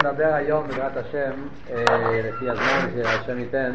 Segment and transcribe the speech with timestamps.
[0.00, 1.32] נדבר היום בעזרת השם,
[1.70, 3.72] אה, לפי הזמן שהשם ייתן,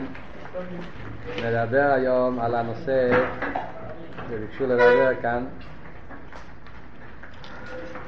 [1.38, 3.10] נדבר היום על הנושא
[4.30, 5.46] שביקשו לדבר כאן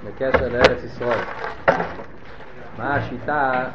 [0.05, 1.19] בקשר לארץ ישראל.
[2.77, 3.65] מה השיטה,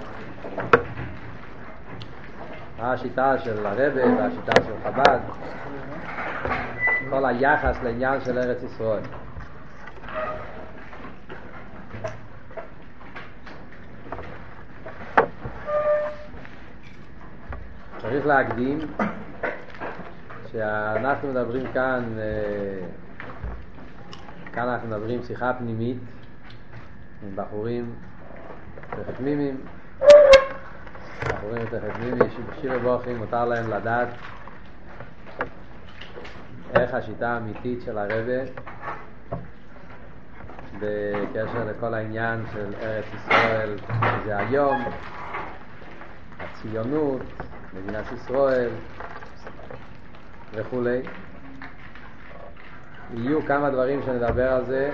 [2.79, 5.18] מה השיטה של הרבה והשיטה של חב"ד,
[7.11, 9.21] כל היחס לעניין של ארץ ישראל.
[18.12, 18.79] צריך להקדים
[20.52, 22.87] שאנחנו מדברים כאן, אה,
[24.52, 25.97] כאן אנחנו מדברים שיחה פנימית
[27.23, 27.95] עם בחורים
[28.91, 29.61] תכתמימים,
[31.29, 34.09] בחורים תכתמימים שבשיר ובוכים מותר להם לדעת
[36.74, 38.43] איך השיטה האמיתית של הרבה
[40.80, 43.77] בקשר לכל העניין של ארץ ישראל
[44.24, 44.83] זה היום,
[46.41, 47.23] הציונות,
[47.74, 48.68] מדינת ישראל
[50.54, 51.01] וכולי.
[53.14, 54.90] יהיו כמה דברים שנדבר על זה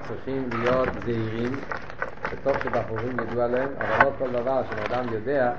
[0.00, 1.52] שצריכים להיות זהירים,
[2.30, 5.52] וטוב שבחורים ידעו עליהם, אבל לא כל דבר שאדם יודע,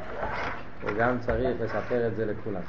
[0.81, 2.61] הוא גם צריך לספר את זה לכולם.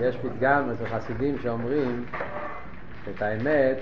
[0.00, 2.04] יש פתגם אצל חסידים שאומרים
[3.16, 3.76] את האמת,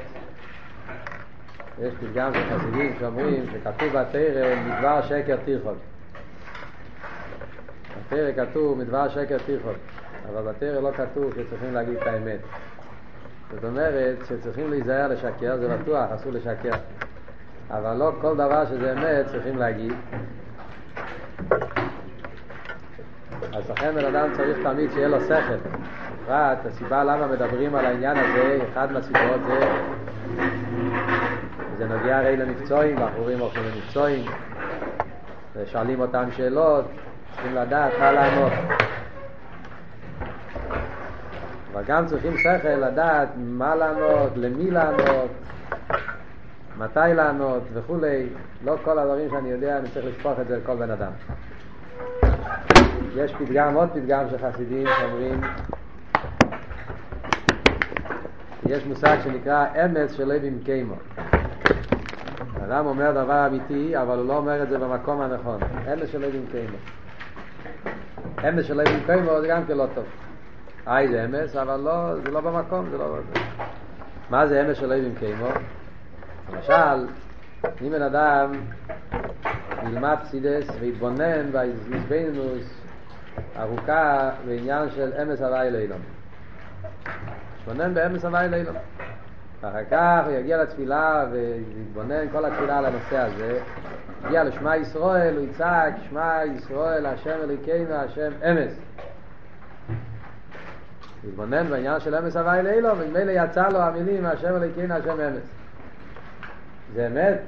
[1.83, 5.79] יש פתגם של חסידים שאומרים שכתוב בתרא מדבר שקר תיכון.
[8.09, 9.75] בתרא כתוב מדבר שקר תיכון,
[10.29, 12.39] אבל בתרא לא כתוב שצריכים להגיד את האמת.
[13.55, 16.73] זאת אומרת שצריכים להיזהר לשקר, זה בטוח, אסור לשקר.
[17.71, 19.93] אבל לא כל דבר שזה אמת צריכים להגיד.
[23.55, 25.79] אז לכן בן אדם צריך תמיד שיהיה לו שכל.
[26.29, 29.61] בפרט, הסיבה למה מדברים על העניין הזה, אחד מהסיבות זה,
[31.79, 34.25] זה נוגע הרי למקצועים, בחורים הולכים למקצועים,
[35.57, 36.85] ושואלים אותם שאלות,
[37.35, 38.53] צריכים לדעת מה לענות.
[41.73, 45.31] אבל גם צריכים שכל לדעת מה לענות, למי לענות,
[46.79, 48.27] מתי לענות וכולי.
[48.65, 51.13] לא כל הדברים שאני יודע, אני צריך לשפוך את זה לכל בן אדם.
[53.17, 55.41] יש פתגם, עוד פתגם של חסידים שאומרים,
[58.67, 60.95] יש מושג שנקרא אמץ של לב עם קיימו.
[62.65, 65.61] אדם אומר דבר אמיתי, אבל הוא לא אומר את זה במקום הנכון.
[65.93, 66.35] אמץ של לב
[68.45, 70.05] אמץ של עם קיימו זה גם כן לא טוב.
[70.87, 73.17] היי זה אמץ, אבל לא, זה לא במקום, זה לא...
[74.31, 75.49] מה זה אמץ של עם קיימו?
[76.53, 77.07] למשל,
[77.83, 78.53] אם בן אדם
[79.87, 82.81] ילמד פסידס ויתבונן באיזבנינוס
[83.59, 86.01] ארוכה בעניין של אמס הוואי לאילון.
[87.61, 88.77] יתבונן באמס הוואי לאילון.
[89.61, 93.61] ואחר כך הוא יגיע לתפילה ויתבונן כל התפילה על הנושא הזה.
[94.27, 98.73] יגיע לשמע ישראל, הוא יצעק, שמע ישראל, השם אלוקינו, השם אמס.
[101.25, 105.43] יתבונן בעניין של אמס הוואי לאילון, וממילא יצא לו המילים, השם אלוקינו, השם אמס.
[106.95, 107.39] זה אמת?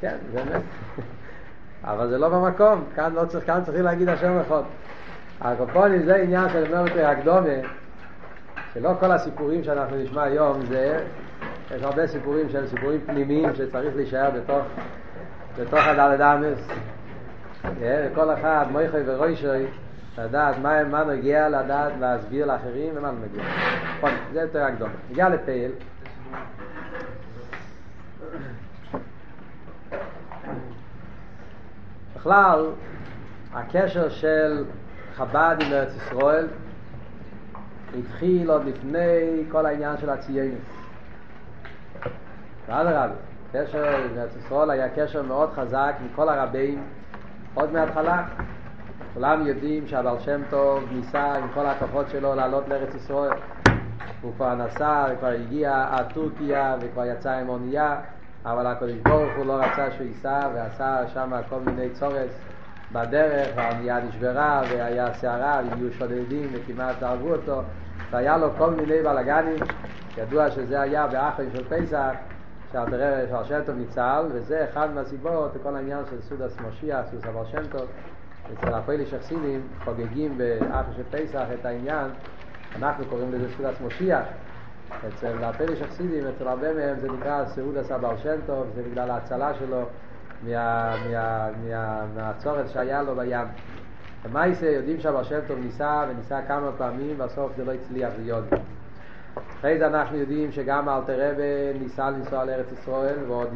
[0.00, 0.62] כן, זה אמת.
[1.90, 4.62] אבל זה לא במקום, כאן, לא צריך, כאן צריכים להגיד השם אחד.
[5.40, 7.68] הקופונים זה עניין של יותר הקדומה,
[8.74, 11.04] שלא כל הסיפורים שאנחנו נשמע היום זה,
[11.76, 14.66] יש הרבה סיפורים שהם סיפורים פנימיים שצריך להישאר בתוך,
[15.60, 16.68] בתוך הדלת אמס.
[18.14, 19.66] כל אחד, מויכוי ורוישוי,
[20.18, 23.44] לדעת מה, מה נגיע, לדעת להסביר לאחרים ומה לא נגיע.
[23.98, 24.92] נכון, זה יותר הקדומה.
[25.10, 25.70] נגיע לפייל.
[32.16, 32.66] בכלל,
[33.54, 34.64] הקשר של
[35.14, 36.46] חב"ד עם ארץ ישראל
[37.98, 40.58] התחיל עוד לפני כל העניין של הציונות.
[42.68, 43.14] ואדרבה,
[43.52, 46.82] קשר עם ארץ ישראל היה קשר מאוד חזק עם כל הרבים
[47.54, 48.22] עוד מההתחלה.
[49.14, 53.32] כולם יודעים שהבעל שם טוב ניסה עם כל הכוחות שלו לעלות לארץ ישראל.
[54.22, 57.96] הוא כבר נסע וכבר הגיע עד טורקיה וכבר יצא עם אונייה
[58.44, 62.40] אבל הקדוש ברוך הוא לא רצה שהוא ייסע ועשה שם כל מיני צורס
[62.92, 67.62] בדרך והאונייה נשברה והיה סערה והגיעו שודדים וכמעט הרגו אותו
[68.10, 69.58] והיה לו כל מיני בלאגנים
[70.18, 72.12] ידוע שזה היה באחרים של פסח
[72.72, 77.62] של שם טוב ניצל וזה אחד מהסיבות לכל העניין של סודס משיח, סודס אבל שם
[77.72, 77.86] טוב
[78.52, 82.10] אצל הפועלי שחסינים חוגגים באחר של פסח את העניין
[82.76, 84.24] אנחנו קוראים לזה סודס משיח
[85.08, 89.54] אצל הפלש החסידים, אצל הרבה מהם זה נקרא סעודס הבעל שם טוב, זה בגלל ההצלה
[89.54, 89.82] שלו
[90.42, 93.46] מה, מה, מה, מהצורת שהיה לו בים.
[94.24, 98.44] למעשה יודעים שהבעל שם טוב ניסה וניסה כמה פעמים, בסוף זה לא הצליח להיות.
[99.58, 103.48] אחרי זה אנחנו יודעים שגם אלתר רבי ניסה לנסוע לארץ ישראל ועוד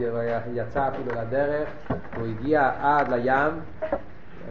[0.54, 1.68] יצא אפילו לדרך.
[2.16, 3.60] הוא הגיע עד לים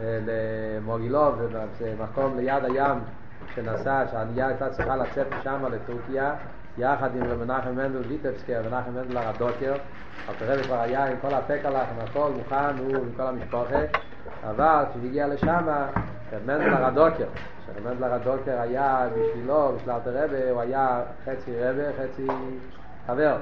[0.00, 1.34] למוגילוב,
[1.78, 2.98] זה מקום ליד הים
[3.54, 6.34] שנסע, שהעלייה הייתה צריכה לצאת משם לטורקיה
[6.78, 9.74] יחד עם מנחם מנדל ויטבסקר ומנחם מנדל הרדוקר.
[10.28, 13.80] אלתר רבי כבר היה עם כל הפקלח, עם הכל מוכן, הוא עם כל המשפחה.
[14.50, 15.66] אבל כשהגיע לשם
[16.46, 17.26] מנדל הרדוקר
[17.66, 22.26] שמנדל הרדוקר היה בשבילו, בשביל אלתר רבי, הוא היה חצי רבי, חצי
[23.06, 23.36] חבר.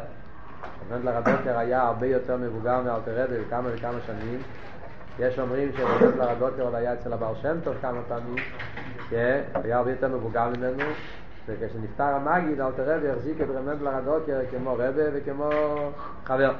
[0.91, 4.39] מנדל הרדוקר היה הרבה יותר מבוגר מאלתר רבי בכמה וכמה שנים.
[5.19, 8.37] יש אומרים שמנדל הרדוקר עוד היה אצל הבעל שם טוב כמה פעמים.
[9.11, 10.85] היה הרבה יותר מבוגר ממנו.
[11.47, 15.51] וכשנפטר המגיד אלתר רבי החזיק את רמנדל הרדוקר כמו רבי וכמו
[16.25, 16.53] חבר.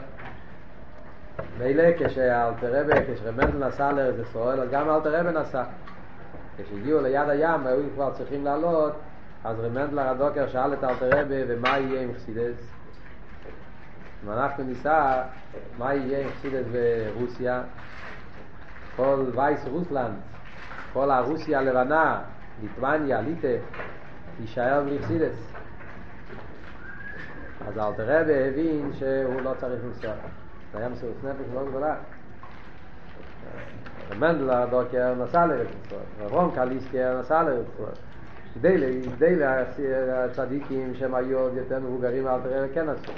[1.59, 5.63] מילא כשאלתר רבי, כשרמנדל נסע לארץ ישראל אז גם אלתר רבי נסע
[6.57, 8.93] כשהגיעו ליד הים והיו כבר צריכים לעלות
[9.45, 12.73] אז רמנדל הרדוקר שאל את אלתר רבי ומה יהיה עם חסידס?
[14.25, 15.23] אם אנחנו ניסע
[15.79, 17.63] מה יהיה עם חסידס ברוסיה?
[18.97, 20.15] כל וייס רוסלנד
[20.93, 22.21] כל הרוסיה הלבנה
[22.63, 23.49] ליטבניה, ליטה
[24.41, 25.53] יישאר בלי חסידס.
[27.69, 30.11] אז אלתר רבי הבין שהוא לא צריך לנסוע.
[30.73, 31.95] זה היה מסירות נפש מאוד גדולה
[34.19, 38.13] מנדל הדוקר נסע לארץ ישראל, רון קליסקר נסע לארץ ישראל.
[38.55, 39.45] כדי
[40.13, 43.13] הצדיקים שהם היו עוד יותר מבוגרים אלתר רבי כן עשו.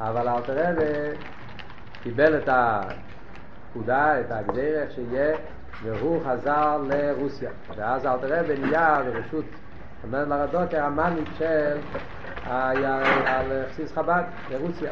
[0.00, 1.16] אבל אלתר רבי
[2.02, 5.36] קיבל את הפקודה, את הגדרך שיהיה,
[5.82, 7.50] והוא חזר לרוסיה.
[7.76, 9.44] ואז אלתר רבי נהיה ברשות
[10.10, 11.78] מנדל הדוקר המאניק של
[12.44, 14.90] חסיס חב"ד לרוסיה.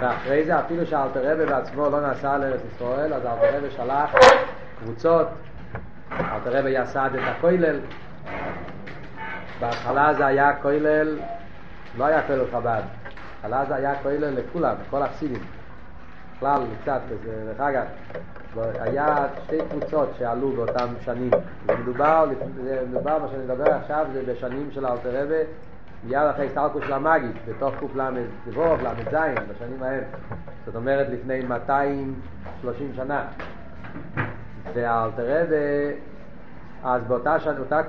[0.00, 4.14] ואחרי זה אפילו שאלתר רבי בעצמו לא נסע לארץ ישראל אז אלתר רבי שלח
[4.80, 5.26] קבוצות
[6.12, 7.80] אלתר רבי יסד את הכולל.
[9.60, 11.18] בהתחלה זה היה כולל
[11.98, 12.82] לא היה כולל חב"ד
[13.42, 15.42] בהתחלה זה היה כולל לכולם, לכל החסידים
[16.36, 17.84] בכלל קצת, דרך אגב
[18.80, 21.30] היה שתי קבוצות שעלו באותם שנים.
[21.68, 22.26] ומדובר,
[22.90, 25.42] מדובר מה שאני מדבר עכשיו זה בשנים של אלתר רבי
[26.06, 29.16] מיד אחרי הסתלקות של המגיד, בתוך קל"ו, ל"ז,
[29.50, 30.02] בשנים ההם.
[30.66, 33.24] זאת אומרת לפני 230 שנה.
[34.74, 35.44] ואלתר
[36.84, 37.80] אז באותה שנה, אותה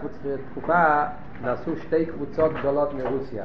[0.51, 1.03] תקופה,
[1.41, 3.43] נעשו שתי קבוצות גדולות מרוסיה.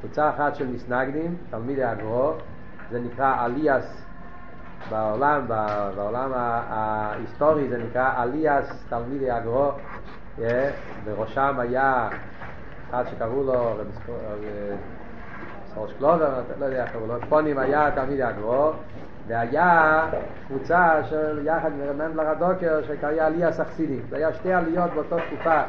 [0.00, 2.32] קבוצה אחת של מסנגדים, תלמידי הגרו,
[2.90, 4.04] זה נקרא אליאס
[4.90, 5.48] בעולם,
[5.96, 9.72] בעולם ההיסטורי זה נקרא אליאס תלמידי הגרו,
[11.04, 12.08] בראשם היה
[12.92, 13.74] אחד שקראו לו
[15.74, 18.70] סורש קלובר, לא יודע איך קראו לו, פונים היה תלמיד הגרו,
[19.26, 20.04] והיה
[20.46, 24.02] קבוצה של יחד עם מנדלר הדוקר שקראה עלייה סכסידית.
[24.10, 25.62] זה היה שתי עליות באותה תקופה,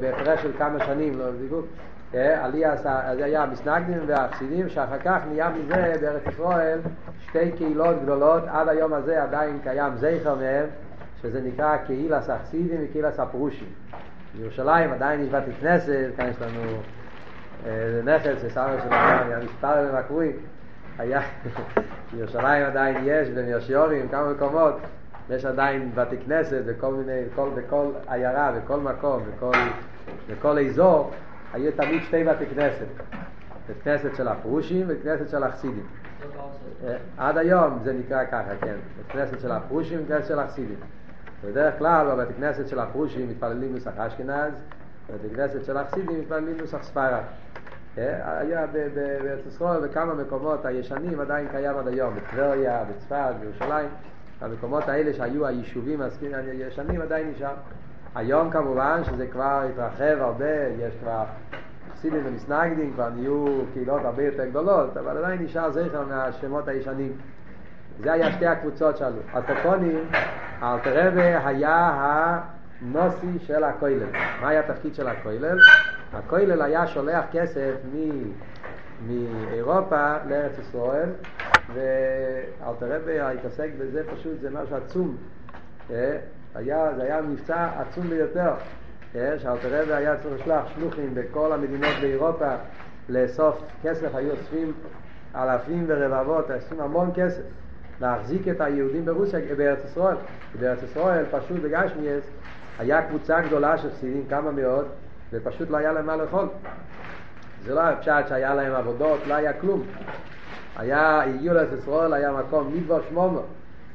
[0.00, 1.66] בהפרש של כמה שנים, לא זיגוק.
[2.14, 6.78] עלייה, זה היה המסנגדים והחסידים, שאחר כך נהיה מזה בארץ ישראל
[7.20, 10.66] שתי קהילות גדולות, עד היום הזה עדיין קיים זכר מהם,
[11.22, 13.83] שזה נקרא קהילס החסידים וקהילס הפרושים.
[14.38, 16.80] בירושלים עדיין יש בתי כנסת, כאן יש לנו
[18.04, 20.32] נכס שסבא שלנו היה מספר במקרוי,
[20.98, 21.20] היה,
[22.12, 24.76] בירושלים עדיין יש, במירשיורים, כמה מקומות,
[25.30, 29.52] יש עדיין בתי כנסת בכל מיני, בכל, בכל עיירה, בכל מקום, בכל,
[30.30, 31.10] בכל אזור,
[31.52, 32.86] היו תמיד שתי בתי כנסת.
[33.68, 35.86] בית כנסת של הפרושים ובית כנסת של החסידים.
[37.18, 38.74] עד היום זה נקרא ככה, כן.
[38.96, 40.76] בית כנסת של הפרושים ובית כנסת של החסידים.
[41.46, 44.52] בדרך כלל בבית הכנסת של הפרושים מתפללים נוסח אשכנז,
[45.10, 47.22] בבית הכנסת של החסידים מתפללים נוסח ספרד.
[47.96, 53.88] היה בארץ ישראל בכמה מקומות הישנים עדיין קיים עד היום, בטבריה, בצפת, בירושלים,
[54.40, 56.00] המקומות האלה שהיו היישובים
[56.60, 57.54] הישנים עדיין נשאר.
[58.14, 61.24] היום כמובן שזה כבר התרחב הרבה, יש כבר
[61.92, 67.12] חסידים ומסנגדים, כבר נהיו קהילות הרבה יותר גדולות, אבל עדיין נשאר זכר מהשמות הישנים.
[68.02, 69.20] זה היה שתי הקבוצות שעלו.
[69.32, 70.04] הטופונים,
[70.62, 71.90] אלתר רבי היה
[72.80, 74.06] הנוסי של הכולל.
[74.40, 75.58] מה היה התפקיד של הכולל?
[76.12, 78.22] הכולל היה שולח כסף מ...
[79.08, 81.08] מאירופה לארץ ישראל,
[81.74, 85.16] ואלתר רבי התעסק בזה פשוט, זה משהו עצום.
[86.54, 88.52] היה, זה היה מבצע עצום ביותר,
[89.12, 92.54] שאלתר רבי היה צריך לשלוח שלוחים בכל המדינות באירופה
[93.08, 94.72] לאסוף כסף, היו אוספים
[95.36, 97.42] אלפים ורבבות, אוספים המון כסף.
[98.00, 100.16] להחזיק את היהודים ברוסיה, בארץ ישראל.
[100.60, 102.24] בארץ ישראל פשוט בגשמיאס
[102.78, 104.86] היה קבוצה גדולה של חסידים, כמה מאות,
[105.32, 106.48] ופשוט לא היה להם מה לאכול.
[107.64, 109.82] זה לא היה פשט שהיה להם עבודות, לא היה כלום.
[110.76, 113.42] היה, הגיעו לארץ ישראל, היה מקום מדבר שמומו.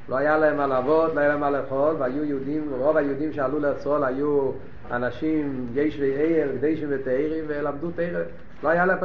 [0.10, 3.60] לא היה להם מה לעבוד, לא היה להם מה לאכול, והיו יהודים, רוב היהודים שעלו
[3.60, 4.51] לארץ ישראל היו
[4.91, 8.25] אנשים ישבי עיר, קדשים ותאירים, ולמדו תאירים.
[8.63, 8.96] לא היה לה,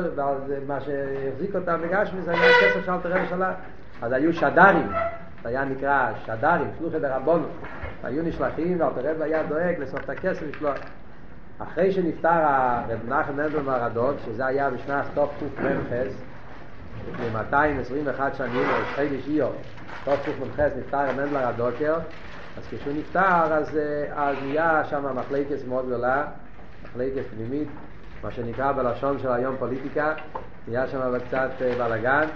[0.67, 3.55] מה שהחזיק אותם בגשמי זה היה כסף של אלתר רבי שלה.
[4.05, 4.93] אז היו שדרים,
[5.43, 7.47] זה היה נקרא שדרים, שלוחי דרבונו.
[8.03, 10.77] היו נשלחים ואלתר רבי היה דואג לאסוף את הכסף לשלוח.
[11.59, 15.93] אחרי שנפטר הרב נחם מנדל מרדוק, שזה היה בשנת תוף קמ"ח,
[17.09, 19.53] לפני 221 שנים, או שחי לשיעור,
[20.05, 21.95] תוף קמ"ח נפטר הרב מנדל מרדוקר,
[22.59, 23.79] אז כשהוא נפטר, אז,
[24.15, 26.25] אז נהיה שם מחלקת מאוד גדולה,
[26.85, 27.69] מחלקת פנימית,
[28.23, 30.15] מה שנקרא בלשון של היום פוליטיקה,
[30.69, 32.27] נהיה שם קצת בלאגן,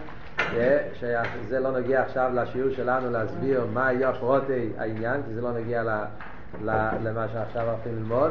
[0.95, 5.50] שזה לא נגיע עכשיו לשיעור שלנו להסביר מה יהיה פרוטי העניין, כי זה לא
[6.64, 6.71] ל...
[7.02, 8.30] למה שעכשיו הולכים ללמוד,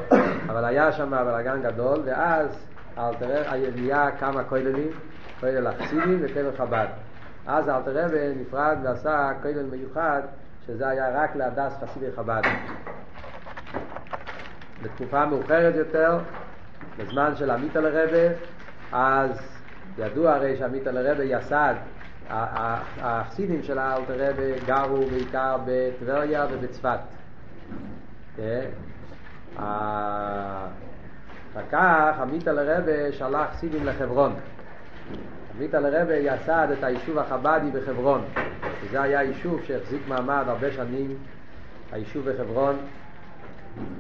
[0.50, 2.66] אבל היה שם בלאגן גדול, ואז
[2.98, 3.44] אלתר
[3.76, 4.90] נהיה כמה כוללים,
[5.40, 6.88] כולל החסידים וכולל חב"ד.
[7.48, 10.22] אז אלתר רבי נפרד ועשה כולל מיוחד,
[10.68, 12.42] שזה היה רק להדס חסידי חב"ד.
[14.84, 16.20] בתקופה מאוחרת יותר,
[16.98, 18.36] בזמן של עמית לרבה,
[18.92, 19.30] אז
[19.98, 21.74] ידוע הרי שעמית לרבה יסד,
[22.30, 27.00] החסידים של האלתר רבה גרו בעיקר בטבריה ובצפת.
[31.54, 34.34] אחר כך עמית לרבה שלח סידים לחברון.
[35.56, 38.22] עמית לרבה יסד את היישוב החבדי בחברון.
[38.84, 41.18] וזה היה יישוב שהחזיק מעמד הרבה שנים,
[41.92, 42.76] היישוב בחברון.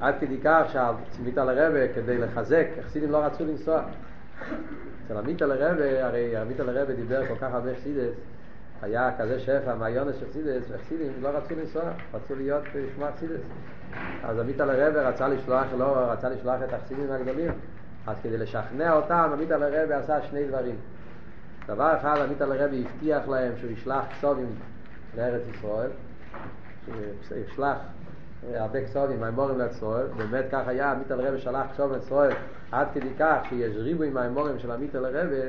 [0.02, 3.82] עד כדי כך שעמית לרבה כדי לחזק, החסידים לא רצו לנסוע.
[5.06, 8.14] אצל עמית לרבה, הרי עמית לרבה דיבר כל כך הרבה חסידס,
[8.82, 13.42] היה כזה שפע, מעיונס של חסידס, וחסידים לא רצו לנסוע, רצו להיות לשמוע חסידס.
[14.24, 17.52] אז עמית לרבה רצה לשלוח, לא רצה לשלוח את החסידים הגדולים,
[18.08, 20.76] אז כדי לשכנע אותם, עמית לרבה עשה שני דברים.
[21.68, 24.56] דבר אחד, עמית לרבה הבטיח להם שהוא ישלח כסובים
[25.18, 25.90] לארץ ישראל,
[27.22, 27.78] שהוא ישלח
[28.54, 32.32] הרבה כסובים, מימורים לישראל, באמת כך היה, עמית לרבה שלח כסובים לישראל,
[32.72, 35.48] עד כדי כך שיש ריבוי מימורים של עמית לרבה,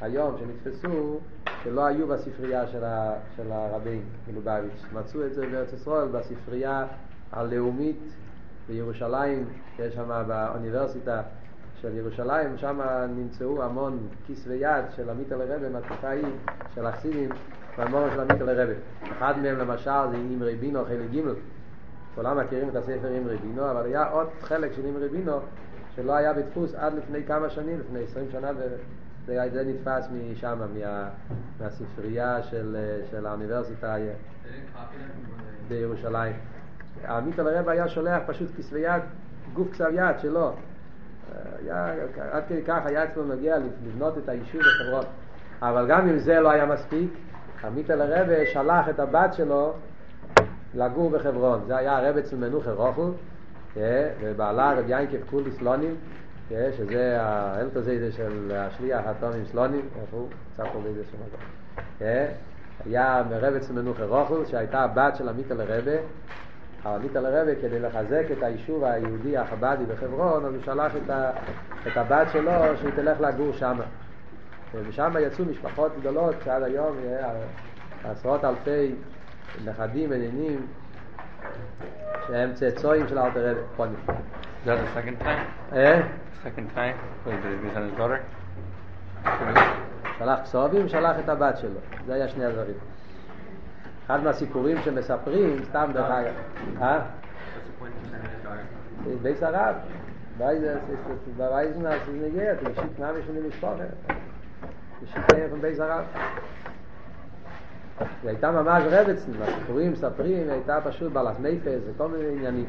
[0.00, 1.18] היום שנתפסו,
[1.64, 4.84] שלא היו בספרייה של, ה, של הרבים מלובביץ'.
[4.92, 6.86] מצאו את זה בארץ ישראל בספרייה
[7.32, 8.00] הלאומית
[8.68, 9.44] בירושלים,
[9.76, 11.22] שיש שם באוניברסיטה
[11.80, 12.80] של ירושלים, שם
[13.16, 16.26] נמצאו המון כיסווי יד של עמית אל מהתקופה ההיא,
[16.74, 17.28] של החסידים,
[17.78, 18.74] והמון של עמית אל
[19.18, 21.34] אחד מהם למשל זה אימרי בינו, חלק ג'
[22.14, 25.40] כולם מכירים את הספר אימרי בינו, אבל היה עוד חלק של אימרי בינו
[25.98, 28.76] שלא היה בדפוס עד לפני כמה שנים, לפני עשרים שנה זה,
[29.26, 31.08] זה נתפס משם, מה,
[31.60, 32.76] מהספרייה של,
[33.10, 33.96] של האוניברסיטה
[35.68, 36.32] בירושלים.
[37.08, 39.02] עמית הרב היה שולח פשוט כסבי יד,
[39.54, 40.52] גוף כסב יד שלו.
[41.62, 41.94] היה,
[42.32, 45.04] עד כדי כך היה אצלו נוגע לבנות את היישוב בחברון.
[45.62, 47.10] אבל גם אם זה לא היה מספיק,
[47.64, 49.72] עמית הרב שלח את הבת שלו
[50.74, 51.60] לגור בחברון.
[51.66, 53.10] זה היה הרב אצל מנוחר רוחל,
[54.20, 55.94] ובעלה רב יינקב קוליס לונים,
[56.48, 60.28] שזה האלט הזה של השליח התומים סלונים, איפה הוא?
[60.54, 61.18] קצת פה באיזה שם
[62.84, 65.92] היה רב אצל מנוחר רוחל, שהייתה הבת של עמית הרבה,
[66.84, 71.30] הרבית על הרבה כדי לחזק את היישוב היהודי החבדי בחברון, אז הוא שלח את, ה,
[71.86, 73.78] את הבת שלו שהיא תלך לגור שם.
[74.74, 76.96] ושם יצאו משפחות גדולות שעד היום
[78.04, 78.94] עשרות אלפי
[79.64, 80.66] נכדים ונינים
[82.26, 83.60] שהם צאצואים של אלתר רבי.
[83.92, 84.14] נפלא.
[84.64, 85.72] Is that the second time?
[85.72, 86.00] אה?
[86.44, 86.96] Second time?
[87.26, 88.18] Wait, did he send his daughter?
[90.18, 91.80] שלח כסובים, שלח את הבת שלו.
[92.06, 92.74] זה היה שני הדברים.
[94.06, 96.32] אחד מהסיפורים שמספרים, סתם דרך אגב,
[96.82, 97.00] אה?
[99.22, 99.74] בייס הרב,
[101.36, 102.52] בווייזן אז נגיע,
[103.26, 103.88] schon in die Sprache.
[105.00, 106.04] Du schickst einen von בייס הרב.
[108.00, 112.66] היא הייתה ממש רבצן, הסיפורים מספרים, היא הייתה פשוט בעלת נפש וכל מיני עניינים.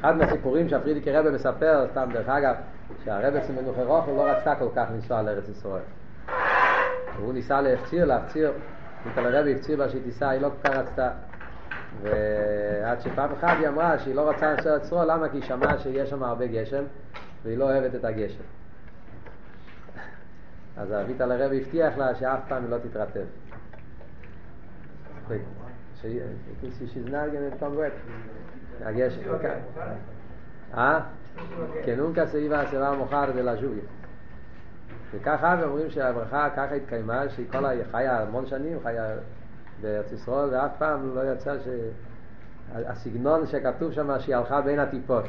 [0.00, 2.54] אחד מהסיפורים שהפרידיקי רבי מספר, סתם דרך אגב,
[3.04, 5.82] שהרבי אצל מנוחי רוחל לא רצתה כל כך לנסוע לארץ ישראל.
[7.18, 8.52] הוא ניסה להפציר, להפציר,
[9.06, 11.10] מיטל הרבי הפציר לה שהיא תיסע, היא לא כל כך רצתה.
[12.02, 15.28] ועד שפעם אחת היא אמרה שהיא לא רצה לנסוע לארץ ישראל, למה?
[15.28, 16.84] כי היא שמעה שיש שם הרבה גשם,
[17.44, 18.42] והיא לא אוהבת את הגשם.
[20.76, 23.24] אז אביטל הרבי הבטיח לה שאף פעם היא לא תתרטב.
[26.02, 27.92] She's not going to come back.
[28.80, 29.20] הגשם.
[30.74, 31.00] אה?
[32.48, 33.86] va a mojar de la lluvia.
[35.14, 39.14] וככה אומרים שהברכה ככה התקיימה, שהיא כל חיה המון שנים, חיה
[39.80, 41.68] בארץ ישראל, ואף פעם לא יצא ש...
[42.74, 45.24] הסגנון שכתוב שם שהיא הלכה בין הטיפות.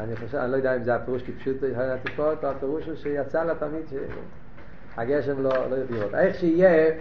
[0.00, 3.54] אני חושב, אני לא יודע אם זה הפירוש כפשוט הטיפות, או הפירוש הוא שיצא לה
[3.54, 3.82] תמיד
[4.96, 6.14] שהגשם לא, לא יפירות.
[6.14, 6.92] איך שיהיה,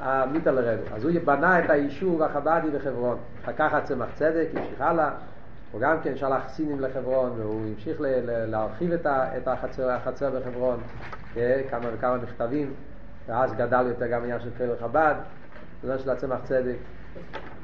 [0.00, 0.82] המיטל רבי.
[0.94, 3.18] אז הוא בנה את היישוב החב"די בחברון.
[3.44, 5.10] אחר כך הצמח צדק, המשיך הלאה.
[5.72, 9.90] הוא גם כן שלח סינים לחברון, והוא המשיך ל- ל- להרחיב את, ה- את החצר,
[9.90, 10.80] החצר בחברון,
[11.70, 12.72] כמה וכמה מכתבים,
[13.28, 15.14] ואז גדל יותר גם עניין של קרב חב"ד,
[15.82, 16.76] זה של הצמח צדק.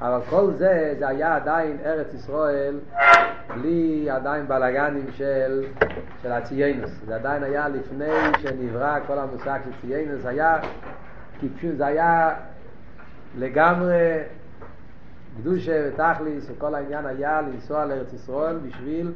[0.00, 2.74] אבל כל זה, זה היה עדיין ארץ ישראל
[3.54, 5.64] בלי עדיין בלאגנים של,
[6.22, 6.90] של הציונות.
[7.06, 10.58] זה עדיין היה לפני שנברא כל המושג של ציונות, היה,
[11.40, 12.34] כי פשוט זה היה
[13.38, 14.18] לגמרי
[15.36, 19.12] קדושה ותכליס, וכל העניין היה לנסוע לארץ ישראל בשביל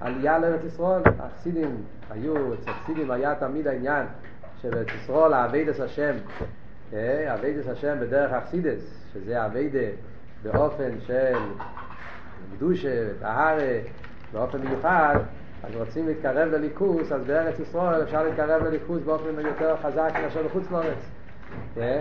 [0.00, 1.02] עלייה לארץ ישראל.
[1.18, 1.76] החסידים
[2.10, 4.06] היו, אצל החסידים היה תמיד העניין
[4.62, 6.14] שבארץ ישראל העבודת השם,
[6.92, 9.86] אה, עבודת השם בדרך החסידות, שזה עבודה
[10.42, 11.36] באופן של
[12.56, 13.58] קדושה וטהרה,
[14.32, 15.16] באופן מיוחד,
[15.62, 20.70] אז רוצים להתקרב לליכוס, אז בארץ ישראל אפשר להתקרב לליכוס באופן יותר חזק מאשר בחוץ
[20.70, 21.10] לארץ.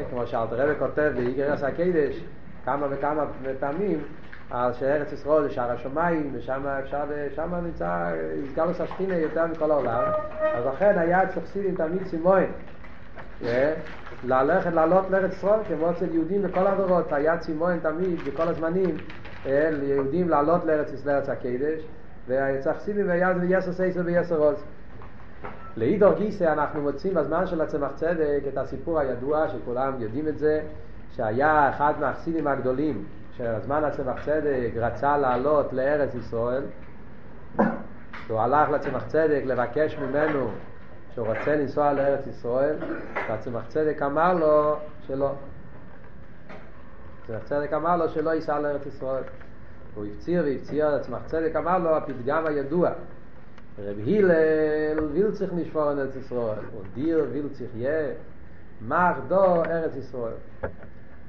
[0.10, 2.24] כמו שאלתר כותב באיגרס הקדש,
[2.66, 3.26] כמה וכמה
[3.60, 4.00] פעמים,
[4.50, 7.04] על שארץ ישראל זה שער השמיים, ושם אפשר,
[7.36, 8.12] שם נמצא
[8.44, 10.12] הסגלוס השכינה יותר מכל העולם,
[10.56, 12.44] אז לכן היה אצל חסידים תמיד סימון,
[13.46, 13.74] אה,
[14.24, 18.98] ללכת לעלות לארץ ישראל, כמו אצל יהודים בכל הדורות, היה צימון תמיד, בכל הזמנים,
[19.46, 21.88] ליהודים לעלות לארץ ישראל, לארץ הקדש,
[22.28, 24.64] ואצל חסידים היה זה יסר סייסר ויסר עוז.
[25.78, 30.62] לאידור גיסא אנחנו מוצאים בזמן של הצמח צדק את הסיפור הידוע שכולם יודעים את זה
[31.12, 33.04] שהיה אחד מהחסידים הגדולים
[33.38, 36.64] שבזמן הצמח צדק רצה לעלות לארץ ישראל
[38.28, 40.48] הוא הלך לצמח צדק לבקש ממנו
[41.14, 42.76] שהוא רוצה לנסוע לארץ ישראל
[43.30, 44.76] והצמח צדק אמר לו
[45.08, 45.32] שלא
[47.28, 49.24] צמח צדק אמר לו שלא ייסע לארץ ישראל.
[49.96, 52.90] הוא הפציר והפציר, הצמח צדק אמר לו הפתגם הידוע
[53.80, 58.08] רב הלל וילצך נשפור על ארץ ישראל, ודיר וילצך יה,
[58.88, 60.34] מח דו ארץ ישראל.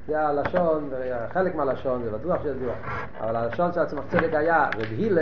[0.06, 0.90] זה הלשון,
[1.32, 2.74] חלק מהלשון, זה בטוח דיוק,
[3.20, 5.18] אבל הלשון של עצמך צדק היה, רב הלל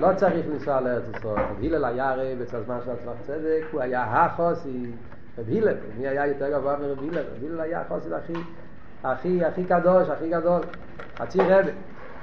[0.00, 3.80] לא צריך לנסוע לארץ ישראל, רב הלל היה הרי בצד זמן של עצמך צדק, הוא
[3.80, 4.92] היה החוסי,
[5.38, 7.18] רב הלל, מי היה יותר גבוה מרב הלל?
[7.18, 8.32] רב הלל היה החוסי הכי,
[9.04, 10.60] הכי, הכי קדוש, הכי גדול,
[11.18, 11.70] חצי רבי.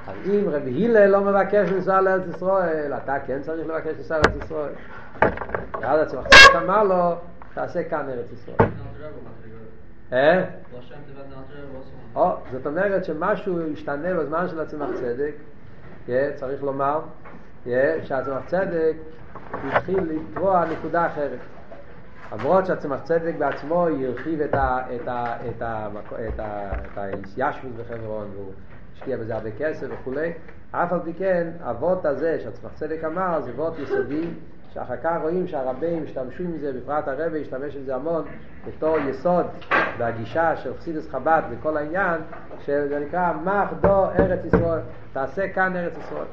[0.08, 4.44] אז אם רבי הלל לא מבקש לנסוע לארץ ישראל, אתה כן צריך לבקש לנסוע לארץ
[4.44, 4.72] ישראל.
[5.82, 7.16] ואז הצמח צדק אמר לו,
[7.54, 8.70] תעשה כאן ארץ ישראל.
[10.14, 10.44] אה?
[12.52, 15.34] זאת אומרת שמשהו השתנה בזמן של הצמח צדק,
[16.36, 17.00] צריך לומר,
[18.04, 18.94] שהצמח צדק
[19.64, 21.40] התחיל לטבוע נקודה אחרת.
[22.32, 24.56] למרות שהצמח צדק בעצמו הרחיב את
[26.98, 28.52] הישבות בחברון והוא
[28.96, 30.34] השקיע בזה הרבה כסף וכולי,
[30.72, 34.28] אף על פי כן, אבות הזה שהצמח צדק אמר זה אבות יסודי
[34.74, 38.24] שאחר כך רואים שהרבים השתמשו עם זה, בפרט הרבי השתמש עם זה המון
[38.68, 39.46] בתור יסוד
[39.98, 42.22] והגישה של חסידס חב"ד וכל העניין
[42.60, 44.80] שזה נקרא מח דו ארץ ישראל,
[45.14, 46.26] תעשה כאן ארץ ישראל.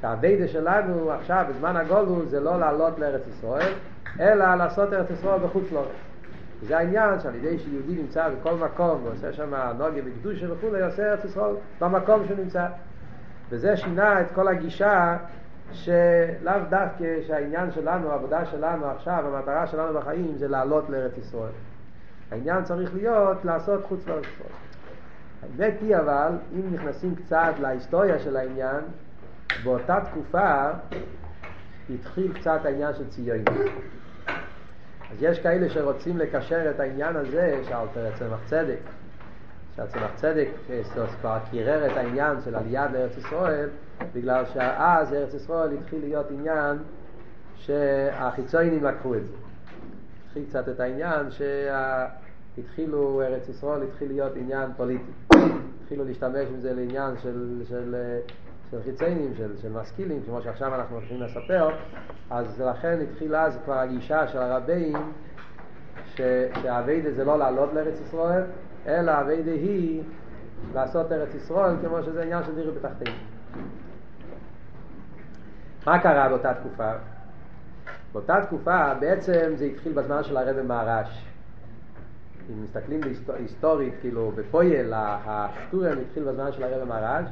[0.00, 3.72] שהאביידה שלנו עכשיו בזמן הגולו זה לא לעלות לארץ ישראל,
[4.20, 5.86] אלא לעשות ארץ ישראל בחוץ לארץ.
[6.60, 11.24] וזה העניין שעל ידי שיהודי נמצא בכל מקום ועושה שם נוגיה בקדושה וכולי, עושה ארץ
[11.24, 12.66] ישראל במקום שהוא נמצא.
[13.50, 15.16] וזה שינה את כל הגישה
[15.72, 21.52] שלאו דווקא שהעניין שלנו, העבודה שלנו עכשיו, המטרה שלנו בחיים זה לעלות לארץ ישראל.
[22.30, 24.54] העניין צריך להיות לעשות חוץ לארץ ישראל.
[25.42, 28.80] האמת היא אבל, אם נכנסים קצת להיסטוריה של העניין,
[29.64, 30.70] באותה תקופה
[31.94, 33.44] התחיל קצת העניין של ציונים.
[35.12, 38.78] אז יש כאלה שרוצים לקשר את העניין הזה שאלתר צמח צדק,
[39.76, 40.48] שהצמח צדק
[41.20, 43.68] כבר קירר את העניין של עלייה לארץ ישראל,
[44.14, 46.78] בגלל שאז ארץ ישראל התחיל להיות עניין
[47.56, 49.32] שהחיצונים לקחו את זה.
[50.26, 55.12] התחיל קצת את העניין שהתחילו, ארץ ישראל התחיל להיות עניין פוליטי.
[55.82, 57.94] התחילו להשתמש בזה לעניין של, של,
[58.74, 61.68] של חיציינים, של, של משכילים, כמו שעכשיו אנחנו הולכים לספר,
[62.30, 65.12] אז לכן התחילה אז כבר הגישה של הרבים
[66.06, 68.42] שהאביידה זה לא לעלות לארץ ישראל,
[68.86, 70.02] אלא האביידה היא
[70.74, 73.16] לעשות ארץ ישראל כמו שזה עניין של דירי בתחתינו.
[75.86, 76.92] מה קרה באותה תקופה?
[78.12, 81.24] באותה תקופה בעצם זה התחיל בזמן של הרבי מהר"ש.
[82.50, 83.00] אם מסתכלים
[83.38, 87.28] היסטורית, כאילו בפויל, השטורם התחיל בזמן של הרבי מהר"ש,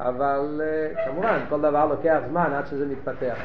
[0.00, 0.60] אבל
[1.04, 3.36] כמובן כל דבר לוקח זמן עד שזה מתפתח.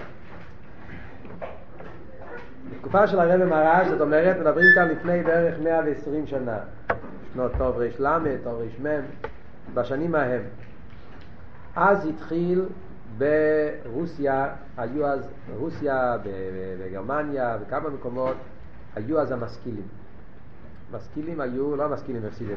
[2.71, 6.57] בתקופה של הרבי מהר"ש, זאת אומרת, מדברים כאן לפני בערך 120 שנה.
[7.33, 8.85] שנות טוב ר"ל, טוב ר"מ,
[9.73, 10.41] בשנים ההם.
[11.75, 12.65] אז התחיל
[13.17, 16.17] ברוסיה, היו אז, ברוסיה,
[16.79, 18.35] בגרמניה, בכמה מקומות,
[18.95, 19.88] היו אז המשכילים.
[20.91, 22.55] משכילים היו, לא משכילים הפסידים,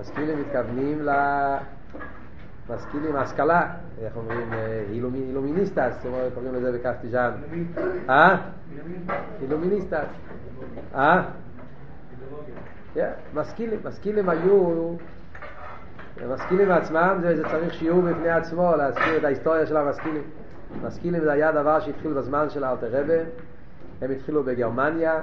[0.00, 1.10] משכילים מתכוונים ל...
[2.70, 3.66] משכילים השכלה,
[4.02, 4.52] איך אומרים,
[4.90, 7.30] אילומיניסטס, קוראים לזה בקסטיג'אן.
[8.08, 8.36] אה?
[9.42, 10.06] אילומיניסטס.
[10.94, 11.22] אה?
[13.34, 14.92] משכילים, משכילים היו,
[16.30, 20.22] משכילים עצמם, זה, צריך שיעור בפני עצמו, להזכיר את ההיסטוריה של המשכילים.
[20.82, 23.18] משכילים זה היה דבר שהתחיל בזמן של אלתר רבה,
[24.02, 25.20] הם התחילו בגרמניה,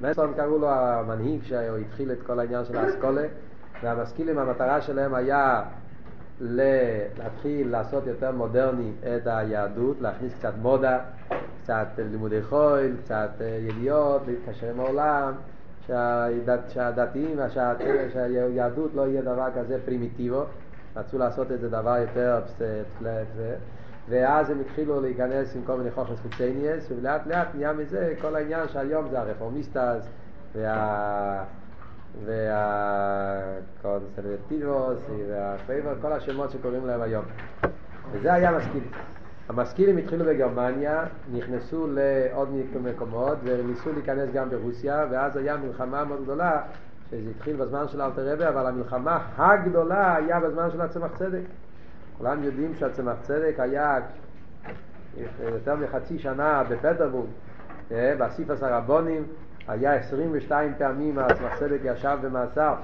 [0.00, 3.26] מסון קראו לו המנהיג שהתחיל את כל העניין של האסכולה,
[3.82, 5.62] והמשכילים המטרה שלהם היה
[6.40, 10.98] להתחיל לעשות יותר מודרני את היהדות, להכניס קצת מודה,
[11.62, 15.32] קצת לימודי חול, קצת אה, ידיעות, להתקשר עם העולם,
[15.86, 17.38] שהדת, שהדתיים,
[18.12, 20.42] שהיהדות לא יהיה דבר כזה פרימיטיבו,
[20.96, 22.62] רצו לעשות את זה דבר יותר פסט,
[24.08, 28.68] ואז הם התחילו להיכנס עם כל מיני חוכמס חיצניאס, ולאט לאט נהיה מזה כל העניין
[28.68, 30.08] שהיום זה הרפורמיסטס
[30.54, 31.44] וה...
[32.24, 34.98] והקונסרבטיבוס
[35.28, 37.24] והפייבר, כל השמות שקוראים להם היום.
[38.12, 38.90] וזה היה המשכילים.
[39.48, 42.48] המשכילים התחילו בגרמניה, נכנסו לעוד
[42.82, 46.62] מקומות וניסו להיכנס גם ברוסיה, ואז היה מלחמה מאוד גדולה,
[47.10, 51.42] שזה התחיל בזמן של אלתר רבי, אבל המלחמה הגדולה היה בזמן של הצמח צדק.
[52.18, 53.98] כולם יודעים שהצמח צדק היה
[55.38, 57.28] יותר מחצי שנה בפטרבורג,
[57.92, 59.26] אה, באסיפס הרבונים,
[59.68, 62.74] היה 22 פעמים הצמח צדק ישב במאסר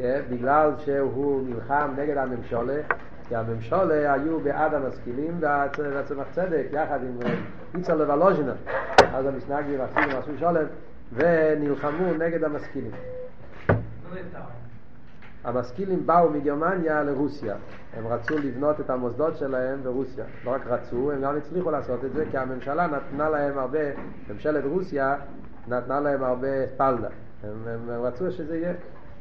[0.00, 2.80] אה, בגלל שהוא נלחם נגד הממשולה
[3.28, 7.18] כי הממשולה היו בעד המשכילים והצמח צדק יחד עם
[7.74, 8.52] איצר לוולוז'ינה
[9.14, 10.64] אז המסנגדים אפילו עשו שולם
[11.12, 12.90] ונלחמו נגד המשכילים.
[15.44, 17.54] המשכילים באו מגרמניה לרוסיה.
[17.96, 20.24] הם רצו לבנות את המוסדות שלהם ברוסיה.
[20.44, 23.78] לא רק רצו, הם גם הצליחו לעשות את זה כי הממשלה נתנה להם הרבה,
[24.30, 25.16] ממשלת רוסיה
[25.68, 27.08] נתנה להם הרבה פלדה.
[27.44, 28.72] הם, הם, הם רצו שזה יהיה.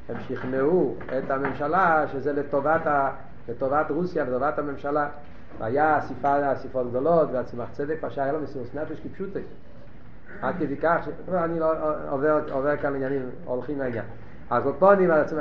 [0.10, 3.12] הם שכנעו את הממשלה שזה לטובת, ה,
[3.50, 5.10] לטובת רוסיה, לטובת הממשלה.
[5.60, 9.40] והיה אסיפה, אסיפות גדולות, והצמח צדק פשע היה לו מסירות נפש כפשוטי.
[10.42, 11.30] עד כדי כך, ש...
[11.34, 11.74] אני לא
[12.10, 14.06] עובר, עובר כאן עניינים, הולכים לעניין.
[14.50, 15.36] אז קופונים, אז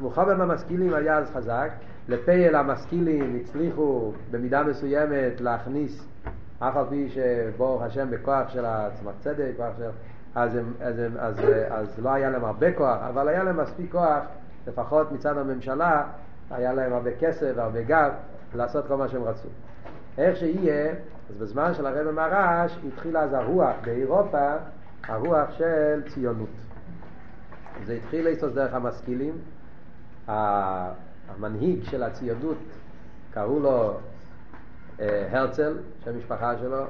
[0.00, 1.70] מחובר מהמשכילים היה אז חזק,
[2.08, 6.08] לפייל המשכילים הצליחו במידה מסוימת להכניס,
[6.58, 9.84] אף על פי שברוך השם בכוח של הצמח צדק, כוח של...
[10.38, 11.36] אז, הם, אז, הם, אז,
[11.70, 14.22] אז לא היה להם הרבה כוח, אבל היה להם מספיק כוח,
[14.66, 16.04] לפחות מצד הממשלה,
[16.50, 18.10] היה להם הרבה כסף והרבה גב
[18.54, 19.48] לעשות כל מה שהם רצו.
[20.18, 20.90] איך שיהיה,
[21.30, 24.52] אז בזמן של הרב מרש התחיל אז הרוח באירופה,
[25.08, 26.48] הרוח של ציונות.
[27.86, 29.38] זה התחיל לעשות דרך המשכילים,
[30.26, 32.58] המנהיג של הציונות,
[33.30, 33.94] קראו לו
[35.00, 36.84] אה, הרצל, שם משפחה שלו,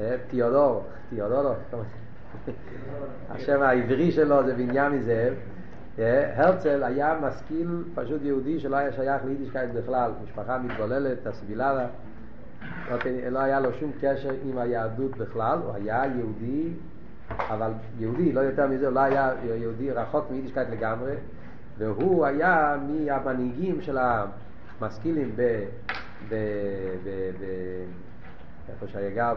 [0.00, 1.54] אה, תיאודור, תיאודור,
[3.30, 5.34] השם העברי שלו זה בנימין זאב.
[6.36, 11.86] הרצל היה משכיל פשוט יהודי שלא היה שייך ליידישקייט בכלל, משפחה מתבוללת, הסבילדה,
[13.30, 16.68] לא היה לו שום קשר עם היהדות בכלל, הוא היה יהודי,
[17.30, 21.14] אבל יהודי, לא יותר מזה, הוא לא היה יהודי רחוק מיידישקייט לגמרי,
[21.78, 23.98] והוא היה מהמנהיגים של
[24.80, 25.64] המשכילים ב...
[26.28, 26.34] ב...
[27.04, 27.08] ב...
[27.40, 27.44] ב...
[28.68, 29.32] איפה שהיה גר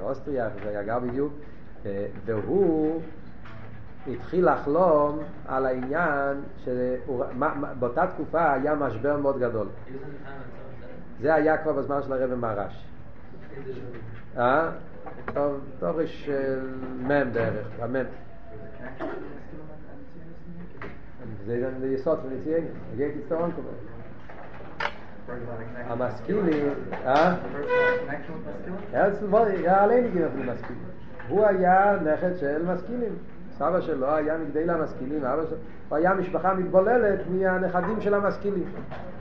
[0.00, 1.32] באוסטריה, איפה שהיה גר בדיוק,
[2.24, 3.00] והוא
[4.12, 9.66] התחיל לחלום על העניין שבאותה תקופה היה משבר מאוד גדול.
[11.20, 12.84] זה היה כבר בזמן של הרב מרש.
[14.36, 14.70] אה?
[15.34, 16.30] טוב, טוב יש
[16.98, 18.04] מם בערך, המם.
[21.46, 22.64] זה יסוד של נציין,
[22.94, 23.70] הגעתי סטרון כבר.
[25.76, 26.74] המשכילים,
[27.06, 27.36] אה?
[28.92, 30.90] היה עלינו גינות משכילים.
[31.30, 33.12] הוא היה נכד של משכילים.
[33.58, 35.56] סבא שלו היה מגדל המשכילים, אבא שלו,
[35.88, 38.64] הוא היה משפחה מתבוללת מהנכדים של המשכילים.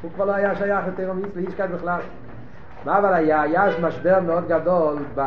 [0.01, 1.99] הוא כבר לא היה שייך יותר לאישקת בכלל.
[2.85, 3.41] מה אבל היה?
[3.41, 5.21] היה אז משבר מאוד גדול ב...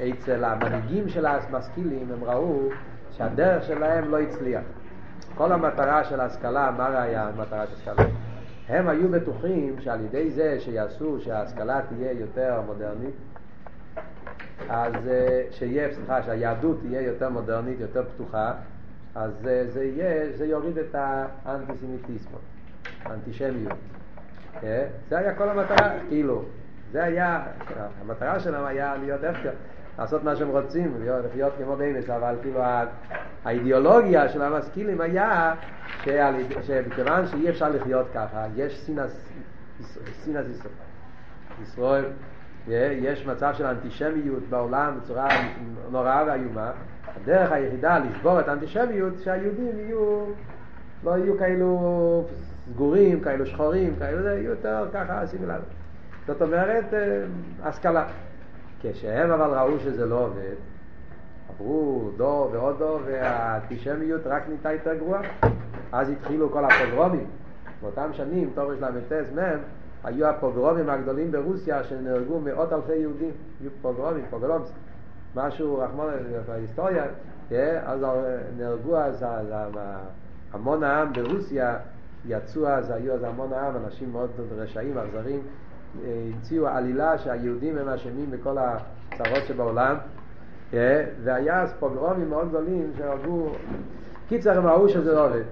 [0.00, 2.60] אצל המנהיגים של המשכילים, הם ראו
[3.10, 4.62] שהדרך שלהם לא הצליח.
[5.34, 8.06] כל המטרה של ההשכלה, מה היה המטרה של ההשכלה?
[8.68, 13.14] הם היו בטוחים שעל ידי זה שיעשו שההשכלה תהיה יותר מודרנית,
[14.68, 18.52] אז אה, שיהיה, סליחה, שהיהדות תהיה יותר מודרנית, יותר פתוחה,
[19.14, 20.94] אז זה, זה יהיה, זה יוריד את
[21.44, 22.38] האנטיסמיטיסמו,
[23.04, 23.78] האנטישמיות.
[24.62, 24.86] אה?
[25.08, 26.44] זה היה כל המטרה, כאילו,
[26.92, 27.42] זה היה,
[28.00, 29.50] המטרה שלהם היה להיות הפקר,
[29.98, 32.60] לעשות מה שהם רוצים, להיות, לחיות כמו ביינס, אבל כאילו
[33.44, 35.54] האידיאולוגיה של המשכילים היה
[36.62, 39.28] שמכיוון שאי אפשר לחיות ככה, יש סינס,
[40.22, 40.46] סינס
[41.62, 42.04] ישראל,
[42.68, 45.28] יש מצב של אנטישמיות בעולם בצורה
[45.90, 46.70] נוראה ואיומה,
[47.16, 50.24] הדרך היחידה לשבור את האנטישמיות שהיהודים יהיו,
[51.04, 52.24] לא יהיו כאלו
[52.72, 55.62] סגורים, כאלו שחורים, כאלו זה, יהיו יותר ככה אסימילרים.
[56.26, 57.24] זאת אומרת, אה,
[57.62, 58.06] השכלה.
[58.80, 60.54] כשהם אבל ראו שזה לא עובד,
[61.48, 65.22] עברו דור ועוד דור והאנטישמיות רק נהייתה יותר גרועה.
[65.92, 67.26] אז התחילו כל הפוגרומים.
[67.82, 69.58] באותם שנים, תורש ל"ט מ',
[70.04, 73.30] היו הפוגרומים הגדולים ברוסיה שנהרגו מאות אלפי יהודים.
[73.60, 74.72] היו פוגרומים, פוגרומס.
[75.36, 76.12] משהו, רחמון,
[76.46, 77.04] בהיסטוריה,
[77.48, 77.80] כן?
[77.86, 78.00] אז
[78.56, 79.78] נהרגו אז, אז
[80.52, 81.76] המון העם ברוסיה,
[82.26, 85.42] יצאו אז, היו אז המון העם, אנשים מאוד רשעים, אכזרים,
[86.04, 89.96] המציאו עלילה שהיהודים הם אשמים בכל הצרות שבעולם,
[90.70, 91.04] כן?
[91.22, 93.48] והיה אז פוגרומים מאוד גדולים שהרגו,
[94.28, 95.42] קיצר הם ראו שזה לא עובד.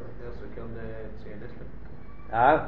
[2.32, 2.66] אה?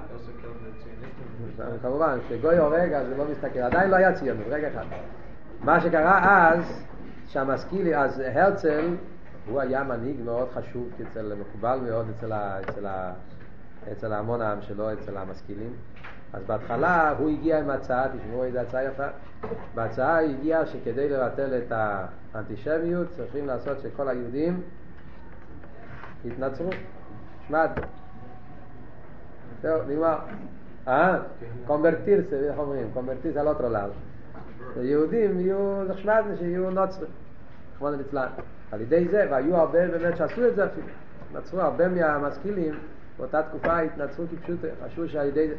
[1.83, 4.85] כמובן, כשגוי הורג אז זה לא מסתכל, עדיין לא היה ציונות, רגע אחד.
[5.61, 6.85] מה שקרה אז,
[7.29, 8.97] שהמשכילי, אז הרצל,
[9.47, 13.13] הוא היה מנהיג מאוד חשוב, אצל, מקובל מאוד אצל, ה, אצל, ה,
[13.93, 15.73] אצל המון העם שלו, אצל המשכילים.
[16.33, 19.07] אז בהתחלה הוא הגיע עם הצעה, תשמעו איזה הצעה יפה.
[19.75, 21.73] בהצעה הגיעה שכדי לבטל את
[22.35, 24.63] האנטישמיות צריכים לעשות שכל היהודים
[26.25, 26.71] יתנצרו.
[27.49, 27.71] שמעת.
[29.63, 30.19] זהו, נגמר.
[30.89, 31.19] אה?
[31.67, 32.91] קונברטירסה, איך אומרים?
[32.95, 33.81] קונברטירסה על אותו לאו.
[34.83, 37.11] יהודים יהיו נחשמד שיהיו נוצרים,
[37.77, 38.27] רחמנא ליצלן.
[38.73, 40.87] על ידי זה, והיו הרבה באמת שעשו את זה אפילו.
[41.35, 42.75] נצרו הרבה מהמשכילים,
[43.19, 45.55] באותה תקופה התנצרו כפשוט, חשבו שעל ידי זה...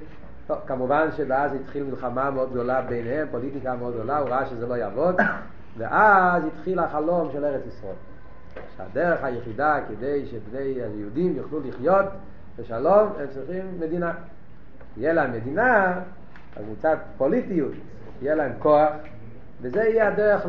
[0.48, 4.74] טוב, כמובן שאז התחיל מלחמה מאוד גדולה ביניהם, פוליטיקה מאוד גדולה, הוא ראה שזה לא
[4.74, 5.16] יעבוד,
[5.78, 7.96] ואז התחיל החלום של ארץ ישראל.
[8.78, 12.06] שהדרך היחידה כדי שבני היהודים יוכלו לחיות
[12.60, 14.14] בשלום, הם צריכים מדינה.
[14.98, 16.00] יהיה להם מדינה,
[16.56, 17.74] אז מצד פוליטיות,
[18.22, 18.90] יהיה להם כוח,
[19.62, 20.46] וזה יהיה הדרך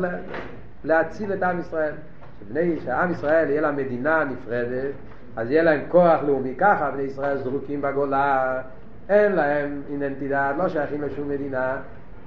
[0.83, 1.93] להציל את עם ישראל.
[2.39, 4.93] שבני, שעם ישראל יהיה להם מדינה נפרדת,
[5.35, 8.61] אז יהיה להם כוח לאומי ככה, בני ישראל זרוקים בגולה,
[9.09, 11.77] אין להם איננטידד, לא שייכים לשום מדינה,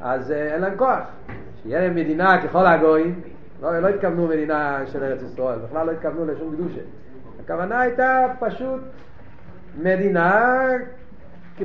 [0.00, 0.98] אז אה, אין להם כוח.
[1.62, 3.20] שיהיה להם מדינה ככל הגויים,
[3.62, 6.80] לא, לא התכוונו מדינה של ארץ ישראל, בכלל לא התכוונו לשום קדושה.
[7.44, 8.80] הכוונה הייתה פשוט
[9.83, 10.56] מדינה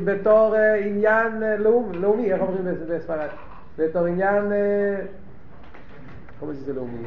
[0.03, 1.57] בתור אה, עניין אה,
[1.93, 3.27] לאומי, איך אומרים בספרד?
[3.77, 5.05] בתור עניין, איך
[6.39, 6.97] קוראים לזה לאומי?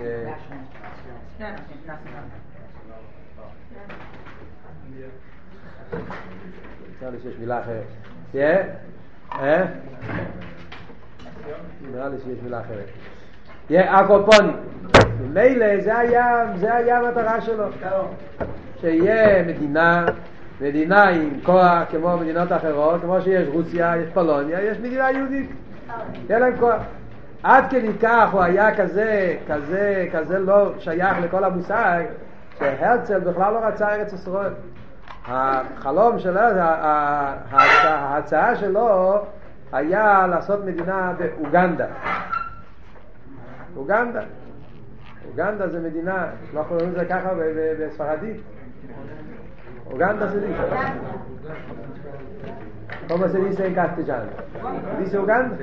[7.00, 7.84] נראה לי שיש מילה אחרת.
[8.34, 9.64] אה?
[11.92, 12.88] נראה לי שיש מילה אחרת.
[13.70, 14.56] הקופונים.
[15.20, 17.64] ממילא זה היה המטרה שלו.
[18.80, 20.06] שיהיה מדינה,
[20.60, 25.50] מדינה עם כוח כמו מדינות אחרות, כמו שיש רוסיה, יש פולוניה, יש מדינה יהודית.
[26.28, 26.82] יהיה להם כוח.
[27.42, 32.04] עד כדי כך הוא היה כזה, כזה, כזה לא שייך לכל המושג,
[32.58, 34.52] שהרצל בכלל לא רצה ארץ ישראל.
[35.26, 36.40] החלום שלו,
[37.50, 39.18] ההצעה שלו
[39.72, 41.86] היה לעשות מדינה באוגנדה.
[43.76, 44.20] אוגנדה.
[45.30, 47.28] אוגנדה זה מדינה, לא קוראים לזה ככה
[47.80, 48.36] בספרדית.
[49.90, 50.64] אוגנדה זה dice?
[53.08, 54.30] ¿Cómo se dice en castellano?
[54.98, 55.54] ¿Dice Uganda?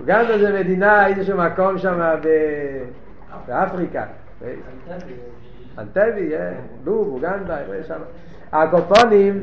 [0.00, 2.14] אוגנדה זה מדינה, איזשהו מקום שם
[3.46, 4.04] באפריקה.
[5.78, 6.32] אנטבי,
[6.84, 7.56] לוב, אוגנדה,
[7.88, 8.00] שם.
[8.52, 9.42] הקופונים,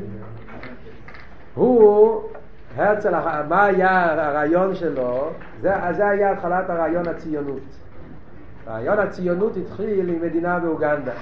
[1.54, 2.22] הוא,
[2.76, 3.14] הרצל,
[3.50, 5.30] מה היה הרעיון שלו?
[5.62, 7.87] זה היה התחלת הרעיון הציונות.
[8.68, 11.14] רעיון הציונות התחיל עם מדינה באוגנדה.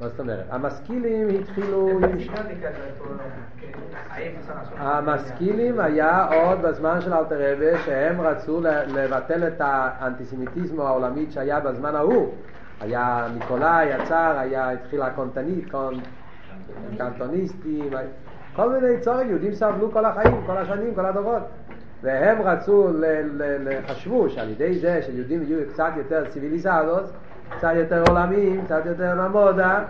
[0.00, 0.44] מה זאת אומרת?
[0.50, 2.00] המשכילים התחילו.
[4.76, 11.94] המשכילים היה עוד בזמן של אלתר רבי שהם רצו לבטל את האנטיסמיטיזם העולמית שהיה בזמן
[11.94, 12.34] ההוא.
[12.82, 15.72] היה ניקולאי יצר, היה התחיל הקונטנית,
[16.98, 17.90] קנטוניסטים,
[18.56, 21.42] כל מיני צורים, יהודים סבלו כל החיים, כל השנים, כל הדורות.
[22.02, 22.88] והם רצו,
[23.88, 27.04] חשבו שעל ידי זה שיהודים יהיו קצת יותר ציוויליזדות,
[27.56, 29.84] קצת יותר עולמיים, קצת יותר נמודה,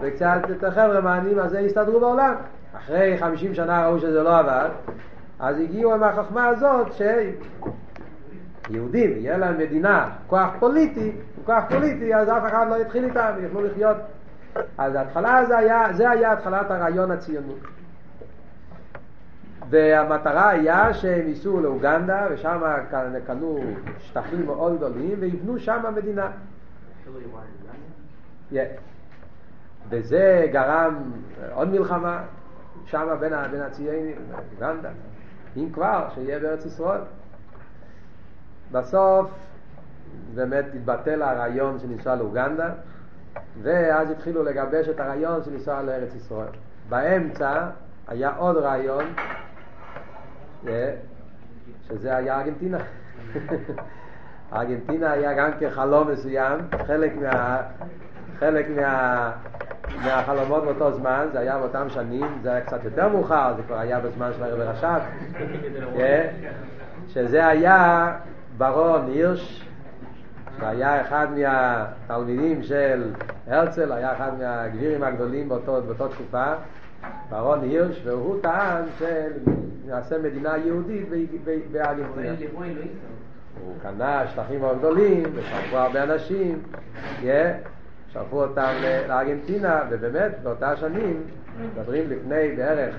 [0.00, 2.34] וקצת יותר חבר'ה מעניינים, אז זה יסתדרו בעולם.
[2.76, 4.68] אחרי חמישים שנה ראו שזה לא עבד,
[5.38, 6.92] אז הגיעו עם החוכמה הזאת
[8.66, 11.12] שיהודים, יהיה להם מדינה, כוח פוליטי,
[11.44, 13.96] כוח פוליטי, אז אף אחד לא יתחיל איתם, יוכלו לחיות.
[14.78, 17.58] אז ההתחלה זה היה, זה היה התחלת הרעיון הציונות.
[19.70, 22.60] והמטרה היה שהם ייסעו לאוגנדה, ושם
[23.26, 23.60] קנו
[23.98, 26.30] שטחים מאוד גדולים, ויבנו שם מדינה.
[29.88, 31.12] וזה גרם
[31.52, 32.22] עוד מלחמה,
[32.86, 34.16] שם בין, הציינים,
[34.54, 34.90] אוגנדה,
[35.56, 37.00] אם כבר, שיהיה בארץ ישראל.
[38.74, 39.30] בסוף
[40.34, 42.70] באמת התבטל הרעיון של לנסוע לאוגנדה,
[43.62, 46.48] ואז התחילו לגבש את הרעיון של לנסוע לארץ ישראל.
[46.88, 47.66] באמצע
[48.08, 49.04] היה עוד רעיון,
[51.88, 52.78] שזה היה ארגנטינה.
[54.54, 57.62] ארגנטינה היה גם כחלום מסוים, חלק, מה,
[58.38, 59.32] חלק מה,
[60.04, 64.00] מהחלומות באותו זמן, זה היה באותם שנים, זה היה קצת יותר מאוחר, זה כבר היה
[64.00, 65.00] בזמן של הרב רש"ב,
[67.12, 68.12] שזה היה
[68.58, 69.64] ברון הירש,
[70.60, 73.10] שהיה אחד מהתלמידים של
[73.46, 76.52] הרצל, היה אחד מהגבירים הגדולים באותו, באותו תקופה,
[77.30, 81.08] ברון הירש, והוא טען שנעשה מדינה יהודית
[81.72, 82.34] בארגנטינה.
[83.64, 86.62] הוא קנה שטחים מאוד גדולים, ושלחו הרבה אנשים,
[87.22, 87.24] yeah,
[88.12, 88.72] שלחו אותם
[89.08, 91.22] לארגנטינה, ובאמת באותה שנים,
[91.72, 92.94] מדברים לפני בערך,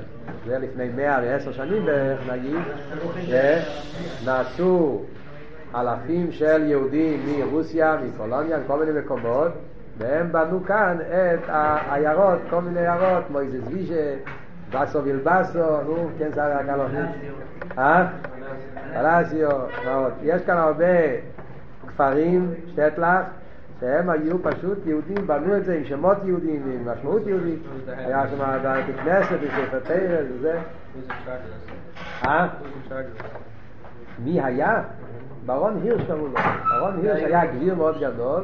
[0.45, 2.59] זה לפני מאה ועשר שנים בערך נגיד,
[3.15, 5.03] yeah, נעשו
[5.75, 9.51] אלפים של יהודים מרוסיה, מפולוניה, מכל מיני מקומות,
[9.97, 14.15] והם בנו כאן את העיירות, כל מיני עיירות, כמו איזה זווישה,
[14.71, 17.05] בסו וילבסו, נו, כן, שר הקלוחים.
[17.77, 18.07] אה?
[18.93, 19.49] פלסיו,
[20.23, 20.85] יש כאן הרבה
[21.87, 23.21] כפרים, שטלח,
[23.79, 27.59] שהם היו פשוט יהודים, בנו את זה עם שמות יהודים, עם משמעות יהודית.
[27.87, 30.59] היה שם בית כנסת, בספר תרס וזה.
[34.19, 34.81] מי היה?
[35.45, 36.33] ברון הירש קראו לו.
[36.69, 38.43] ברון הירש היה גביר מאוד גדול,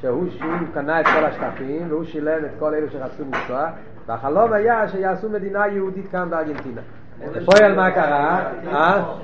[0.00, 0.26] שהוא
[0.74, 3.70] קנה את כל השטחים, והוא שילם את כל אלו שרצו לנסוע,
[4.06, 6.80] והחלום היה שיעשו מדינה יהודית כאן בארגנטינה.
[7.36, 8.52] בפועל מה קרה?
[8.66, 9.14] אה?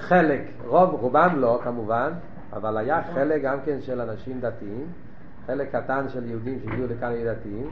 [0.00, 2.12] חלק, רוב, רובם לא כמובן,
[2.52, 4.86] אבל היה חלק גם כן של אנשים דתיים,
[5.46, 7.66] חלק קטן של יהודים שהגיעו לכאן היו דתיים,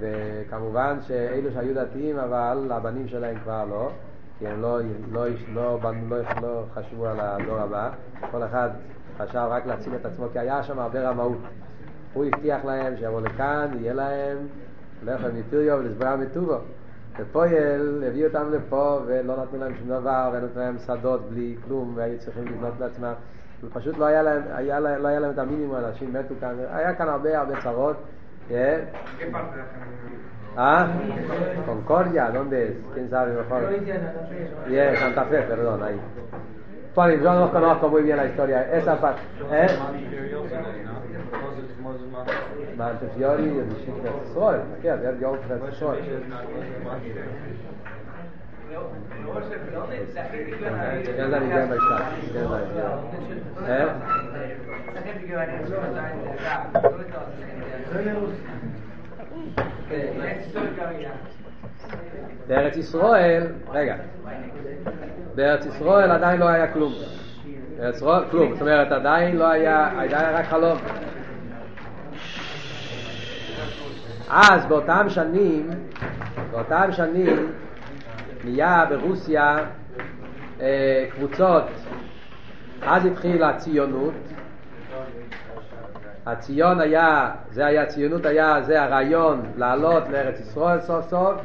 [0.00, 3.90] וכמובן שאלו שהיו דתיים אבל הבנים שלהם כבר לא,
[4.38, 4.80] כי הם לא,
[5.12, 7.90] לא, לא, לא, לא חשבו על הדור הבא,
[8.30, 8.70] כל אחד
[9.18, 11.38] חשב רק להציל את עצמו, כי היה שם הרבה רמאות.
[12.12, 14.38] הוא הבטיח להם שיבואו לכאן, יהיה להם
[15.04, 16.58] לחם מפיריו ולסברה מטובו.
[17.18, 22.18] ופויל הביא אותם לפה ולא נתנו להם שום דבר, ונתנו להם שדות בלי כלום, והיו
[22.18, 23.12] צריכים לבנות לעצמם.
[23.62, 27.08] ופשוט לא היה להם, היה, לא היה להם את המינימום, אנשים מתו כאן, היה כאן
[27.08, 27.96] הרבה הרבה צרות.
[30.56, 30.88] ¿Ah?
[31.66, 32.74] Concordia, ¿dónde es?
[32.94, 33.68] ¿Quién sabe mejor?
[34.68, 36.00] Yeah, Santa Fe, perdón, ahí.
[36.94, 38.62] Bueno, yo no conozco muy bien la historia.
[38.72, 39.22] Esa parte.
[39.52, 39.68] ¿Eh?
[42.74, 46.00] Montefiori e Vicente Sole, perché avere gli oltre Sole?
[57.94, 58.57] Ja,
[62.48, 63.96] בארץ ישראל, רגע,
[65.34, 66.92] בארץ ישראל עדיין לא היה כלום.
[67.78, 70.78] בארץ ישראל כלום, זאת אומרת עדיין לא היה, עדיין היה רק חלום.
[74.30, 75.70] אז באותם שנים,
[76.50, 77.52] באותם שנים
[78.44, 79.58] נהיה ברוסיה
[80.60, 81.64] אה, קבוצות,
[82.82, 84.14] אז התחילה הציונות,
[86.28, 91.40] הציון היה, זה היה, ציונות היה, זה הרעיון לעלות לארץ ישראל סוף סוף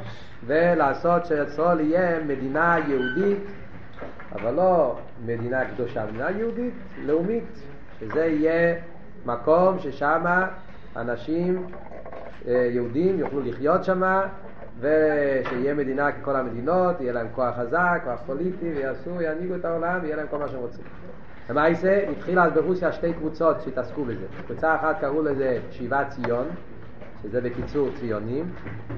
[0.46, 3.44] ולעשות שישראל יהיה מדינה יהודית,
[4.32, 6.74] אבל לא מדינה קדושה, מדינה יהודית
[7.06, 7.44] לאומית,
[8.00, 8.76] שזה יהיה
[9.26, 10.26] מקום ששם
[10.96, 11.66] אנשים
[12.48, 14.22] אה, יהודים יוכלו לחיות שם
[14.80, 20.16] ושיהיה מדינה ככל המדינות, יהיה להם כוח חזק, כוח פוליטי, ויעשו, ינהיגו את העולם, ויהיה
[20.16, 21.03] להם כל מה שהם רוצים.
[21.50, 24.26] למעשה, התחילה אז ברוסיה שתי קבוצות שהתעסקו בזה.
[24.46, 26.48] קבוצה אחת קראו לזה שיבת ציון,
[27.24, 28.54] שזה בקיצור ציונים,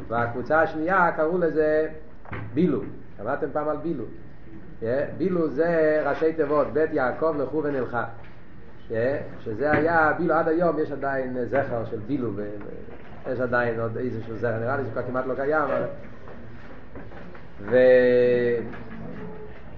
[0.07, 1.87] והקבוצה השנייה קראו לזה
[2.53, 2.81] בילו.
[3.17, 4.03] שמעתם פעם על בילו?
[4.81, 4.85] Yeah,
[5.17, 8.05] בילו זה ראשי תיבות, בית יעקב לכו ונלכה.
[8.89, 8.93] Yeah,
[9.39, 12.31] שזה היה, בילו עד היום יש עדיין זכר של בילו,
[13.31, 15.83] יש עדיין עוד איזשהו זכר, נראה לי שכבר כמעט לא קיים, אבל...
[17.61, 17.77] ו...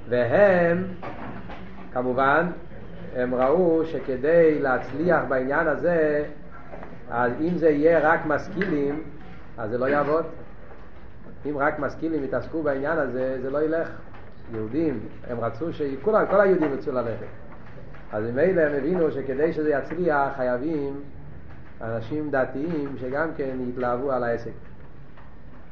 [0.10, 0.84] והם
[1.94, 2.48] כמובן,
[3.18, 6.26] הם ראו שכדי להצליח בעניין הזה,
[7.09, 9.03] אז אם זה יהיה רק משכילים,
[9.57, 10.26] אז זה לא יעבוד.
[11.49, 13.89] אם רק משכילים יתעסקו בעניין הזה, זה לא ילך.
[14.53, 14.99] יהודים,
[15.30, 17.26] הם רצו שכולם, כל היהודים רצו ללכת.
[18.11, 21.01] אז ממילא הם הבינו שכדי שזה יצליח חייבים
[21.82, 24.51] אנשים דתיים שגם כן יתלהבו על העסק.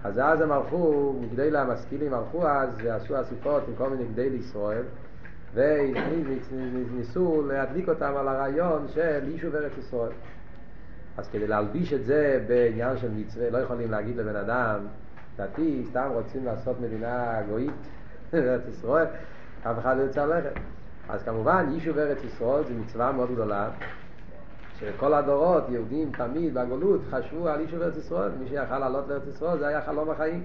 [0.03, 4.83] אז אז הם הלכו, גדי המשכילים הלכו אז ועשו אסיפות עם כל מיני גדי לישראל
[5.55, 10.11] וניסו להדליק אותם על הרעיון של יישוב ארץ ישראל.
[11.17, 14.79] אז כדי להלביש את זה בעניין של מצווה, לא יכולים להגיד לבן אדם,
[15.37, 17.71] דתי, סתם רוצים לעשות מדינה גויית,
[18.33, 19.05] ארץ ישראל,
[19.63, 20.59] אף אחד לא יוצא ללכת.
[21.09, 23.69] אז כמובן, יישוב ארץ ישראל זו מצווה מאוד גדולה,
[24.79, 29.59] שכל הדורות, יהודים תמיד בגלות, חשבו על יישוב ארץ ישראל, מי שיכל לעלות לארץ ישראל
[29.59, 30.43] זה היה חלום החיים.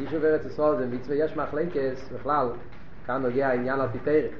[0.00, 2.48] יישוב ארץ ישראל זה מצווה, יש מחלקס בכלל,
[3.06, 4.30] כאן נוגע העניין פיתרת,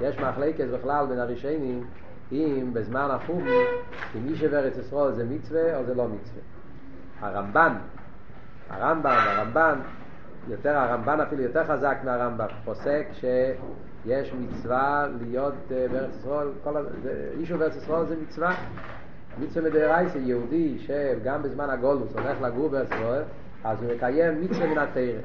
[0.00, 1.84] יש מחלקס בכלל בין הראשונים,
[2.32, 3.44] אם בזמן החום,
[4.16, 6.40] אם יישוב ארץ ישראל זה מצווה או זה לא מצווה.
[7.20, 7.72] הרמב"ן,
[8.70, 9.78] הרמב"ם, הרמב"ן,
[10.48, 16.84] יותר, הרמב"ן אפילו יותר חזק מהרמב"ם, פוסק שיש מצווה להיות uh, בארץ ישראל, כל,
[17.38, 18.54] יישוב בארץ ישראל זה מצווה,
[19.40, 23.22] מצווה מדאורייתא, יהודי שגם בזמן הגולוס הולך לגור בארץ ישראל,
[23.64, 25.20] אז הוא מקיים מצווה מן התרא.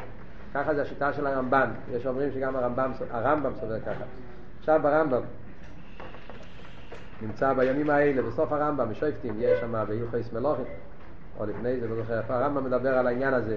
[0.54, 4.04] ככה זה השיטה של הרמב"ן, יש אומרים שגם הרמב"ם, הרמב"ם סובר ככה.
[4.60, 5.22] עכשיו ברמב"ם,
[7.22, 10.66] נמצא בימים האלה, בסוף הרמב"ם, בשופטים, יש שם בהלכות מלוכים,
[11.39, 13.56] או לפני זה, לא זוכר איפה הרמב"ם מדבר על העניין הזה,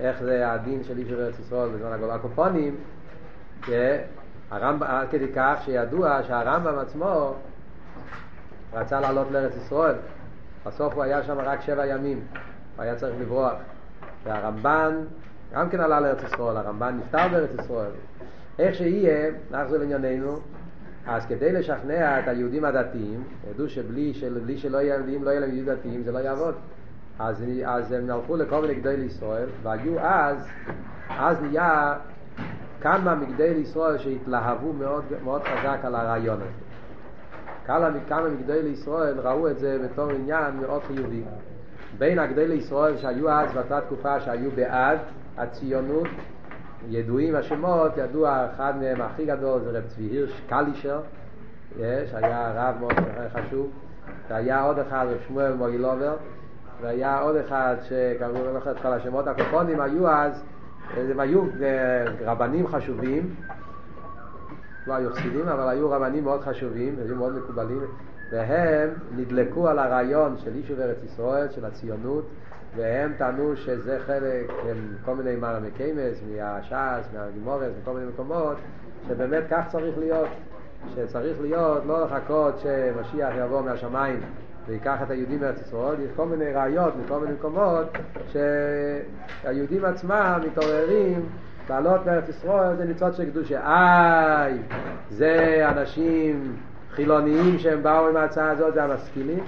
[0.00, 2.14] איך זה הדין של איש ארץ ישראל בזמן הגולה.
[2.14, 2.76] הקופונים,
[4.50, 7.34] עד כדי כך שידוע שהרמב"ם עצמו
[8.72, 9.94] רצה לעלות לארץ ישראל,
[10.66, 12.20] בסוף הוא היה שם רק שבע ימים,
[12.76, 13.54] הוא היה צריך לברוח.
[14.24, 15.04] והרמב"ן
[15.56, 17.90] גם כן עלה לארץ ישראל, הרמב"ן נפטר בארץ ישראל.
[18.58, 20.38] איך שיהיה, נחזור לענייננו,
[21.06, 25.50] אז כדי לשכנע את היהודים הדתיים, ידעו שבלי של, שלא יהיה, אם לא יהיה להם
[25.50, 26.54] יהודים דתיים זה לא יעבוד.
[27.18, 30.48] אז, אז הם הלכו לכל מיני גדולי ישראל, והיו אז,
[31.18, 31.94] אז נהיה
[32.80, 36.50] כמה מגדלי ישראל שהתלהבו מאוד, מאוד חזק על הרעיון הזה.
[37.66, 41.22] כמה, כמה מגדלי ישראל ראו את זה בתור עניין מאוד חיובי.
[41.98, 44.98] בין הגדלי ישראל שהיו אז באותה תקופה שהיו בעד
[45.36, 46.08] הציונות,
[46.88, 51.00] ידועים השמות, ידוע אחד מהם הכי גדול זה רב צבי הירש קלישר,
[51.78, 52.92] שהיה רב מאוד
[53.32, 53.70] חשוב,
[54.28, 56.16] והיה עוד אחד רב שמואל מוגילובר,
[56.80, 60.42] והיה עוד אחד שקראו לא זוכר את כל השמות, הקופונים היו אז,
[60.96, 63.34] הם היו אה, רבנים חשובים,
[64.86, 67.84] לא היו חסידים, אבל היו רבנים מאוד חשובים, היו מאוד מקובלים,
[68.32, 72.24] והם נדלקו על הרעיון של יישוב ארץ ישראל, של הציונות,
[72.76, 78.56] והם טענו שזה חלק, הם כל מיני מרמי קיימס, מהש"ס, מהגימורס, מכל מיני מקומות,
[79.08, 80.28] שבאמת כך צריך להיות,
[80.94, 84.20] שצריך להיות, לא לחכות שמשיח יבוא מהשמיים
[84.68, 87.86] ויקח את היהודים מארץ ישראל, יש כל מיני ראיות מכל מיני מקומות
[88.32, 91.26] שהיהודים עצמם מתעוררים
[91.70, 93.60] לעלות לארץ ישראל זה ניצוץ של קדושה.
[93.60, 94.58] איי,
[95.10, 96.56] זה אנשים
[96.90, 99.44] חילוניים שהם באו עם ההצעה הזאת, זה המשכילים,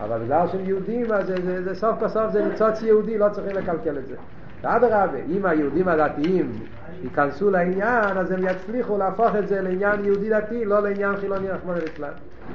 [0.00, 3.28] אבל בגלל שהם יהודים, אז זה, זה, זה סוף כל סוף זה ניצוץ יהודי, לא
[3.28, 4.14] צריכים לקלקל את זה.
[4.62, 6.52] ואדרבה, אם היהודים הדתיים
[7.02, 11.78] ייכנסו לעניין, אז הם יצליחו להפוך את זה לעניין יהודי דתי, לא לעניין חילוני רחמנא
[11.78, 12.12] ליצלן.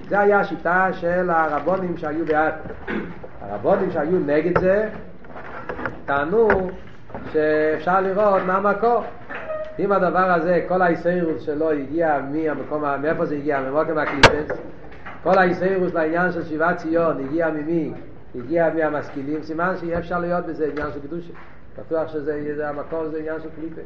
[0.09, 2.53] זה היה השיטה של הרבונים שהיו בעד.
[3.41, 4.89] הרבונים שהיו נגד זה,
[6.05, 6.47] טענו
[7.31, 9.03] שאפשר לראות מה המקור.
[9.79, 13.61] אם הדבר הזה, כל האיסאירוס שלו הגיע מהמקום, מאיפה זה הגיע?
[13.61, 14.57] ממוקם הקליפס.
[15.23, 17.93] כל האיסאירוס לעניין של שיבת ציון הגיע ממי?
[18.35, 19.43] הגיע מהמשכילים.
[19.43, 21.33] סימן שאי אפשר להיות בזה עניין של קדושה.
[21.79, 23.81] בטוח שזה המקור, זה עניין של קליפה.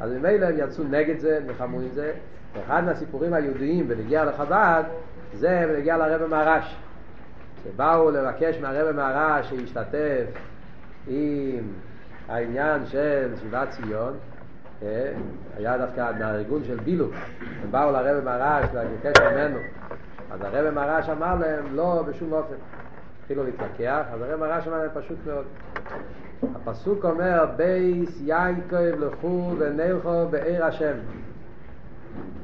[0.00, 2.12] אז ממילא הם יצאו נגד זה, נלחמו עם זה.
[2.54, 4.82] ואחד מהסיפורים היהודיים בנגיע לחב"ד,
[5.34, 6.76] זה בנגיע לרבא מהרש.
[7.64, 10.24] שבאו לבקש מהרבא מהרש שישתתף
[11.08, 11.64] עם
[12.28, 14.12] העניין של שיבת ציון,
[14.82, 15.12] אה,
[15.56, 17.06] היה דווקא מהארגון של בילו,
[17.62, 19.58] הם באו לרבי מהר"ש לבקש ממנו.
[20.30, 22.54] אז הרבי מהר"ש אמר להם, לא בשום אופן.
[23.20, 25.44] התחילו להתווכח, אז הרבי מהר"ש אמר להם פשוט מאוד.
[26.54, 30.94] הפסוק אומר, בייס יינקב לכו ונלכו בעיר השם.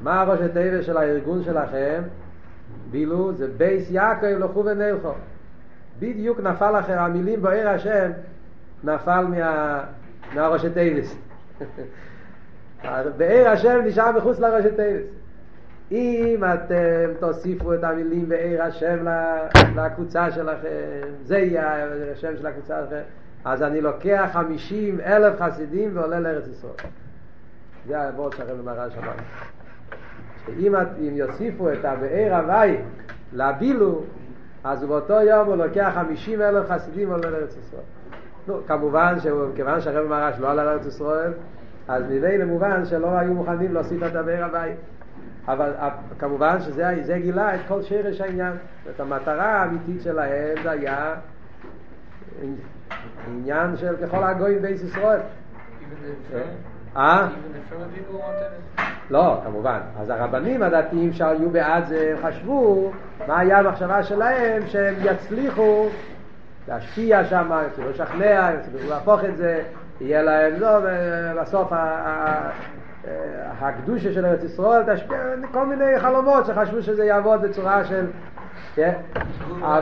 [0.03, 2.01] מה הראשי תיבות של הארגון שלכם?
[2.91, 5.11] בילו, זה בית יעקב לכו ונלכה.
[5.99, 8.11] בדיוק נפל לכם, המילים בעיר השם
[8.83, 9.83] נפל מה,
[10.33, 11.15] מהראש התיבס.
[13.17, 15.26] בעיר השם נשאר מחוץ לראש התיבס.
[15.91, 19.05] אם אתם תוסיפו את המילים בעיר השם
[19.75, 20.67] לקבוצה שלכם,
[21.23, 23.01] זה יהיה השם של הקבוצה שלכם,
[23.45, 26.73] אז אני לוקח חמישים אלף חסידים ועולה לארץ ישראל.
[27.87, 29.23] זה העבוד שלכם במהר"ל שבת.
[30.45, 32.77] שאם יוסיפו את הבאר הוואי
[33.33, 34.03] לבילו,
[34.63, 37.81] אז באותו יום הוא לוקח חמישים אלף חסידים ועולה לארץ ישראל.
[38.47, 41.33] נו, כמובן שכיוון שהרב מרש לא עלה לארץ ישראל,
[41.87, 44.71] אז ממילא מובן שלא היו מוכנים להוסיף את הבאר הוואי.
[45.47, 45.71] אבל
[46.19, 48.53] כמובן שזה גילה את כל שרש העניין.
[48.85, 51.15] זאת המטרה האמיתית שלהם זה היה
[53.27, 55.19] עניין של ככל הגויים בייס ישראל.
[56.95, 57.27] אה?
[59.09, 59.79] לא, כמובן.
[59.99, 62.91] אז הרבנים הדתיים שהיו בעד זה, חשבו,
[63.27, 65.87] מה היה המחשבה שלהם, שהם יצליחו
[66.67, 69.63] להשפיע שם, הם יצטרכו לשכנע, הם יצטרכו להפוך את זה,
[70.01, 71.71] יהיה להם, לא, ובסוף
[73.59, 75.17] הקדושה של ארץ ישראל תשפיע,
[75.51, 78.05] כל מיני חלומות שחשבו שזה יעבוד בצורה של...
[78.77, 79.81] אה?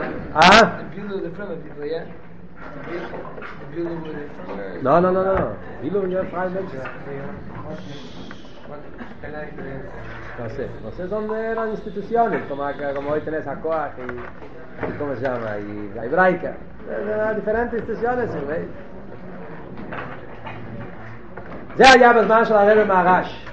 [4.82, 5.34] לא, לא, לא, לא,
[5.80, 6.78] בילו הוא פריי מנצ'ן.
[10.38, 12.64] No sé, no sé, son eran instituciones, como,
[12.94, 15.26] como hoy tenés a Coag y, ¿cómo se
[21.76, 23.46] זה היה בזמן של הרב מהרש.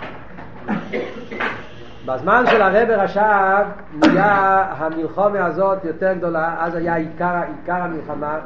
[2.05, 3.63] בזמן של הרב רש"ב
[3.93, 8.39] נהיה המלחומה הזאת יותר גדולה, אז היה עיקר, עיקר המלחמה.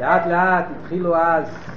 [0.00, 1.68] לאט לאט התחילו אז,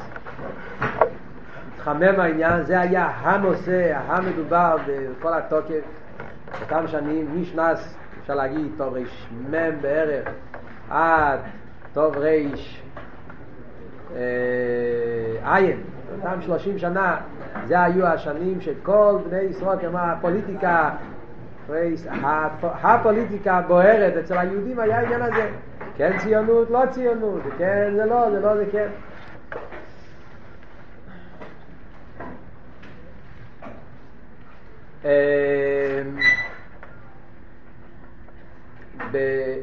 [1.76, 5.82] התחמם העניין, זה היה הנושא, המדובר בכל התוקף.
[6.62, 8.96] אותם שנים, משנס, אפשר להגיד, טוב
[9.54, 10.28] רמ בערך,
[10.90, 11.40] עד
[11.94, 12.82] טוב ריש
[15.44, 15.84] עין.
[16.12, 17.18] אותם שלושים שנה,
[17.68, 20.90] זה היו השנים שכל בני ישראל, כמו הפוליטיקה,
[22.64, 25.50] הפוליטיקה בוערת אצל היהודים היה העניין הזה,
[25.98, 28.88] כן ציונות, לא ציונות, זה כן, זה לא, זה לא, זה כן.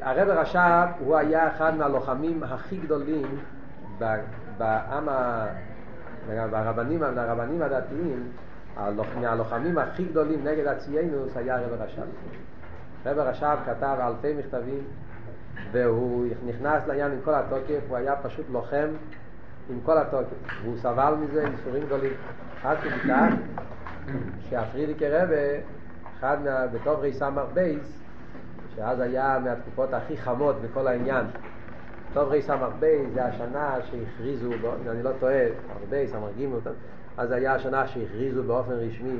[0.02, 3.38] הרב רש"ב הוא היה אחד מהלוחמים הכי גדולים
[4.58, 5.08] בעם
[6.26, 8.28] והרבנים, הרבנים הדתיים,
[9.20, 12.02] מהלוחמים הכי גדולים נגד הציינוס היה רב רש"ב.
[13.08, 14.84] רב רש"ב כתב אלפי מכתבים
[15.72, 18.88] והוא נכנס לעניין עם כל התוקף, הוא היה פשוט לוחם
[19.70, 22.12] עם כל התוקף, והוא סבל מזה עם ייסורים גדולים.
[22.64, 23.34] עד כדי כך
[24.50, 25.60] שהפרידיקי רבה,
[26.18, 27.02] אחד מה, בתור
[27.54, 27.98] בייס,
[28.76, 31.26] שאז היה מהתקופות הכי חמות בכל העניין,
[32.16, 36.68] טוב רי סמ"ך בייס זה השנה שהכריזו, אם אני לא טועה, הרבה סמ"ך ג'
[37.16, 39.16] אז היה השנה שהכריזו באופן רשמי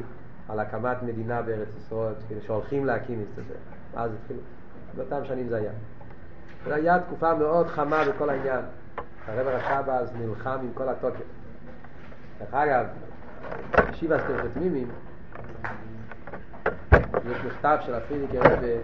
[0.49, 3.55] על הקמת מדינה בארץ ישראל, כאילו שהולכים להקים את זה.
[3.95, 4.39] אז התחילו,
[4.97, 5.71] באותם שנים זה היה.
[6.65, 8.65] זו הייתה תקופה מאוד חמה בכל העניין.
[9.27, 11.25] הרב רש"ב אז נלחם עם כל התוקף.
[12.39, 12.87] דרך אגב,
[13.93, 14.89] שיבה סטרפטמימים,
[17.31, 18.77] יש מכתב של הפרידיקי רבי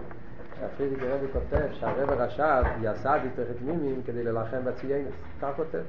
[0.63, 3.19] שהפרידיק הרבי כותב שהרב הרש"ב יסד
[3.51, 5.13] את מימים כדי ללחם בציינס.
[5.41, 5.81] כך כותב.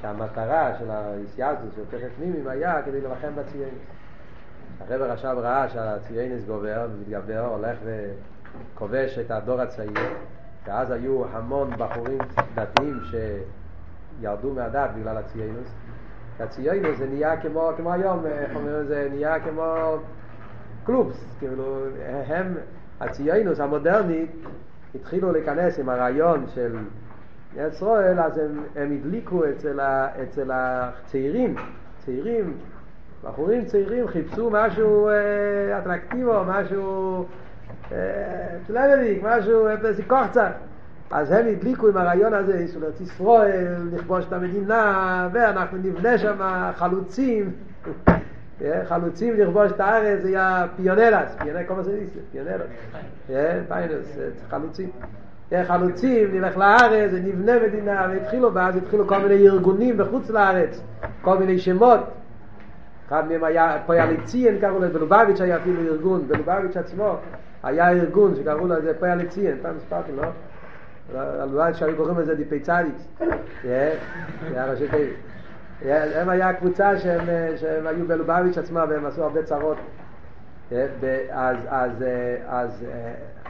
[0.00, 3.78] שהמטרה של היסיאזוס של תכף מימים היה כדי ללחם בציינס.
[4.80, 7.78] הרב הרש"ב ראה שהציינס גובר ומתגבר, הולך
[8.74, 10.08] וכובש את הדור הצעיר,
[10.66, 12.18] ואז היו המון בחורים
[12.54, 13.00] דתיים
[14.20, 15.68] שירדו מהדת בגלל הציינוס.
[16.40, 19.96] הציינוס זה נהיה כמו, כמו היום, איך אומרים, זה נהיה כמו
[20.84, 21.84] קלובס, כאילו,
[22.26, 22.54] הם
[23.00, 24.30] הציונוס המודרנית
[24.94, 26.76] התחילו להיכנס עם הרעיון של
[27.56, 31.56] ישראל, אז הם, הם הדליקו אצל, ה, אצל הצעירים,
[31.98, 32.56] צעירים,
[33.24, 37.24] בחורים צעירים חיפשו משהו אה, אטרקטיבו, משהו
[38.66, 40.52] פלמדיק, אה, משהו, איזה כוח קצת.
[41.10, 46.36] אז הם הדליקו עם הרעיון הזה של ארץ ישראל, לכבוש את המדינה, ואנחנו נבנה שם
[46.74, 47.52] חלוצים.
[48.84, 52.66] חלוצים לכבוש את הארץ זה היה פיונרס, פיונר זה ניסה, פיונרס,
[53.68, 54.16] pioneers,
[54.50, 54.90] חלוצים.
[55.66, 60.82] חלוצים, נלך לארץ, נבנה מדינה, והתחילו, ואז התחילו כל מיני ארגונים בחוץ לארץ,
[61.22, 62.00] כל מיני שמות.
[63.08, 67.16] אחד מהם היה פועלי ציון, קראו לזה, בלובביץ' היה אפילו ארגון, בלובביץ' עצמו
[67.62, 70.22] היה ארגון שקראו לזה פועלי ציון, פעם סיפרתי, לא?
[71.14, 73.08] הלוואי שהיו קוראים לזה דיפייצליץ,
[73.62, 73.94] זה
[74.42, 75.27] היה ראשי תיבות.
[75.84, 77.26] הם היה קבוצה שהם,
[77.56, 79.76] שהם היו בלובביץ' עצמם והם עשו הרבה צרות.
[81.30, 82.04] אז, אז,
[82.46, 82.84] אז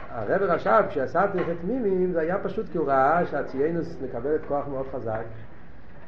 [0.09, 4.85] הרב רש"ב, כשעשה תלכת מימים, זה היה פשוט כי הוא ראה שהציינוס מקבלת כוח מאוד
[4.91, 5.23] חזק.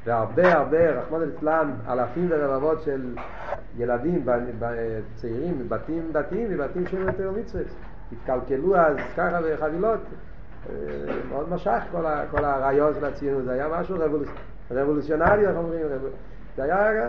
[0.06, 3.16] והרבה הרבה, רחמנא ליצלן, אלפים ורבבות של
[3.78, 4.26] ילדים,
[5.16, 7.64] צעירים, מבתים דתיים, מבתים של יותר מצווה,
[8.12, 10.00] התקלקלו אז ככה בחבילות.
[11.30, 14.40] מאוד משך כל, כל הרעיון של הציונות, זה היה משהו רבולוציוני.
[14.74, 15.86] רבולוציונרי, איך אומרים,
[16.58, 17.08] זה היה...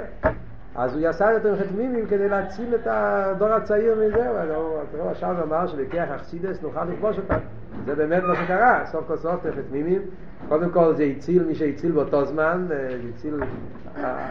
[0.74, 6.10] אז הוא יעשה יותר חתמימים כדי להציל את הדור הצעיר מזה, הרב השם אמר שבכיח
[6.10, 7.38] אכסידס נוכל לכבוש אותם.
[7.86, 10.02] זה באמת מה שקרה, סוף כל סוף תמימים.
[10.48, 13.34] קודם כל זה הציל מי שהציל באותו זמן, זה הציל,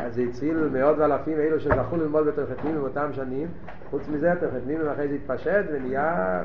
[0.10, 3.48] זה הציל מאות ואלפים אלו שזכו ללמוד בתרחתמימים באותם שנים.
[3.90, 6.42] חוץ מזה תרחתמימים אחרי זה התפשט ונהיה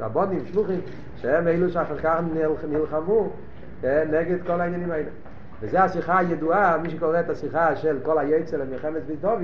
[0.00, 0.80] רבונים, שלוחים,
[1.16, 2.20] שהם אלו שאחר כך
[2.68, 3.30] נלחמו
[3.84, 5.10] נגד כל העניינים האלה.
[5.60, 9.40] וזו השיחה הידועה, מי שקורא את השיחה של כל היצר למלחמת דוד,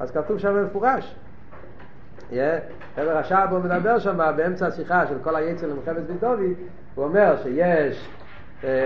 [0.00, 1.14] אז כתוב שם מפורש.
[2.96, 6.40] חבר השעה בו מדבר שם באמצע השיחה של כל היצר למלחמת דוד,
[6.94, 8.08] הוא אומר שיש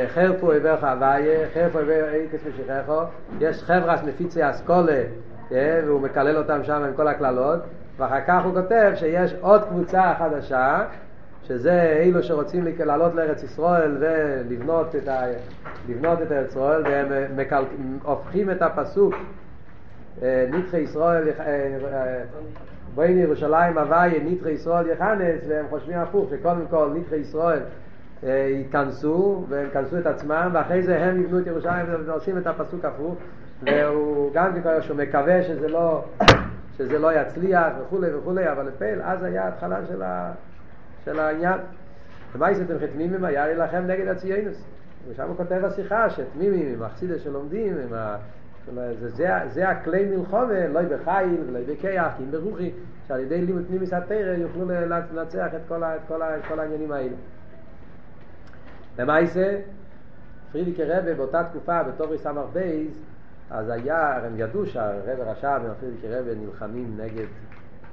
[0.07, 3.03] חרפו עבר חוויה, חרפו עבר איקס משיחךו,
[3.41, 5.03] יש חברס מפיצי אסכולה,
[5.51, 7.61] והוא מקלל אותם שם עם כל הקללות,
[7.97, 10.85] ואחר כך הוא כותב שיש עוד קבוצה חדשה,
[11.49, 15.23] שזה אילו שרוצים לעלות לארץ ישראל ולבנות את, ה...
[15.89, 17.65] לבנות את ארץ ישראל, והם מקל...
[18.03, 19.15] הופכים את הפסוק
[20.23, 21.29] נדחי ישראל,
[22.95, 27.61] בואי ירושלים הוויה, נדחי ישראל יכנס, והם חושבים הפוך, שקודם כל נדחי ישראל
[28.23, 33.15] ייכנסו, והם כנסו את עצמם, ואחרי זה הם יבנו את ירושלים ועושים את הפסוק הפוך,
[33.63, 36.05] והוא גם ככה שהוא מקווה שזה לא,
[36.79, 40.33] שזה לא יצליח וכולי וכולי, אבל לפעיל, אז היה התחלה של, ה,
[41.07, 41.59] של העניין.
[42.35, 44.65] ומה יעשיתם חתמימים היה להילחם נגד הציינוס.
[45.09, 48.17] ושם הוא כותב בשיחה שתמימים עם החסידה שלומדים, עם ה...
[48.75, 52.71] זה, זה, זה הכלי מלחומה, לא בחיל ולא בכיח, כי אם ברוחי,
[53.09, 56.93] שעל ידי לימוד פנימיס התרא יוכלו לנצח את כל, ה, את כל, את כל העניינים
[56.93, 57.15] האלה.
[58.99, 59.59] למעשה,
[60.53, 63.01] פרידיקי רבה באותה תקופה, בתור סמ"ך בייז,
[63.51, 67.27] אז היה, הם ידעו שהרבה רש"ב ופרידיקי רבה נלחמים נגד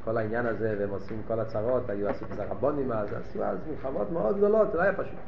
[0.04, 4.12] כל העניין הזה, והם עושים כל הצרות, היו עשו את הרבונים אז, עשו אז מלחמות
[4.12, 5.20] מאוד גדולות, זה לא היה פשוט.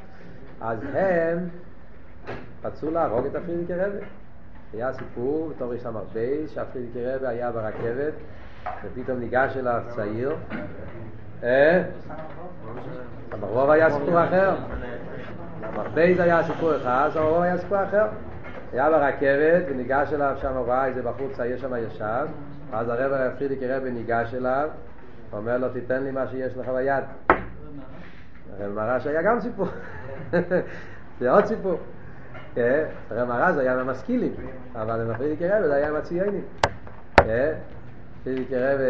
[0.60, 1.48] אז הם
[2.64, 4.06] רצו להרוג את הפרידיקי רבה.
[4.72, 8.12] היה סיפור בתור סמ"ך בייז, שהפרידיקי רבה היה ברכבת,
[8.84, 10.36] ופתאום ניגש אליו צעיר.
[11.42, 11.82] אה?
[13.30, 14.54] סמ"ך היה סיפור אחר.
[15.62, 18.06] המכבייז היה סיפור אחד, שם הרוב היה סיפור אחר.
[18.72, 22.26] היה ברכבת וניגש אליו שם ראה איזה בחור צעיר שם ישב,
[22.72, 24.68] אז הרב פרידיקי רבי ניגש אליו,
[25.32, 27.04] אומר לו תיתן לי מה שיש לך ביד.
[28.58, 29.66] הרב מרש היה גם סיפור,
[31.20, 31.78] זה עוד סיפור.
[33.10, 34.32] הרב מרש היה מהמשכילים,
[34.74, 36.44] אבל עם הפרידיקי רבי זה היה עם הציונים.
[38.24, 38.84] פרידיקי רבי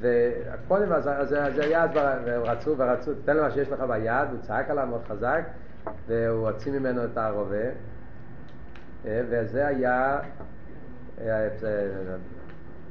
[0.00, 4.86] והקודם זה היה והם רצו ורצו, תן לו מה שיש לך ביד, הוא צעק עליו
[4.86, 5.44] מאוד חזק,
[6.06, 7.66] והוא הוציא ממנו את הרובה,
[9.04, 10.18] וזה היה,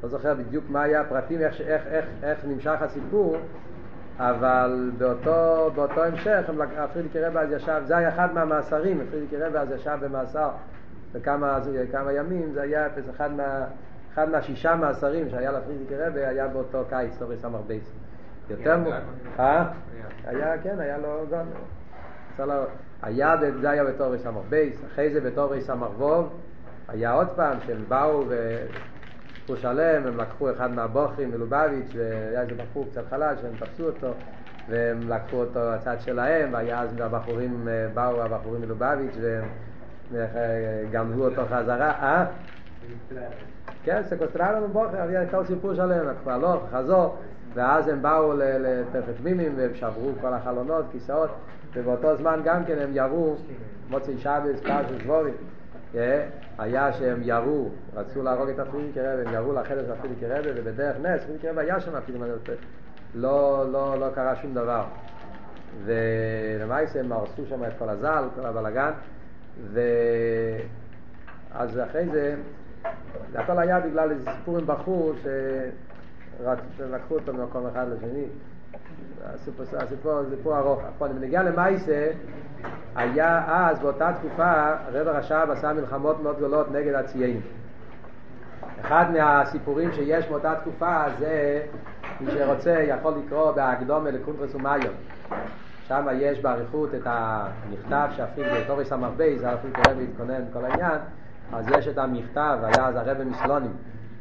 [0.03, 3.37] לא זוכר בדיוק מה היה הפרטים, איך, איך, איך, איך נמשך הסיפור,
[4.17, 6.49] אבל באותו, באותו המשך,
[6.93, 10.49] פרידיקער רבי אז ישב, זה היה אחד מהמאסרים, פרידיקער רבי אז ישב במאסר
[11.13, 13.65] בכמה ימים, זה היה אחד מה...
[14.13, 17.91] אחד מהשישה מאסרים שהיה לפרידיקער רבי היה באותו קיץ, תרס"ב.
[18.49, 18.83] יותר מ...
[19.39, 19.65] אה?
[20.25, 21.45] היה, כן, היה לו גון.
[23.01, 26.29] היה, זה היה בתורי סמר בייס, אחרי זה בתורי סמר ווב,
[26.93, 32.85] היה עוד פעם שהם באו ופו שלם, הם לקחו אחד מהבוכרים מלובביץ' והיה איזה בחור
[32.91, 34.13] קצת חלש, והם תפסו אותו
[34.69, 39.43] והם לקחו אותו הצד שלהם, והיה אז הבחורים, באו הבחורים מלובביץ' והם
[40.91, 42.25] גמלו אותו חזרה, אה?
[43.83, 47.17] כן, סקוסטרלנו בוכר, היה כל סיפור שלם, כבר לא, חזור,
[47.53, 51.29] ואז הם באו לתפת מימים והם שברו כל החלונות, כיסאות,
[51.73, 53.35] ובאותו זמן גם כן הם ירו,
[53.89, 55.33] מוצאי שבס, פרשת דבורים,
[56.57, 60.97] היה שהם ירו, רצו להרוג את הפרידיקי רבי, הם ירו לחדר של הפרידיקי רבי, ובדרך
[61.01, 62.19] נס, פרידיקי רבי היה שם אפילו,
[63.15, 64.83] לא, לא, לא קרה שום דבר.
[65.85, 68.91] ולמעשה הם הרסו שם את כל הזל, כל הבלאגן,
[69.73, 72.35] ואז אחרי זה
[73.31, 75.13] זה הכל היה בגלל איזה סיפור עם בחור
[76.77, 78.25] שלקחו אותו ממקום אחד לשני.
[79.73, 80.81] הסיפור, זה סיפור ארוך.
[80.93, 82.11] עכשיו, אני מגיע למייסה,
[82.95, 87.41] היה אז, באותה תקופה, רב הרש"ב עשה מלחמות מאוד גדולות נגד הציינים.
[88.81, 91.61] אחד מהסיפורים שיש באותה תקופה זה,
[92.21, 94.93] מי שרוצה יכול לקרוא בהקדומה לקונטרס ומיון.
[95.87, 100.99] שם יש באריכות את המכתב שאפילו תוריס המרבי, זה אפילו קורא להתכונן כל העניין.
[101.53, 103.73] אז יש את המכתב, היה אז הרב מסלונים,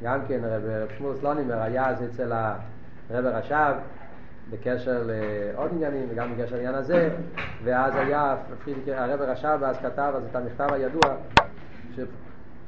[0.03, 0.63] גם כן רב,
[0.99, 3.75] שמואל סלונימר היה אז אצל הרב רש"ב
[4.53, 7.11] בקשר לעוד עניינים וגם בקשר לעניין הזה,
[7.65, 8.37] ואז היה,
[8.87, 11.17] הרב רש"ב אז כתב אז את המכתב הידוע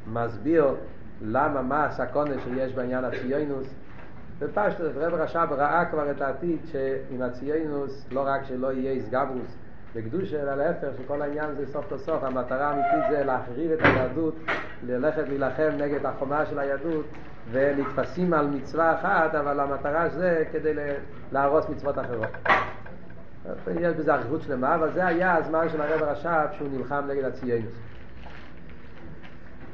[0.07, 0.75] שמסביר
[1.23, 3.75] למה, מה הסקונה שיש בעניין הציונוס
[4.39, 9.57] ופשטות, רב רש"ב ראה כבר את העתיד שעם הציונוס לא רק שלא יהיה איסגברוס
[9.95, 14.35] בקדושה, אלא להפך, שכל העניין זה סוף סוף, המטרה האמיתית זה להחריב את היהדות,
[14.87, 17.07] ללכת להילחם נגד החומה של היהדות,
[17.51, 20.73] ונתפסים על מצווה אחת, אבל המטרה זה כדי
[21.33, 22.29] להרוס מצוות אחרות.
[23.81, 27.75] יש בזה אריכות שלמה, אבל זה היה הזמן של הרב הרש"ב שהוא נלחם נגד הציינוס.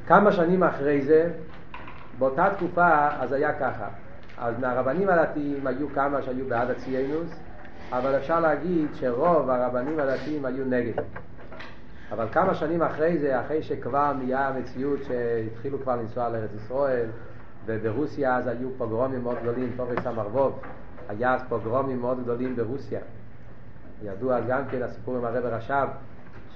[0.07, 1.29] כמה שנים אחרי זה,
[2.19, 3.87] באותה תקופה, אז היה ככה.
[4.37, 7.39] אז מהרבנים הדתיים היו כמה שהיו בעד הציינוס,
[7.91, 11.03] אבל אפשר להגיד שרוב הרבנים הדתיים היו נגד.
[12.11, 17.05] אבל כמה שנים אחרי זה, אחרי שכבר נהיה המציאות שהתחילו כבר לנסוע לארץ ישראל,
[17.65, 20.59] וברוסיה אז היו פוגרומים מאוד גדולים, פורס המרבוב,
[21.09, 22.99] היה אז פוגרומים מאוד גדולים ברוסיה.
[24.03, 25.87] ידוע גם כן הסיפור עם הרב רש"ב,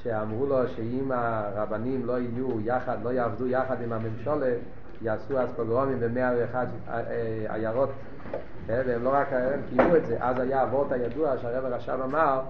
[0.03, 4.56] שאמרו לו שאם הרבנים לא יהיו יחד, לא יעבדו יחד עם הממשלה,
[5.01, 6.56] יעשו אז פוגרומים ב-101
[7.49, 7.89] עיירות,
[8.70, 10.18] אה, והם לא רק, הם קיימו את זה.
[10.20, 12.41] אז היה אבות הידוע שהרב רש"ב אמר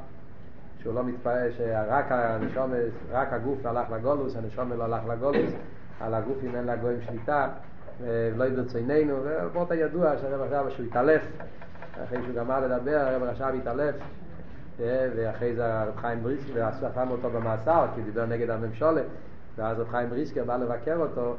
[0.82, 2.72] שהוא לא מתפעל, שרק הנשום,
[3.12, 5.51] רק הגוף הלך לגולוס, הנשום לא הלך לגולוס,
[5.99, 7.47] על הגוף אם אין לגויים שליטה,
[8.36, 11.22] לא יברצוננו, ואבות הידוע שהרב רש"ב שהוא התעלף,
[12.04, 13.96] אחרי שהוא גמר לדבר, הרב רש"ב התעלף.
[14.80, 19.02] אה, ואחרי זה הרב חיים בריסקי, ועשו אותו במאסר, כי דיבר נגד הממשלה,
[19.58, 21.36] ואז רב חיים בריסקי בא לבקר אותו,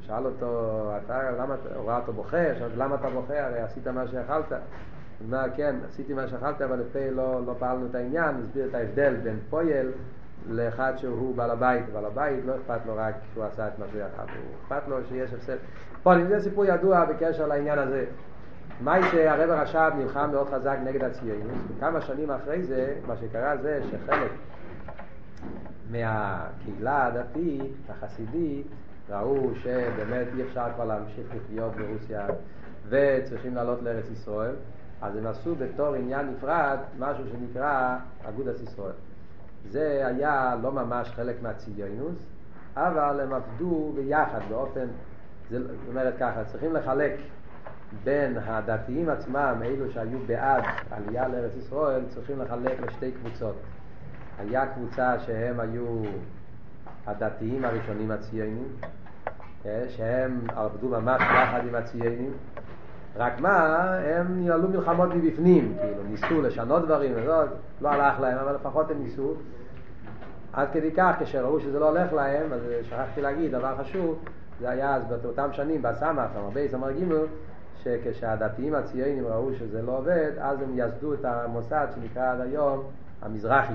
[0.00, 4.08] ושאל אותו, אתה, למה, הוא ראה אותו בוכה, שאל למה אתה בוכה, הרי עשית מה
[4.08, 4.52] שיכלת.
[4.52, 4.58] הוא
[5.26, 9.14] אומר, כן, עשיתי מה שיכלתי, אבל לפה לא, לא פעלנו את העניין, הסביר את ההבדל
[9.22, 9.88] בין פועל
[10.48, 11.84] לאחד שהוא בעל הבית.
[11.92, 14.96] בעל הבית לא אכפת לו רק שהוא עשה את מה שהוא יכל, הוא אכפת לו
[15.08, 15.56] שיש הפסד.
[16.02, 18.04] פה, זה סיפור ידוע בקשר לעניין הזה.
[18.80, 23.80] מה שהרב הרש"ב נלחם מאוד חזק נגד הציונות, וכמה שנים אחרי זה, מה שקרה זה
[23.90, 24.30] שחלק
[25.90, 28.66] מהקהילה הדתית, החסידית,
[29.10, 32.26] ראו שבאמת אי אפשר כבר להמשיך לחיות ברוסיה
[32.88, 34.54] וצריכים לעלות לארץ ישראל,
[35.02, 37.96] אז הם עשו בתור עניין נפרד משהו שנקרא
[38.28, 38.92] אגודת ישראל.
[39.70, 42.16] זה היה לא ממש חלק מהציונוס,
[42.76, 44.86] אבל הם עבדו ביחד באופן,
[45.50, 47.12] זאת אומרת ככה, צריכים לחלק
[48.04, 53.56] בין הדתיים עצמם, אלו שהיו בעד עלייה לארץ ישראל, צריכים לחלק לשתי קבוצות.
[54.38, 56.02] היה קבוצה שהם היו
[57.06, 58.68] הדתיים הראשונים הציונים,
[59.66, 62.32] אה, שהם עבדו ממש יחד עם הציונים,
[63.18, 67.48] רק מה, הם ניהלו מלחמות מבפנים, כאילו, ניסו לשנות דברים, וזאת,
[67.80, 69.34] לא הלך להם, אבל לפחות הם ניסו.
[70.52, 74.18] עד כדי כך, כשראו שזה לא הולך להם, אז שכחתי להגיד, דבר חשוב,
[74.60, 77.04] זה היה אז באותם שנים, בסמ"ך, הרבה סמ"ר ג'
[77.82, 82.82] שכשהדתיים הציונים ראו שזה לא עובד, אז הם יסדו את המוסד שנקרא עד היום
[83.22, 83.74] המזרחי.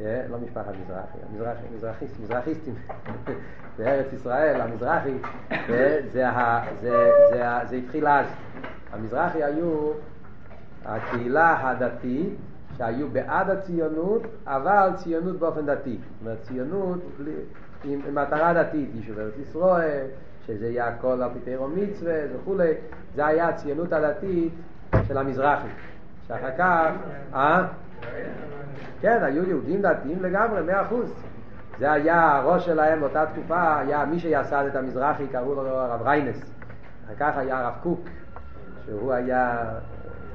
[0.00, 2.74] אה, לא משפחת מזרחי, המזרחי, מזרחיסט, מזרחיסטים
[3.78, 5.14] בארץ ישראל, המזרחי,
[5.68, 6.24] זה, זה,
[6.80, 8.26] זה, זה, זה התחיל אז.
[8.92, 9.92] המזרחי היו
[10.84, 12.34] הקהילה הדתית
[12.78, 15.98] שהיו בעד הציונות, אבל ציונות באופן דתי.
[16.02, 16.98] זאת אומרת, ציונות
[17.84, 20.06] עם מטרה דתית, יישוב ארץ ישראל,
[20.46, 22.72] שזה יהיה הכל על פי מצווה וכולי,
[23.14, 24.52] זה היה הציונות הדתית
[25.08, 25.68] של המזרחי.
[26.28, 26.90] שאחר כך,
[27.34, 27.66] אה?
[29.00, 31.14] כן, היו יהודים דתיים לגמרי, מאה אחוז.
[31.78, 36.36] זה היה הראש שלהם באותה תקופה, היה מי שיסד את המזרחי, קראו לו הרב ריינס.
[37.06, 38.00] אחר כך היה הרב קוק,
[38.84, 39.64] שהוא היה,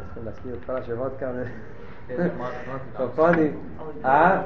[0.05, 1.33] צריכים להזכיר את כל השמות כאן,
[2.97, 3.59] טופונים,
[4.05, 4.41] אה?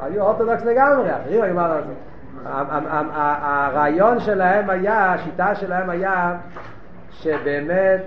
[0.00, 1.96] היו אורתודוקס לגמרי, אחרים היו מה לעשות.
[3.14, 6.38] הרעיון שלהם היה, השיטה שלהם היה
[7.10, 8.00] שבאמת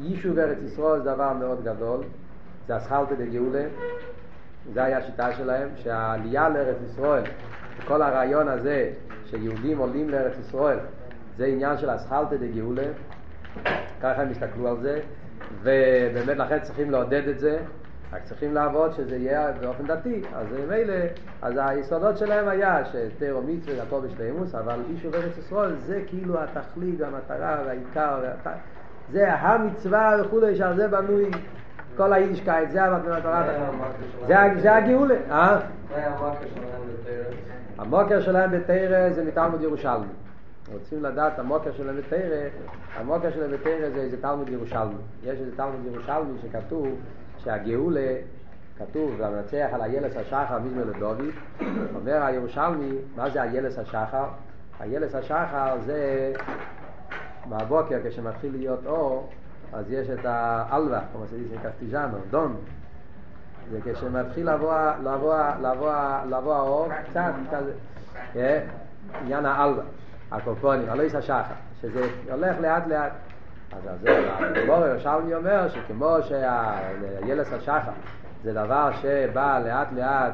[0.00, 2.00] יישוב ארץ ישראל זה דבר מאוד גדול,
[2.66, 3.64] זה אסכלתא דגאולה,
[4.72, 7.22] זה היה השיטה שלהם, שהעלייה לארץ ישראל,
[7.84, 8.90] כל הרעיון הזה
[9.26, 10.78] שיהודים עולים לארץ ישראל,
[11.36, 12.86] זה עניין של אסכלתא דגאולה,
[14.02, 15.00] ככה הם הסתכלו על זה,
[15.62, 17.58] ובאמת לכן צריכים לעודד את זה,
[18.12, 20.94] רק צריכים לעבוד שזה יהיה באופן דתי, אז מילא,
[21.42, 26.94] אז היסודות שלהם היה שתירו מצווה הכל בשלימוס, אבל איש ארץ ישראל זה כאילו התכלית
[27.00, 28.56] והמטרה והעיקר, והת...
[29.12, 31.30] זה המצווה וכולי, שעל זה בנוי
[31.96, 33.48] כל היידישקייט, זה המטרה,
[34.60, 35.60] זה הגאולה, אה?
[37.78, 40.06] המוקר שלהם בתרא זה מתלמוד ירושלמי.
[40.72, 42.48] רוצים לדעת המוקר שלהם בתרא,
[42.96, 44.94] המוקר שלהם בתרא זה איזה תלמוד ירושלמי.
[45.24, 46.88] יש איזה תלמוד ירושלמי שכתוב
[47.38, 48.14] שהגאולה,
[48.78, 51.20] כתוב, והמנצח על איילס השחר מזמר לדוד,
[51.94, 54.24] אומר הירושלמי, מה זה איילס השחר?
[54.80, 56.32] איילס השחר זה
[57.48, 59.30] בבוקר כשמתחיל להיות אור,
[59.72, 62.56] אז יש את האלווה, כמו שזה קסטיג'אנו, דון.
[63.70, 65.92] זה כשמתחיל לבוא, לבוא, לבוא,
[66.28, 67.72] לבוא האור, קצת כזה,
[68.36, 68.60] אה,
[69.20, 69.84] עניין האלווה,
[70.32, 73.12] הקופונים, הלויס השחר, שזה הולך לאט לאט.
[73.72, 77.92] אז זה, הגמור ירושלמי אומר שכמו שהילס השחר
[78.44, 80.32] זה דבר שבא לאט לאט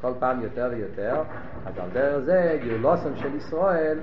[0.00, 1.22] כל פעם יותר ויותר,
[1.66, 3.98] אז על דרך זה גאולוסם של ישראל,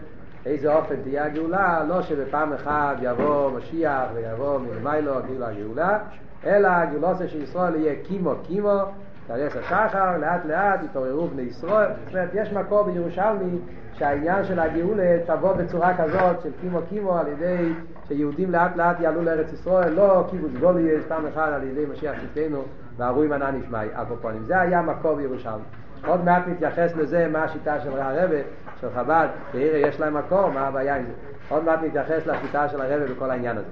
[0.47, 5.99] איזה אופן תהיה הגאולה, לא שבפעם אחת יבוא משיח ויבוא מלמיילו כאילו הגאולה,
[6.45, 8.81] אלא הגאולוסם של ישראל יהיה קימו קימו,
[9.27, 13.59] תריס השחר, לאט לאט יתעוררו בני ישראל, זאת אומרת יש מקום בירושלמי
[13.93, 17.73] שהעניין של הגאולה תבוא בצורה כזאת של קימו קימו על ידי
[18.07, 22.63] שיהודים לאט לאט יעלו לארץ ישראל, לא קיבוץ גולי פעם אחת על ידי משיח צדקנו
[22.97, 24.43] והרוי מנה נשמעי, הקופונים.
[24.43, 25.63] זה היה מקור בירושלים.
[26.05, 28.37] עוד מעט נתייחס לזה מה השיטה של הרבה,
[28.81, 31.11] של חב"ד, בעירה יש להם מקור, מה הבעיה עם זה.
[31.49, 33.71] עוד מעט נתייחס לשיטה של הרבה בכל העניין הזה.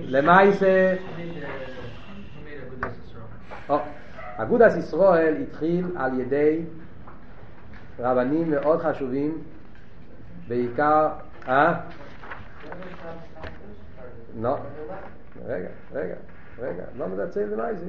[0.00, 0.94] למעשה...
[3.68, 3.78] או,
[4.36, 6.62] אגודס ישראל התחיל על ידי
[7.98, 9.38] רבנים מאוד חשובים,
[10.48, 11.08] בעיקר,
[11.48, 11.74] אה?
[14.40, 14.56] לא,
[15.46, 16.14] רגע, רגע,
[16.58, 17.86] רגע, לא מדצל ולייזי.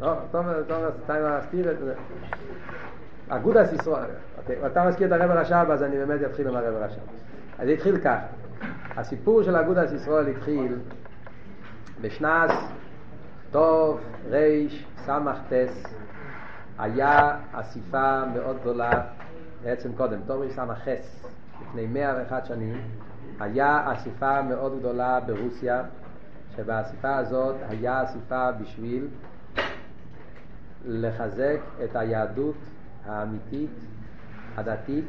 [0.00, 1.94] לא, אתה מסתיר את זה.
[3.28, 6.98] אגודס ישראל, אוקיי, אתה מזכיר את הרב הרש"ב, אז אני באמת אתחיל עם הרב הרש"ב.
[7.58, 8.18] אז זה התחיל כך,
[8.96, 10.78] הסיפור של אגודס ישראל התחיל
[12.00, 12.50] בשנת
[13.50, 14.00] טוב
[14.30, 15.94] ריש סמך טס.
[16.78, 18.90] היה אסיפה מאוד גדולה,
[19.62, 21.26] בעצם קודם, טוב ריש סמך חס,
[21.62, 22.80] לפני 101 שנים,
[23.40, 25.82] היה אסיפה מאוד גדולה ברוסיה,
[26.56, 29.08] שבאסיפה הזאת היה אסיפה בשביל
[30.84, 32.56] לחזק את היהדות
[33.06, 33.70] האמיתית,
[34.56, 35.08] הדתית,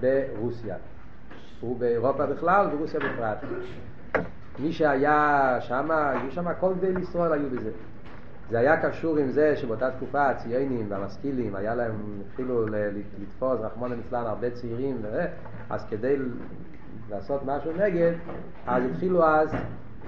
[0.00, 0.76] ברוסיה.
[1.62, 3.38] ובאירופה בכלל, וברוסיה בפרט.
[4.58, 7.70] מי שהיה שם, היו שם כל גדי ישראל היו בזה.
[8.50, 14.26] זה היה קשור עם זה שבאותה תקופה הציונים והמשכילים, היה להם, התחילו לתפוס, רחמון המצלן,
[14.26, 15.02] הרבה צעירים,
[15.70, 16.16] אז כדי
[17.10, 18.12] לעשות משהו נגד,
[18.66, 19.54] אז התחילו אז,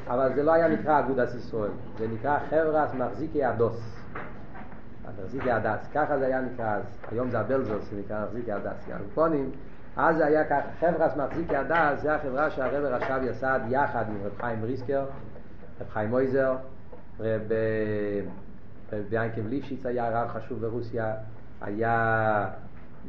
[0.09, 4.02] אבל זה לא היה נקרא אגודת ישראל, זה נקרא חברס מחזיקי הדוס.
[5.25, 9.51] מחזיקי הדס, ככה זה היה נקרא אז, היום זה הבלזוס, זה נקרא מחזיקי הדס, ירופונים,
[9.97, 14.33] אז זה היה ככה, חברס מחזיקי הדס, זה החברה שהרבר רש"ב יסד יחד עם רב
[14.41, 15.05] חיים ריסקר,
[15.81, 16.57] רב חיים מויזר,
[17.21, 17.43] רב
[19.09, 21.15] ביינקב ליפשיץ היה רב חשוב ברוסיה,
[21.61, 22.47] היה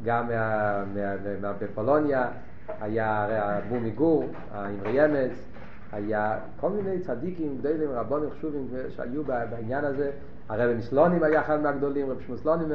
[0.04, 0.30] גם
[1.60, 2.28] בפולוניה,
[2.80, 3.28] היה
[3.58, 5.32] אבו מיגור, האמרי ימץ,
[5.92, 10.10] היה כל מיני צדיקים, גדולים, רבונים חשובים שהיו בעניין הזה,
[10.48, 12.68] הרב מסלונים היה אחד מהגדולים, רב שמוסלונים,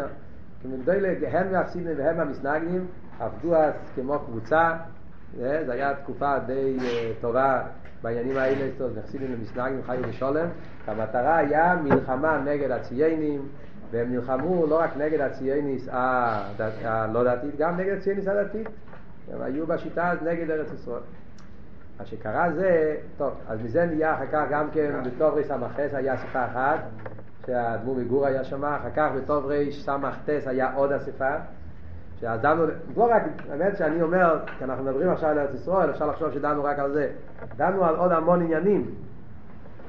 [0.81, 2.87] גדולים, הם מהחסידים והם המסנגנים,
[3.19, 4.73] עבדו אז כמו קבוצה,
[5.37, 6.77] זו הייתה תקופה די
[7.21, 7.61] טובה
[8.01, 10.47] בעניינים האלה, נחסידים למסנגנים, חיו בשולם,
[10.87, 13.41] המטרה היה מלחמה נגד הציינים,
[13.91, 15.87] והם נלחמו לא רק נגד הצייניס
[16.83, 18.67] הלא דתית, גם נגד הצייניס הדתית.
[19.33, 21.01] הם היו בשיטה אז נגד ארץ ישראל.
[21.99, 26.13] מה שקרה זה, טוב, אז מזה נהיה אחר כך גם כן בטוב ריס סמ"ס היה
[26.13, 26.79] אספה אחת,
[27.49, 31.35] שהאדמו"ר מגור היה שם, אחר כך בטוב ריס סמ"ס היה עוד אספה,
[32.19, 32.65] שאז דנו,
[32.97, 36.63] לא רק, האמת שאני אומר, כי אנחנו מדברים עכשיו על ארץ ישראל, אפשר לחשוב שדנו
[36.63, 37.09] רק על זה,
[37.57, 38.85] דנו על עוד המון עניינים.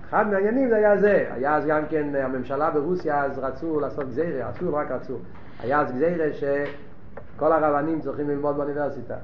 [0.08, 4.48] אחד מהעניינים זה היה זה, היה אז גם כן הממשלה ברוסיה אז רצו לעשות גזירה,
[4.48, 5.16] עשו רק רצו,
[5.60, 9.14] היה אז גזירה שכל הרבנים צריכים ללמוד באוניברסיטה.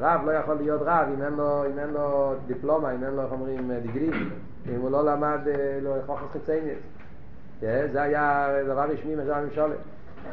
[0.00, 3.22] רב לא יכול להיות רב אם אין לו, אם אין לו דיפלומה, אם אין לו,
[3.22, 4.10] איך אומרים, דיגרי,
[4.74, 5.38] אם הוא לא למד,
[5.82, 6.97] לא יכול לעשות חציינת.
[7.60, 9.74] זה היה דבר רשמי של הממשלה.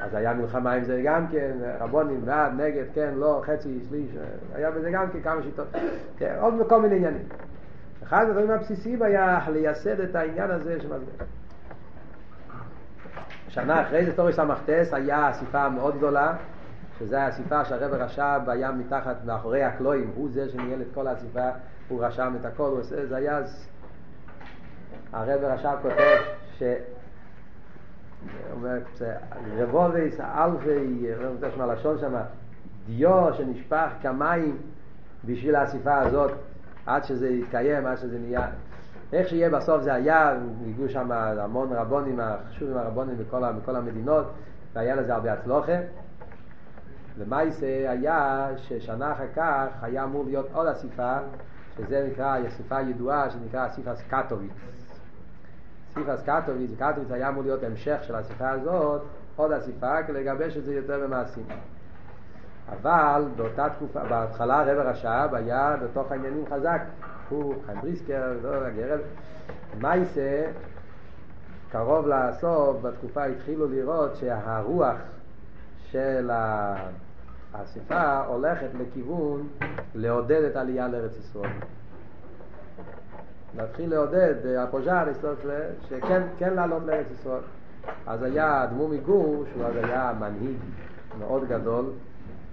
[0.02, 4.10] אז היה מלחמה עם זה גם כן, רבונים, בעד, נגד, כן, לא, חצי, שליש,
[4.56, 5.68] היה בזה גם כן כמה שיטות.
[6.18, 7.24] כן, עוד כל מיני עניינים.
[8.04, 11.28] אחד הדברים הבסיסיים היה לייסד את העניין הזה שמסביר.
[13.48, 16.34] שנה אחרי זה תורי סמכתס היה אסיפה מאוד גדולה,
[17.00, 21.50] שזו האסיפה שהרב רש"ב היה מתחת, מאחורי הקלואים, הוא זה שניהל את כל האסיפה,
[21.88, 23.68] הוא רשם את הכל, הוא עושה, זה היה אז...
[25.14, 26.18] הרב רש"ב כותב
[26.58, 26.64] ש...
[28.52, 28.78] אומר,
[29.58, 32.14] רבובייס, אלפי, לא יודע שמה לשון שם,
[32.86, 34.58] דיו שנשפך כמים
[35.26, 36.32] בשביל האסיפה הזאת,
[36.86, 38.48] עד שזה יתקיים, עד שזה נהיה.
[39.14, 43.16] איך שיהיה בסוף זה היה, הגיעו שם המון רבונים, החשובים הרבונים
[43.58, 44.26] מכל, המדינות,
[44.74, 45.78] והיה לזה הרבה הצלוחה.
[47.18, 51.18] למעשה היה ששנה אחר כך היה אמור להיות עוד אסיפה,
[51.78, 54.52] שזה נקרא אסיפה ידועה, שנקרא אסיפס קטוביץ.
[55.96, 59.02] אסיפס קטוביץ, קטוביץ היה אמור להיות המשך של האסיפה הזאת,
[59.36, 61.46] עוד אסיפה, כדי לגבש את זה יותר במעשים.
[62.70, 66.82] אבל באותה תקופה, בהתחלה רב הרש"ב היה בתוך העניינים חזק.
[67.30, 69.00] הוא, חיים בריסקר, לא, הגרל.
[69.82, 70.46] מייסה,
[71.72, 74.98] קרוב לסוף, בתקופה התחילו לראות שהרוח
[75.92, 76.30] של
[77.54, 79.48] האספה הולכת לכיוון
[79.96, 81.52] לעודד את העלייה לארץ ישראל.
[83.58, 85.06] להתחיל לעודד, הפוז'אר,
[85.90, 87.42] שכן כן לעלות לארץ ישראל.
[88.08, 90.58] אז היה אדמו מגור, שהוא אז היה מנהיג
[91.20, 91.86] מאוד גדול,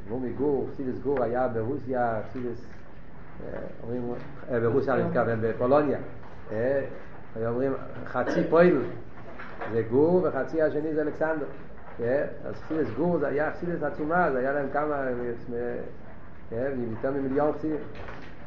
[0.09, 2.67] מומי גור, חסידס גור היה ברוסיה, חסידס,
[3.83, 4.13] אומרים,
[4.63, 5.99] ברוסיה אני מתכוון, בפולוניה.
[6.51, 7.73] היו אומרים,
[8.07, 8.83] חצי פועל
[9.73, 11.47] זה גור וחצי השני זה אלכסנדר.
[12.45, 15.05] אז חסידס גור זה היה חסידס עצומה, זה היה להם כמה,
[16.53, 17.77] יותר ממיליון חסידים.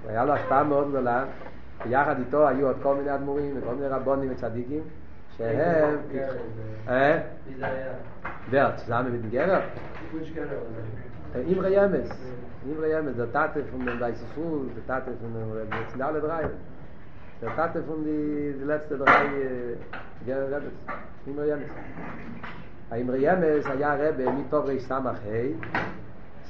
[0.08, 1.26] היה לו השפעה מאוד גדולה,
[1.86, 4.82] ויחד איתו היו עוד כל מיני אדמו"רים וכל מיני רבונים וצדיקים,
[5.38, 5.98] שהם...
[6.88, 7.20] אה?
[7.48, 7.94] מי זה היה?
[8.50, 9.60] ורץ, זה היה מבית גרר?
[13.18, 16.46] Der Tate von dem Weiße Fuhl, der Tate von dem Zinale Drei.
[17.42, 19.26] Der Tate von die, die letzte drei
[20.26, 20.76] Gere Rebes,
[21.28, 21.72] Imre Yemes.
[22.92, 25.18] האמרי ימס היה רבה מטוברי סמך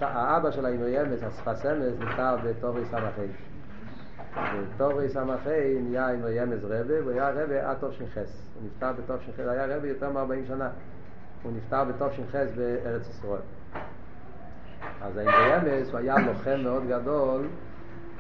[0.01, 3.13] ה' האבא של האמרי ימס, הספס אמס, נפטר בטוברי סמך
[5.07, 8.49] סמך ה' נהיה אמרי ימס רבה, והוא היה רבה עד שנחס.
[8.55, 10.69] הוא נפטר בטוב שנחס, היה רבה יותר מ-40 שנה.
[11.43, 13.41] הוא נפטר בטוב שנחס בארץ ישראל.
[15.01, 17.47] אז האמרי ימס הוא היה לוחם מאוד גדול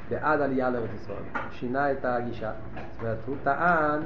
[0.09, 1.23] בעד עלייה לארץ ישראל.
[1.33, 2.51] הוא שינה את הגישה.
[2.51, 4.01] זאת אומרת, הוא טען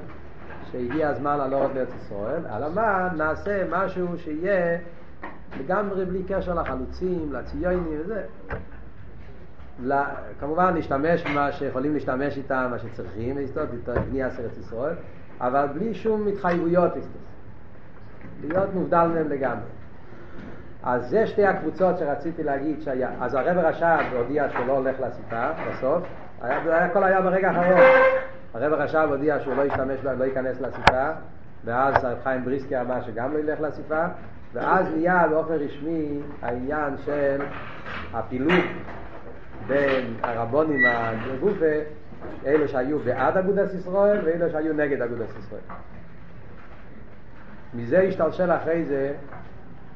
[0.71, 4.77] שהגיע הזמן לעלות לארץ ישראל, אלא מה, נעשה משהו שיהיה
[5.59, 8.23] לגמרי בלי קשר לחלוצים, לציונים וזה.
[10.39, 14.93] כמובן להשתמש במה שיכולים להשתמש איתם, מה שצריכים, את בניית ארץ ישראל,
[15.41, 16.91] אבל בלי שום התחייבויות,
[18.41, 19.69] להיות מובדל מהם לגמרי.
[20.83, 25.49] אז זה שתי הקבוצות שרציתי להגיד שהיה, אז הרב רש"ב הודיע שהוא לא הולך לסיפה
[25.69, 26.03] בסוף,
[26.41, 27.81] היה, היה, הכל היה ברגע האחרון.
[28.53, 31.09] הרב רש"ב הודיע שהוא לא ישתמש, לא ייכנס לסיפה,
[31.65, 34.05] ואז חיים בריסקי אמר שגם לא ילך לסיפה,
[34.53, 37.41] ואז נהיה באופן רשמי העניין של
[38.13, 38.63] הפילוג
[39.69, 41.65] בין הרבונים הגופה,
[42.45, 45.61] אלו שהיו בעד אגודת ישראל ואלו שהיו נגד אגודת ישראל.
[47.73, 49.13] מזה השתלשל אחרי זה,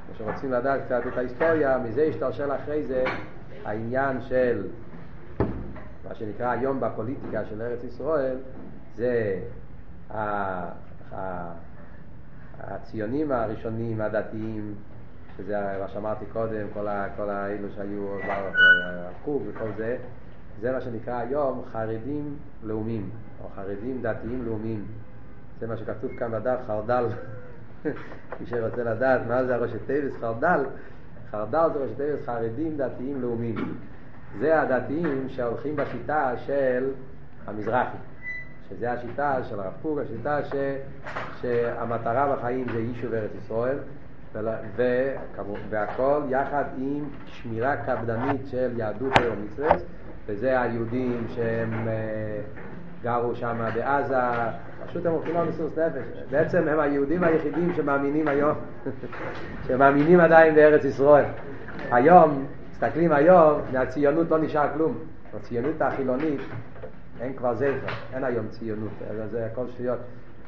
[0.06, 3.04] כמו שרוצים לדעת קצת את ההיסטוריה, מזה השתלשל אחרי זה
[3.66, 4.68] העניין של
[6.08, 8.38] מה שנקרא היום בפוליטיקה של ארץ ישראל,
[8.96, 9.40] זה
[12.62, 14.76] הציונים הראשונים הדתיים,
[15.38, 16.88] שזה מה שאמרתי קודם, כל,
[17.30, 18.18] האלו שהיו
[19.12, 19.98] בחוג וכל זה,
[20.62, 23.10] זה מה שנקרא היום חרדים לאומיים,
[23.44, 24.86] או חרדים דתיים לאומיים.
[25.60, 27.06] זה מה שכתוב כאן בדף, חרדל.
[28.40, 30.66] מי שרוצה לדעת מה זה הראשי תיבס חרדל,
[31.32, 33.78] חרדל זה ראשי תיבס חרדים דתיים לאומיים.
[34.40, 36.90] זה הדתיים שהולכים בשיטה של
[37.48, 37.98] המזרחי,
[38.70, 40.54] שזה השיטה של הרב קוק, השיטה ש,
[41.42, 43.78] שהמטרה בחיים זה יישוב ארץ ישראל,
[45.70, 49.76] והכל יחד עם שמירה קפדנית של יהדות ומצווה,
[50.28, 51.88] וזה היהודים שהם
[53.04, 54.16] גרו שם בעזה,
[54.88, 56.24] פשוט הם הולכים למסוס נפש.
[56.32, 58.56] בעצם הם היהודים היחידים שמאמינים היום,
[59.68, 61.26] שמאמינים עדיין בארץ ישראל.
[61.92, 64.98] היום מסתכלים היום, מהציונות לא נשאר כלום.
[65.36, 66.40] בציונות החילונית
[67.22, 68.92] אין כבר זכר, אין היום ציונות,
[69.32, 70.00] זה הכל שטויות.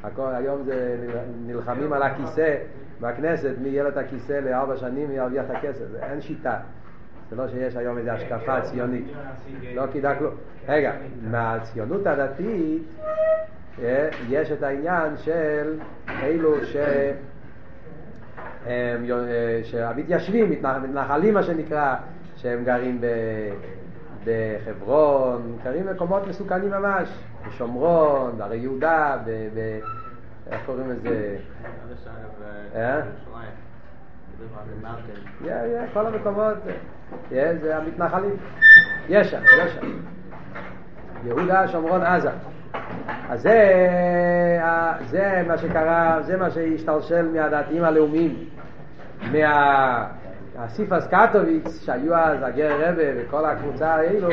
[0.05, 0.97] הכל, היום זה
[1.45, 2.55] נלחמים על הכיסא
[3.01, 6.57] בכנסת, מי יהיה לו את הכיסא לארבע שנים, מי ירוויח את הכסף, אין שיטה.
[7.29, 9.05] זה לא שיש היום איזו השקפה ציונית,
[9.75, 10.33] לא כדאי כלום.
[10.67, 10.93] רגע,
[11.31, 12.83] מהציונות הדתית
[13.83, 15.79] אה, יש את העניין של
[16.23, 16.75] אלו ש...
[18.67, 18.97] אה,
[19.63, 21.95] שהמתיישבים, מתנחלים מה שנקרא,
[22.35, 23.01] שהם גרים.
[24.25, 27.09] בחברון, גרים במקומות מסוכנים ממש,
[27.47, 29.29] בשומרון, בהרי יהודה, ב...
[29.29, 29.79] ב...
[30.51, 31.37] איך קוראים לזה?
[32.75, 33.01] אה?
[35.93, 36.57] כל המקומות,
[37.29, 38.35] זה המתנחלים.
[39.09, 39.87] יש שם, יש שם.
[41.25, 42.29] יהודה, שומרון, עזה.
[43.29, 44.59] אז זה,
[45.01, 48.49] זה מה שקרה, זה מה שהשתלשל מהדתיים הלאומיים,
[49.31, 50.07] מה...
[50.57, 54.27] הסיפס קטוביץ, שהיו אז הגר רבה וכל הקבוצה האלו,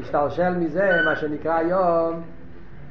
[0.00, 2.22] השתלשל מזה מה שנקרא היום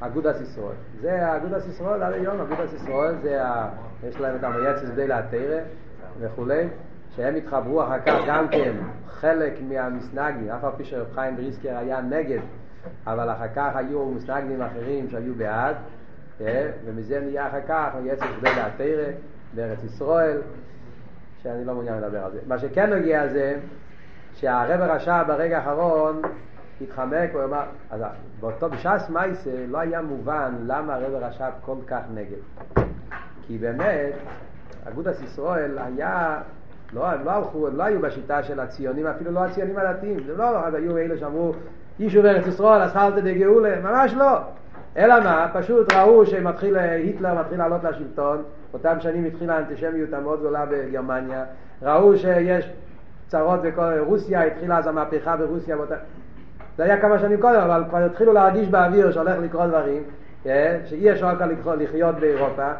[0.01, 0.75] אגודת ישראל.
[1.01, 3.69] זה אגודת ישראל עד היום, אגודת ישראל זה, ה...
[4.03, 5.59] יש להם את המייצס די להתרא
[6.19, 6.67] וכולי,
[7.15, 8.73] שהם התחברו אחר כך גם כן
[9.07, 12.39] חלק מהמסנגים, אף על פי שרב חיים בריסקר היה נגד,
[13.07, 15.75] אבל אחר כך היו מסנגים אחרים שהיו בעד,
[16.85, 19.11] ומזה נהיה אחר כך מייצס די להתרא
[19.53, 20.37] בארץ ישראל.
[21.43, 22.39] שאני לא מעוניין לדבר על זה.
[22.47, 23.55] מה שכן נוגע זה
[24.33, 26.21] שהרב הרשע ברגע האחרון
[26.83, 28.01] התחמק, הוא אמר, אז
[28.39, 32.83] באותו, בש"ס מייסה לא היה מובן למה הרב הרשע כל כך נגד.
[33.47, 34.13] כי באמת,
[34.87, 36.41] אגודת ישראל היה,
[36.93, 40.37] לא, הם לא הלכו, הם לא היו בשיטה של הציונים, אפילו לא הציונים הדתיים, זה
[40.37, 41.53] לא, אז היו אלה שאמרו,
[41.99, 44.37] יישוב ארץ ישראל, אז חלת דגאולה, ממש לא.
[44.97, 50.65] אלא מה, פשוט ראו שמתחיל, היטלר מתחיל לעלות לשלטון, אותם שנים התחילה האנטישמיות המאוד גדולה
[50.65, 51.43] בגרמניה,
[51.81, 52.69] ראו שיש
[53.27, 55.75] צרות בכל, רוסיה התחילה אז המהפכה ברוסיה.
[56.81, 60.03] זה היה כמה שנים קודם, אבל כבר התחילו להרגיש באוויר שהולך לקרות דברים,
[60.45, 62.71] אה, שאי אפשר כאן לחיות באירופה,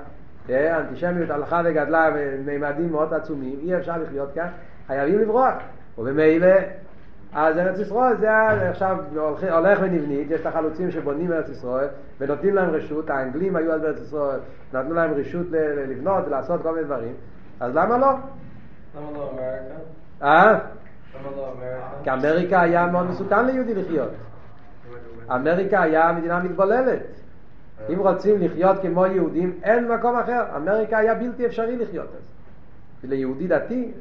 [0.49, 2.10] אה, האנטישמיות הלכה וגדלה
[2.45, 4.47] בממדים מאוד עצומים, אי אפשר לחיות כאן,
[4.88, 5.54] חייבים לברוח,
[5.97, 6.47] וממילא
[7.34, 8.97] אז ארץ ישראל זה עכשיו
[9.52, 11.88] הולך ונבנית, יש את החלוצים שבונים ארץ ישראל
[12.20, 14.39] ונותנים להם רשות, האנגלים היו אז בארץ ישראל,
[14.74, 15.47] נתנו להם רשות
[15.88, 17.14] לבנות ולעשות כל מיני דברים,
[17.60, 18.08] אז למה לא?
[18.08, 19.76] למה לא אמריקה?
[20.24, 20.60] אה?
[21.36, 21.53] לא?
[22.03, 24.09] כי אמריקה היה מאוד מסוכן ליהודי לחיות.
[25.36, 26.99] אמריקה היה מדינה מתבוללת.
[27.93, 30.43] אם רוצים לחיות כמו יהודים, אין מקום אחר.
[30.55, 33.09] אמריקה היה בלתי אפשרי לחיות אז.
[33.09, 33.91] ליהודי דתי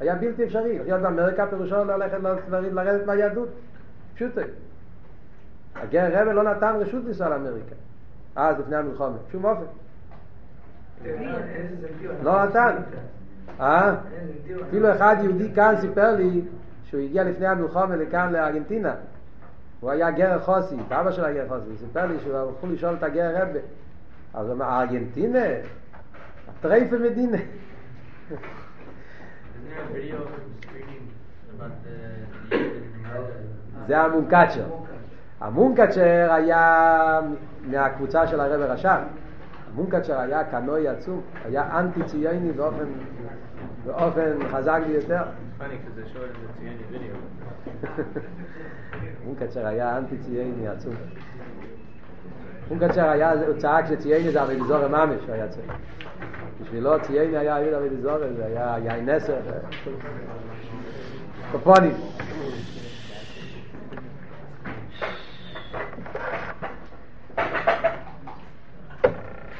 [0.00, 0.78] היה בלתי אפשרי.
[0.78, 3.48] לחיות באמריקה פירושו ללכת לרדת, לרדת מהיהדות.
[4.14, 4.40] פשוטו.
[5.74, 7.74] הגר רבל לא נתן רשות לנסוע לאמריקה.
[8.36, 9.16] אז לפני המלחמה.
[9.32, 9.64] שום אופן.
[12.22, 12.76] לא נתן.
[13.60, 13.94] אה?
[14.68, 16.40] אפילו אחד יהודי כאן סיפר לי
[16.84, 18.94] שהוא הגיע לפני המלחמה לכאן לארגנטינה.
[19.80, 21.68] הוא היה גר חוסי, אבא שלו היה גר חוסי.
[21.68, 23.58] הוא סיפר לי שהוא הלכו לשאול את הגר רבה.
[24.34, 25.38] אז הוא אמר, ארגנטינה?
[26.60, 27.38] טרייפה מדינה.
[33.86, 34.64] זה המונקצ'ר.
[35.40, 37.20] המונקצ'ר היה
[37.66, 38.98] מהקבוצה של הרב רש"ב.
[39.76, 42.84] המונקצ'ר היה קנוי עצום, היה אנטי ציוני באופן,
[43.86, 45.22] באופן חזק ביותר.
[49.24, 50.94] מונקצ'ר היה אנטי ציוני עצום.
[52.68, 55.64] מונקצ'ר היה, הוא צעק שציוני זה אבי זורם ממש, הוא היה צעק.
[56.62, 59.36] בשבילו ציוני היה אבי זורם, זה היה יין נסר.
[61.52, 61.92] קופונים.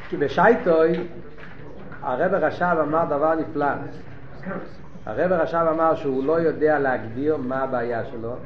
[0.09, 1.09] כי בשייטוי
[2.03, 3.67] הרב רש"ב אמר דבר נפלא.
[5.07, 8.37] הרב רש"ב אמר שהוא לא יודע להגדיר מה הבעיה שלו.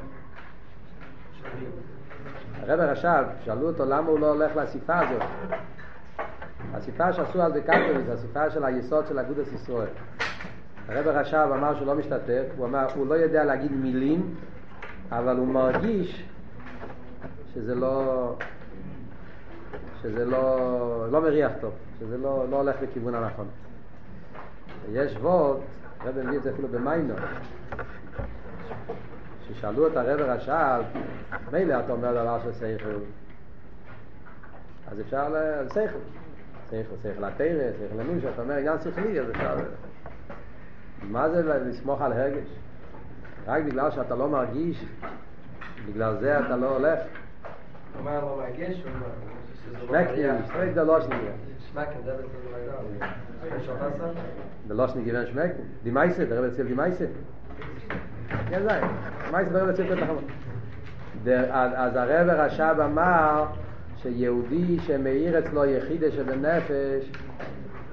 [2.62, 5.22] הרב רש"ב, שאלו אותו למה הוא לא הולך לאסיפה הזאת.
[6.72, 9.88] האסיפה שעשו על בקטוביץ, האסיפה של היסוד של אגודת ישראל.
[10.88, 14.34] הרב רש"ב אמר שהוא לא משתתף, הוא אמר, הוא לא יודע להגיד מילים,
[15.12, 16.28] אבל הוא מרגיש
[17.54, 18.34] שזה לא,
[20.02, 23.48] שזה לא, לא מריח טוב, שזה לא, לא הולך לכיוון הנכון.
[24.92, 25.60] יש וורד,
[26.00, 27.14] הרב מביא את זה אפילו במיינו,
[29.48, 30.82] ששאלו את הרב רש"ב,
[31.52, 32.98] מילא אתה אומר דבר של שכל,
[34.90, 35.98] אז אפשר לשכל,
[36.70, 39.56] שכל, שכל התרא, שכל למושה, אתה אומר עניין שכלי, אז אפשר...
[41.02, 42.48] מה זה לסמוך על הרגש?
[43.46, 44.84] רק בגלל שאתה לא מרגיש,
[45.88, 46.98] בגלל זה אתה לא הולך.
[47.98, 48.84] אומר לא מרגיש,
[49.90, 51.34] Next year, straight the Loschen hier.
[51.70, 52.28] Schmecken, der wird
[53.66, 54.14] so weiter.
[54.68, 55.64] Der Loschen gewinnt schmecken.
[55.84, 57.08] Die Meise, der Rebbe zählt die Meise.
[58.50, 58.80] Ja, sei.
[59.32, 60.24] Meise, der Rebbe zählt die Meise.
[61.24, 63.44] אז הרב הרש"ב אמר
[63.96, 67.12] שיהודי שמאיר אצלו יחידה שבנפש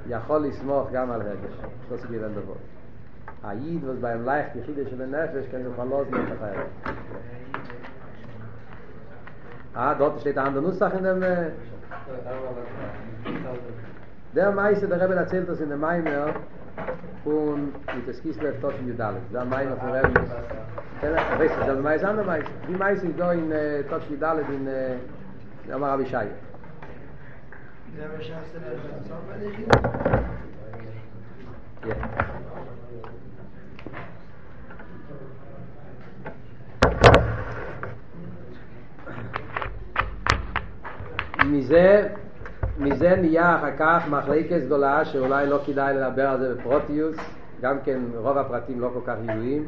[0.09, 1.55] יכול לסמוך גם על רגש.
[1.91, 2.53] לא סגיר אין דבר.
[3.43, 6.59] היד ואז בהם לייך יחידה שבנפש כן זה כבר לא זמן את החיים.
[9.77, 11.21] Ah, dort steht ein anderer Nussach in dem...
[11.21, 11.51] Äh,
[14.33, 16.33] der Meister, der Rebbe erzählt das in dem Maimer,
[17.25, 19.21] und mit der Skisler ist tot in Judalik.
[19.31, 20.31] Der Maimer von Rebbe ist...
[21.03, 22.51] Der Meister, der Meister ist ein anderer Meister.
[22.67, 24.65] Die Meister ist da in äh, tot in Judalik äh, in...
[25.67, 26.25] Der Meister.
[41.47, 42.07] מזה,
[42.77, 47.17] מזה נהיה אחר כך מחלקת גדולה שאולי לא כדאי לדבר על זה בפרוטיוס,
[47.61, 49.65] גם כן רוב הפרטים לא כל כך ידועים.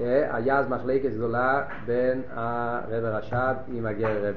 [0.00, 4.34] אה, היה אז מחלקת גדולה בין הרב רש"ב עם הגר רב.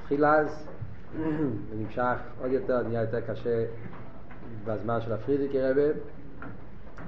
[0.00, 0.68] התחיל אז,
[1.68, 3.64] זה נמשך עוד יותר, נהיה יותר קשה
[4.64, 5.98] בזמן של הפרידיקי רבה.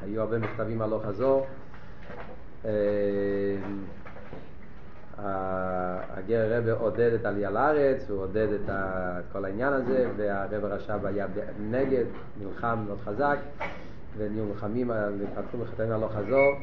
[0.03, 1.47] היו הרבה מכתבים הלוך חזור.
[5.19, 8.71] אה, הגר רבה עודד את עלייה לארץ, הוא עודד את
[9.33, 11.27] כל העניין הזה, והרב רש"ב היה
[11.71, 12.05] נגד,
[12.41, 13.39] נלחם מאוד חזק,
[14.19, 14.91] ונהיו מלחמים,
[15.35, 16.55] פתחו מכתבים הלוך חזור.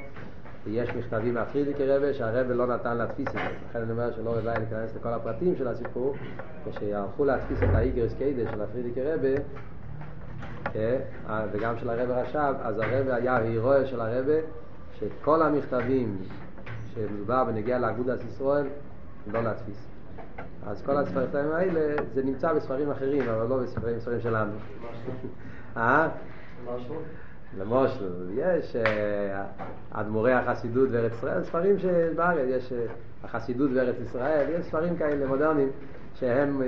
[0.65, 3.39] ויש מכתבים מהפרידיקי רבה שהרבה לא נתן להדפיס את זה.
[3.69, 6.15] לכן אני אומר שלא רבה להיכנס לכל הפרטים של הסיפור,
[6.71, 9.41] כשהלכו להדפיס את האיגרס קיידה של הפרידיקי רבה,
[11.51, 14.33] וגם של הרב רש"ב, אז הרב היה הירואי של הרבה,
[14.99, 16.17] שכל המכתבים
[16.93, 18.67] שמדובר בנגיע לאגודת ישראל,
[19.27, 19.87] לא להדפיס.
[20.67, 24.51] אז כל הספרים האלה, זה נמצא בספרים אחרים, אבל לא בספרים, בספרים שלנו.
[25.77, 26.09] אה?
[27.57, 28.75] למשל, יש
[29.91, 32.73] אדמו"רי החסידות וארץ ישראל, ספרים שבארץ, יש
[33.23, 35.69] החסידות וארץ ישראל, יש ספרים כאלה מודרניים
[36.15, 36.61] שהם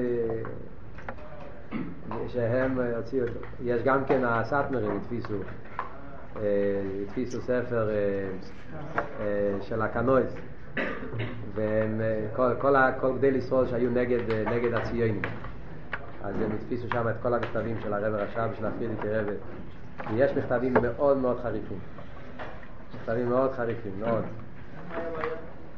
[2.28, 3.26] שהם הוציאו,
[3.64, 5.34] יש גם כן הסאטמרים הדפיסו,
[6.36, 7.90] הדפיסו ספר
[9.62, 10.36] של הקנויס
[11.54, 15.22] וכל כל, כל גדי לשרוד שהיו נגד, נגד הציונים.
[16.24, 19.36] אז הם הדפיסו שם את כל המכתבים של הרב רש"ב ושל הפרידיקי רבי
[20.14, 21.80] ויש מכתבים מאוד מאוד חריפים.
[22.96, 24.24] מכתבים מאוד חריפים, מאוד.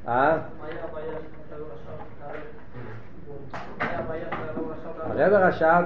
[0.08, 0.38] אה?
[0.60, 1.14] מה היה הבעיה
[1.50, 1.90] של הרב רש"ב?
[2.20, 2.65] מה היה הבעיה של הרב הרש"ב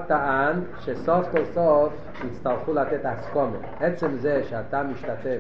[0.08, 1.94] טען שסוף כל סוף
[2.26, 3.58] יצטרכו לתת הסכומה.
[3.80, 5.40] עצם זה שאתה משתתף,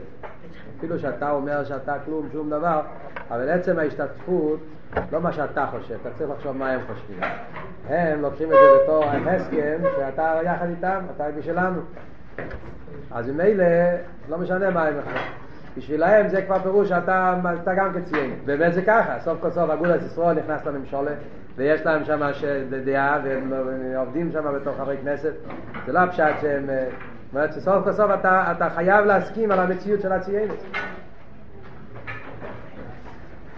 [0.78, 2.82] אפילו שאתה אומר שאתה כלום, שום דבר,
[3.32, 4.60] אבל עצם ההשתתפות,
[5.12, 7.20] לא מה שאתה חושב, אתה צריך לחשוב מה הם חושבים.
[7.88, 11.82] הם לוקחים את זה בתור הסכם שאתה יחד איתם, אתה בשלנו.
[13.12, 13.66] אז ממילא,
[14.30, 15.22] לא משנה מה הם חושבים.
[15.78, 18.36] בשבילהם זה כבר פירוש שאתה אתה גם כציין.
[18.46, 21.12] באמת זה ככה, סוף כל סוף אגודת ישראל נכנס לממשלה
[21.60, 22.22] ויש להם שם
[22.86, 23.54] דעה והם
[23.98, 25.34] עובדים שם בתור חברי כנסת.
[25.86, 26.70] זה לא הפשט שהם...
[26.70, 26.86] אה,
[27.26, 30.56] זאת אומרת שסוף כל סוף אתה, אתה חייב להסכים על המציאות של הציינת.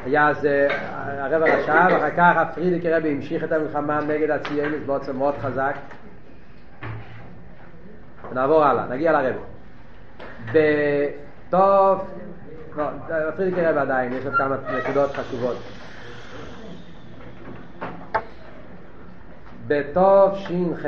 [0.06, 0.68] היה אז אה,
[1.26, 5.76] הרב הרש"ב, אחר כך הפרידיק רבי המשיך את המלחמה נגד הציינס בעוצם מאוד חזק.
[8.34, 9.36] נעבור הלאה, נגיע לרב.
[11.50, 12.08] טוב,
[12.78, 12.84] לא,
[13.36, 15.81] פרידיקער רבי עדיין, יש עוד כמה נקודות חשובות.
[19.68, 20.86] בטוב ש"ח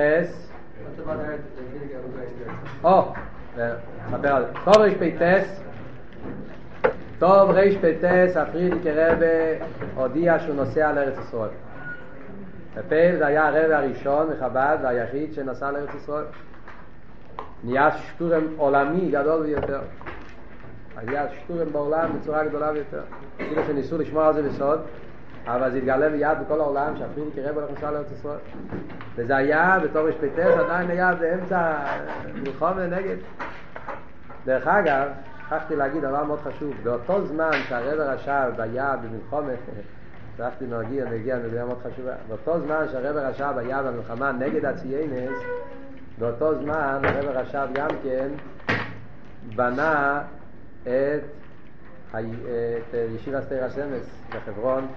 [2.84, 3.14] או,
[4.12, 4.46] נספר על.
[4.64, 5.62] תרפ"ט
[7.20, 11.50] תרפ"ט הפרידיקער רבי הודיע שהוא נוסע לארץ ישראל.
[12.78, 16.26] בפועל זה היה הרבי הראשון מחב"ד והיחיד שנסע לארץ ישראל.
[17.64, 19.82] נהיה שטורם עולמי גדול ביותר.
[20.98, 23.02] היה שטורם בעולם בצורה גדולה ביותר.
[23.36, 24.80] אפילו שניסו לשמור על זה בסוד,
[25.48, 28.38] אבל זה התגלה מיד בכל העולם שהפרידיקי רבה הולך לנסוע לארץ ישראל.
[29.16, 31.76] וזה היה בתור רפ"ס עדיין היה באמצע
[32.34, 33.16] מלחומה נגד.
[34.46, 35.08] דרך אגב,
[35.54, 39.60] שכחתי להגיד דבר מאוד חשוב, באותו זמן שהרב הרש"ב היה במלחומת,
[40.38, 45.40] שכחתי להגיע, נגיע לנקודה מאוד חשובה, באותו זמן שהרב הרש"ב היה במלחמה נגד הציינס,
[46.20, 48.28] באותו זמן הרבי הרש"ב גם כן
[49.56, 50.22] בנה
[50.84, 51.24] את,
[53.16, 54.88] ישיבס תורס אמס בחברון,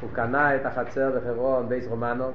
[0.00, 2.32] הוא קנה את החצר בחברון, בייס רומנו,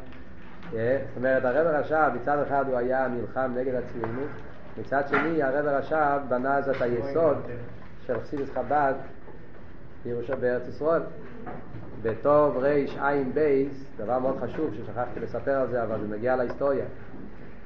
[0.72, 4.30] זאת אומרת הרבי הרש"ב מצד אחד הוא היה נלחם נגד הציונות
[4.77, 7.38] מצד שני הרבי הרש"ב בנה אז את היסוד
[8.06, 8.94] של חסידס חב"ד
[10.40, 11.02] בארץ ישראל.
[12.02, 16.86] בטוב ריש עין בייס, דבר מאוד חשוב ששכחתי לספר על זה אבל זה מגיע להיסטוריה.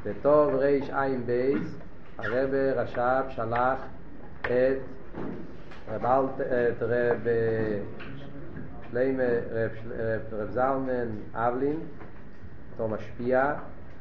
[0.05, 1.77] בטוב ריש עין בייס
[2.17, 3.79] הרב רש"ב שלח
[4.41, 4.77] את
[5.91, 6.29] רב,
[6.81, 7.27] רב,
[8.95, 9.71] רב,
[10.31, 11.79] רב זלמן אבלין
[12.73, 13.53] בתור משפיע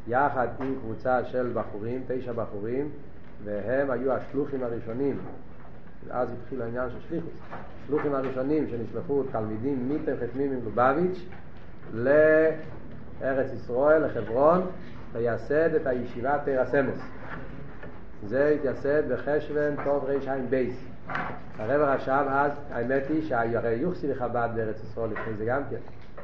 [0.09, 2.89] יחד עם קבוצה של בחורים, תשע בחורים,
[3.44, 5.19] והם היו השלוחים הראשונים.
[6.10, 7.32] אז התחיל העניין של שליחוס.
[7.85, 11.24] השלוחים הראשונים שנשלחו תלמידים מתחתמים עם לובביץ'
[11.94, 14.66] לארץ ישראל, לחברון,
[15.14, 16.98] לייסד את הישיבה תרסמוס.
[18.27, 20.64] זה התייסד בחשוון טוב רע"ב.
[21.59, 25.77] הרב הרש"ב אז, האמת היא שהרי יוחסי לחב"ד בארץ ישראל לפני זה גם כן.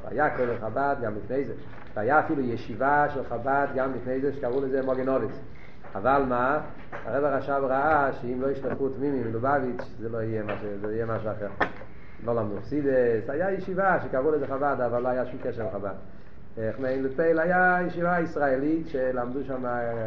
[0.04, 1.52] היה כולל חב"ד גם לפני זה.
[1.94, 5.40] והיה אפילו ישיבה של חב"ד גם לפני זה שקראו לזה מוגנוביץ.
[5.94, 6.60] אבל מה,
[7.04, 11.30] הרב הרש"ב ראה שאם לא ישלחו תמימי מלובביץ' זה לא יהיה משהו, זה יהיה משהו
[11.30, 11.48] אחר.
[12.24, 15.94] לא למדו חסידס, היה ישיבה שקראו לזה חב"ד אבל לא היה שום קשר לחב"ד.
[16.76, 19.64] חמיין לפייל היה ישיבה ישראלית שלמדו שם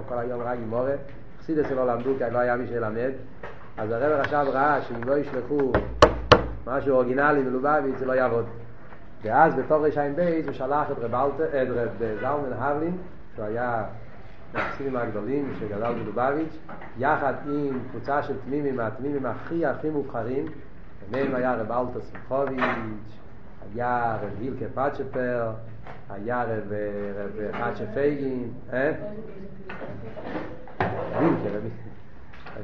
[0.08, 0.96] כל היום רק עם מורה,
[1.40, 3.12] חסידס לא למדו כי לא היה מי שילמד,
[3.78, 5.72] אז הרב הרש"ב ראה שאם לא ישלחו
[6.68, 8.46] משהו אורגינלי מלובביץ' זה לא יעבוד.
[9.24, 10.98] ואז בתור רע"ב הוא שלח את
[11.70, 11.90] רב
[12.20, 12.98] זלמן הבלין,
[13.36, 13.84] שהוא היה
[14.54, 16.58] מהחסידים הגדולים שגדל בלובביץ',
[16.98, 20.46] יחד עם קבוצה של תמימים, מהתמימים הכי הכי מובחרים,
[21.12, 23.20] ביניהם היה רב אלטו שמחוביץ',
[23.76, 25.52] היה רב הילקה פאצ'פר,
[26.10, 26.74] היה רב,
[27.16, 28.92] רב חאצ'ה פייגין, אה?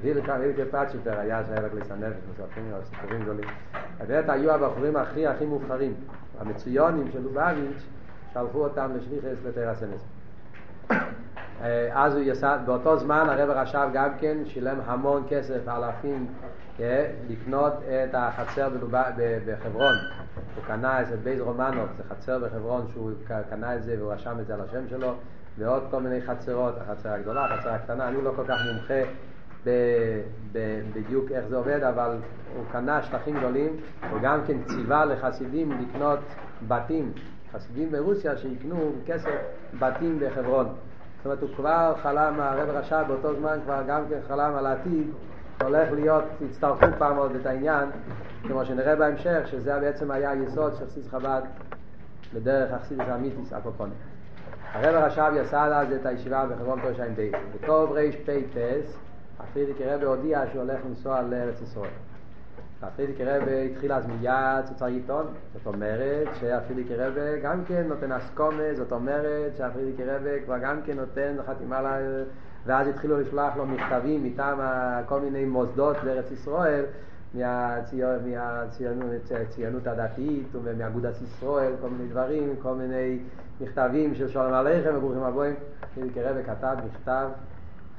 [0.01, 3.45] וילקה, רב הילקה פאצ'פר היה שהיה רק לסנפת, מספרים על סיפורים גדולים.
[4.07, 5.93] באמת היו הבחורים הכי הכי מובחרים.
[6.39, 7.83] המצויונים של לובביץ'
[8.33, 10.05] שלחו אותם לשליחס לתרסנס.
[11.91, 16.27] אז הוא יסד, באותו זמן הרב הרש"ב גם כן שילם המון כסף, אלפים,
[17.29, 18.69] לקנות את החצר
[19.45, 19.95] בחברון.
[20.55, 23.11] הוא קנה איזה בייז רומנוב, זה חצר בחברון שהוא
[23.49, 25.13] קנה את זה והוא רשם את זה על השם שלו,
[25.57, 29.01] ועוד כל מיני חצרות, החצר הגדולה, החצר הקטנה, אני לא כל כך מומחה
[30.93, 32.17] בדיוק איך זה עובד, אבל
[32.55, 33.75] הוא קנה שטחים גדולים,
[34.13, 36.19] וגם כן ציווה לחסידים לקנות
[36.67, 37.11] בתים,
[37.53, 39.35] חסידים ברוסיה שיקנו כסף
[39.79, 40.65] בתים בחברון.
[41.17, 45.07] זאת אומרת, הוא כבר חלם, הרב רש"ב באותו זמן כבר גם כן חלם על העתיד,
[45.63, 47.89] הולך להיות, יצטרכו פעם עוד את העניין,
[48.43, 51.41] כמו שנראה בהמשך, שזה בעצם היה היסוד של חסיד חב"ד
[52.33, 53.93] בדרך החסידס האמיתיס הקופונים.
[54.73, 57.31] הרב הרש"ב יסד אז את הישיבה בחברון תושעים די.
[57.55, 58.97] בטוב רפ"ס
[59.39, 61.89] הפרידיק רבי הודיע שהוא הולך לנסוע לארץ ישראל.
[62.81, 68.73] הפרידיקי רבה התחיל אז מיד צוצר עיתון, זאת אומרת שהפרידיקי רבה גם כן נותן אסקומה,
[68.73, 71.97] זאת אומרת שהפרידיקי רבה כבר גם כן נותן חתימה לה...
[72.65, 74.59] ואז התחילו לשלוח לו מכתבים מטעם
[75.05, 76.85] כל מיני מוסדות בארץ ישראל
[77.33, 78.21] מהציונות,
[79.31, 83.19] מהציונות הדתית ומאגודת ישראל, כל מיני דברים, כל מיני
[83.61, 85.55] מכתבים של שלום עליכם וברוכים הבאים.
[85.95, 87.29] פרידיקי רבה כתב מכתב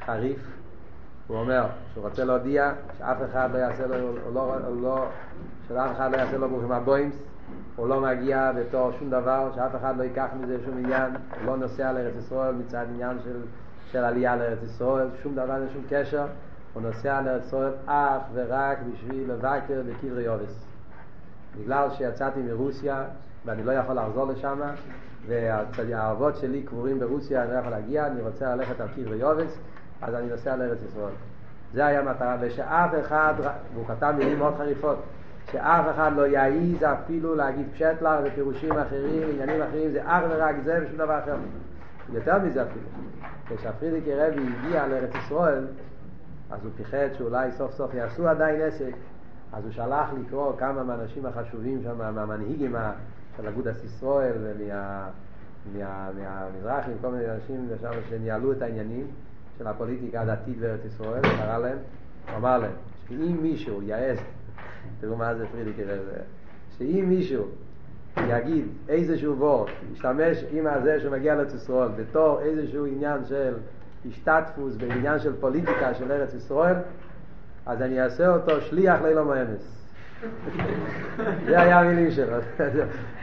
[0.07, 0.58] חריף
[1.29, 5.07] הוא אומר שהוא רוצה להודיע שאף אחד לא יעשה לו, לא, לא,
[5.69, 7.15] שאף אחד לא יעשה לו ברוכים הבוימס,
[7.77, 11.57] הוא לא מגיע בתור שום דבר, שאף אחד לא ייקח מזה שום עניין, הוא לא
[11.57, 13.41] נוסע לארץ ישראל מצד עניין של,
[13.93, 16.27] של עלייה לארץ ישראל, שום דבר, אין שום קשר,
[16.75, 20.65] הוא נוסע לארץ ישראל אך ורק בשביל לבקר בקברי יובס.
[21.61, 23.05] בגלל שיצאתי מרוסיה
[23.45, 24.61] ואני לא יכול לחזור לשם
[25.77, 29.59] והאבות שלי קבורים ברוסיה, אני לא יכול להגיע, אני רוצה ללכת על קברי יובס
[30.03, 31.13] אז אני נוסע לארץ ישראל.
[31.75, 33.35] זה היה מטרה, ושאף אחד,
[33.75, 34.99] והוא כתב מילים מאוד חריפות,
[35.53, 40.81] שאף אחד לא יעיז אפילו להגיד פשטלר ופירושים אחרים, עניינים אחרים, זה אך ורק זה
[40.83, 41.37] ושום דבר אחר.
[42.13, 42.87] יותר מזה אפילו.
[43.49, 45.67] כשהפרידיקי רבי הגיע לארץ ישראל,
[46.51, 48.93] אז הוא פיחד שאולי סוף סוף יעשו עדיין עסק,
[49.53, 52.77] אז הוא שלח לקרוא כמה מהאנשים החשובים שם, מהמנהיגים
[53.37, 54.33] של אגודת ישראל
[55.73, 59.07] ומהמזרחים, כל מיני אנשים שם שניהלו את העניינים.
[59.59, 61.79] של הפוליטיקה הדתית בארץ ישראל, קרא להם,
[62.29, 62.73] הוא אמר להם,
[63.09, 64.19] שאם מישהו יעז,
[65.01, 65.83] תראו מה זה פרידיקי
[66.79, 67.45] שאם מישהו
[68.29, 73.55] יגיד איזשהו וורט, ישתמש עם הזה שמגיע לארץ ישראל בתור איזשהו עניין של
[74.09, 76.77] השתתפוס בעניין של פוליטיקה של ארץ ישראל,
[77.67, 79.91] אז אני אעשה אותו שליח לאילום האמס.
[81.47, 82.37] זה היה המילים שלו.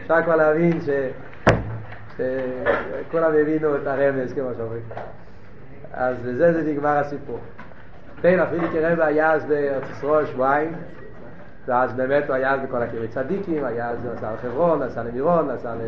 [0.02, 0.80] אפשר כבר להבין.
[2.18, 4.82] שכולם הבינו את הרמז, כמו שאומרים.
[5.96, 7.40] אז בזה זה נגמר הסיפור.
[8.22, 9.84] כן, אפילו כרבע היה אז בארץ
[10.32, 10.76] שבועיים,
[11.66, 15.76] ואז באמת הוא היה אז בכל הקרי צדיקים, היה אז נסע לחברון, נסע למירון, נסע
[15.76, 15.80] ל...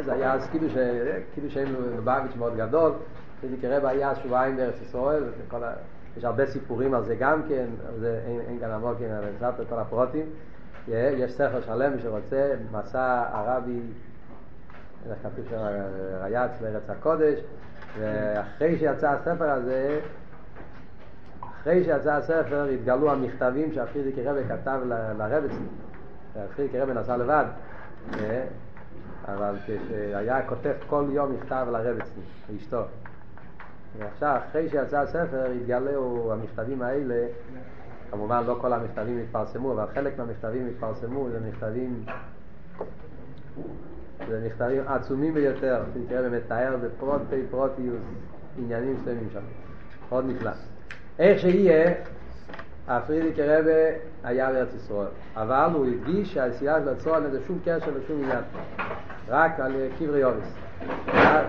[0.00, 0.76] זה היה אז כאילו ש...
[1.32, 2.92] כאילו שהם לובביץ' מאוד גדול,
[3.38, 5.22] אפילו כרבע היה אז שבועיים בארץ ישראל,
[5.52, 5.72] ה...
[6.16, 7.66] יש הרבה סיפורים על זה גם כן,
[8.00, 10.26] זה אין, אין כאן עמוקים, אבל נסעת כל הפרוטים.
[10.88, 13.80] יש ספר שלם שרוצה, מסע הרבי,
[15.10, 15.56] איך כתוב שם,
[16.20, 17.38] רייץ לארץ הקודש,
[17.98, 20.00] ואחרי שיצא הספר הזה,
[21.40, 24.80] אחרי שיצא הספר התגלו המכתבים שהפרידיקי רבי כתב
[25.18, 25.66] לרב אצלי.
[26.36, 27.44] הפרידיקי רבי נסע לבד?
[29.28, 32.82] אבל כשהיה כותב כל יום מכתב לרב אצלי, לאשתו.
[33.98, 37.26] ועכשיו, אחרי שיצא הספר, התגלו המכתבים האלה,
[38.10, 42.04] כמובן לא כל המכתבים התפרסמו, אבל חלק מהמכתבים התפרסמו, זה מכתבים
[44.28, 48.02] זה מכתבים עצומים ביותר, שנקרא ומתאר בפרוטי פרוטיוס
[48.58, 49.40] עניינים שלמים שם.
[50.08, 50.50] מאוד נפלא.
[51.18, 51.92] איך שיהיה,
[52.88, 58.22] הפרידיקי רבה היה בארץ ישראל, אבל הוא הדגיש שהעשייה של הצוהר אין שום קשר לשום
[58.22, 58.44] עניין,
[59.28, 60.54] רק על קברי יובס.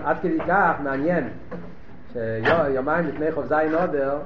[0.04, 1.28] עד כדי כך מעניין
[2.12, 4.18] שיומיים לפני חוב זין אודר,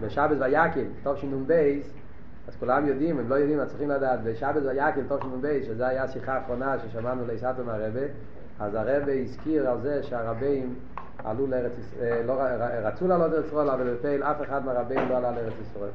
[0.00, 2.01] בשבת ויקל, טוב בייס,
[2.48, 6.02] אז כולם יודעים, הם לא יודעים, אז צריכים לדעת, בשבת ויקל תוך שמ"ב, שזו הייתה
[6.02, 8.00] השיחה האחרונה ששמענו ליסתו מהרבה,
[8.60, 10.74] אז הרבה הזכיר על זה שהרבים
[11.24, 12.42] עלו לארץ ישראל, לא,
[12.82, 15.90] רצו לעלות לארץ ישראל, אבל בפעיל אף אחד מהרבים לא עלה לארץ ישראל.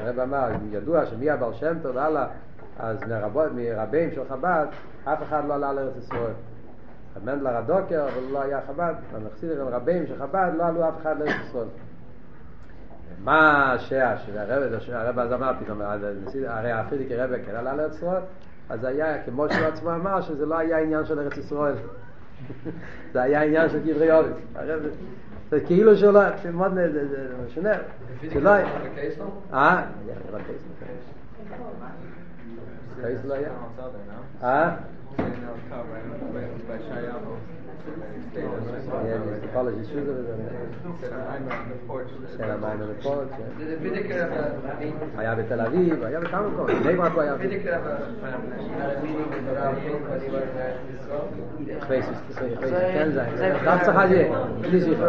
[0.00, 2.26] הרב אמר, ידוע שמי הבעל שם טוב הלאה,
[2.78, 4.66] אז מרבים של חב"ד,
[5.04, 6.32] אף אחד לא עלה לארץ ישראל.
[7.24, 11.18] מנדלר הדוקר, אבל הוא לא היה חב"ד, המחסידים רבים של חב"ד, לא עלו אף אחד
[11.18, 11.66] לארץ ישראל.
[13.24, 15.80] מה שהרב אז אמר פתאום,
[16.46, 18.22] הרי אפילו כרבא כן עלה לארץ ישראל,
[18.68, 21.74] אז היה, כמו שהוא עצמו אמר, שזה לא היה עניין של ארץ ישראל.
[23.12, 24.36] זה היה עניין של קברי אורץ.
[25.50, 26.72] זה כאילו שלא, זה מאוד
[27.46, 27.70] משנה.
[28.32, 28.66] זה לא היה.
[29.52, 29.82] אה?
[33.02, 33.48] קייס לא היה?
[34.42, 34.76] אה?
[37.84, 40.68] Yeah, the college is shoes over there.
[42.36, 43.28] Said I'm on the porch.
[45.18, 47.34] היה בתל אביב, היה בכמה מקומות, בני ברק הוא היה.
[51.80, 54.28] חפייסוס, חפייסוס, כן זה, גם צריך על זה,
[54.60, 55.04] בלי שיחה.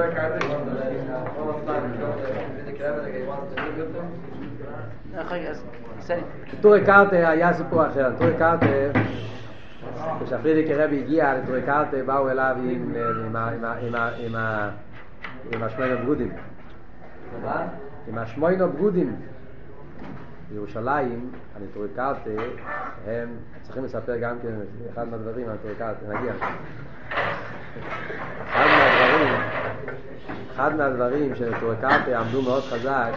[6.62, 8.66] טורי קרטה היה סיפור אחר, טורי קרטה
[10.24, 12.56] כשפרידיק הרבי הגיע לטורקלטה באו אליו
[15.52, 16.32] עם השמוינו בגודים.
[18.08, 19.16] עם השמוינו בגודים.
[20.50, 22.14] בירושלים, הטורקלטה
[23.08, 23.30] הם
[23.62, 24.54] צריכים לספר גם כן
[24.94, 26.34] אחד מהדברים על טורקלטה, נגיע.
[28.46, 29.66] אחד מהדברים
[30.56, 33.12] אחד מהדברים שטורקטי עמדו מאוד חזק,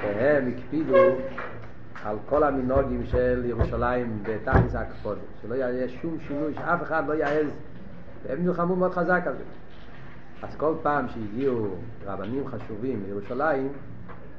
[0.00, 1.16] שהם הקפידו
[2.04, 7.46] על כל המנהוגים של ירושלים בתכלס הקפוד, שלא יהיה שום שינוי, שאף אחד לא יעז,
[8.26, 9.44] והם נלחמו מאוד חזק על זה.
[10.42, 11.68] אז כל פעם שהגיעו
[12.06, 13.68] רבנים חשובים לירושלים,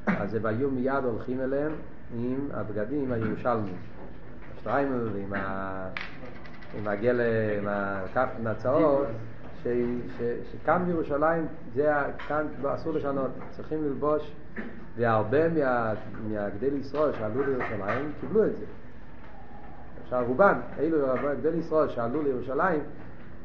[0.08, 1.72] אז הם היו מיד הולכים אליהם
[2.14, 3.76] עם הבגדים הירושלמיים.
[4.56, 5.88] השטריימל עם, ה...
[6.78, 7.22] עם הגל,
[7.58, 9.06] עם הכף הצהוב,
[9.64, 9.68] ש...
[10.52, 11.94] שכאן בירושלים, זה
[12.28, 14.32] כאן אסור לשנות, צריכים ללבוש,
[14.98, 15.94] והרבה מה...
[16.30, 18.65] מהגדל ישראל שעלו לירושלים קיבלו את זה.
[20.03, 20.98] עכשיו רובן, אלו
[21.40, 22.80] גדל ישראל שעלו לירושלים,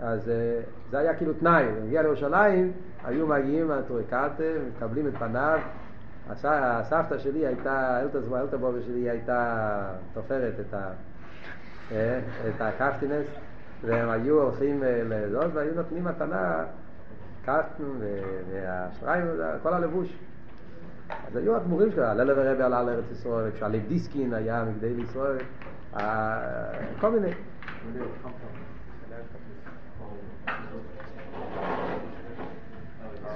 [0.00, 0.60] אז אה,
[0.90, 2.72] זה היה כאילו תנאי, מגיע לירושלים,
[3.04, 5.58] היו מגיעים מהטורקטה, מקבלים את פניו,
[6.44, 9.82] הסבתא שלי הייתה, אלתר בובה שלי הייתה
[10.14, 10.90] תופרת את, ה,
[11.92, 13.26] אה, את הקפטינס,
[13.84, 16.64] והם היו הולכים אה, לזאת והיו נותנים מתנה,
[17.42, 17.84] קפטן
[18.50, 19.20] והאשראי,
[19.62, 20.18] כל הלבוש.
[21.26, 25.38] אז היו הדמורים שלו, הלל ורבי עלה לארץ ישראל, כשהלב דיסקין היה מגדי ישראל,
[27.00, 27.30] כל מיני.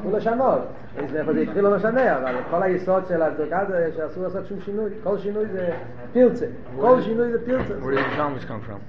[0.00, 0.60] אסור לשנות,
[0.98, 4.90] איפה זה התחיל לא משנה, אבל כל היסוד של הדרגה זה שאסור לעשות שום שינוי,
[5.02, 5.76] כל שינוי זה
[6.12, 6.46] פרצה,
[6.80, 7.74] כל שינוי זה פרצה.
[7.74, 8.80] Where did the Yerushalmis come from?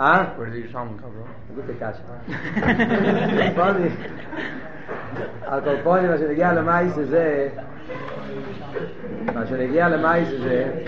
[0.00, 0.24] אה?
[0.38, 1.54] Where did the come from?
[1.54, 2.02] גוטה קשה.
[5.42, 7.48] על כל פונים, מה שנגיע למייס זה,
[9.34, 10.84] מה שנגיע למייס זה,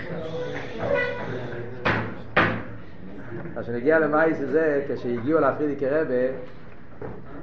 [3.55, 6.37] מה שנגיע למייס זה, כשהגיעו להפרידיקי רבה,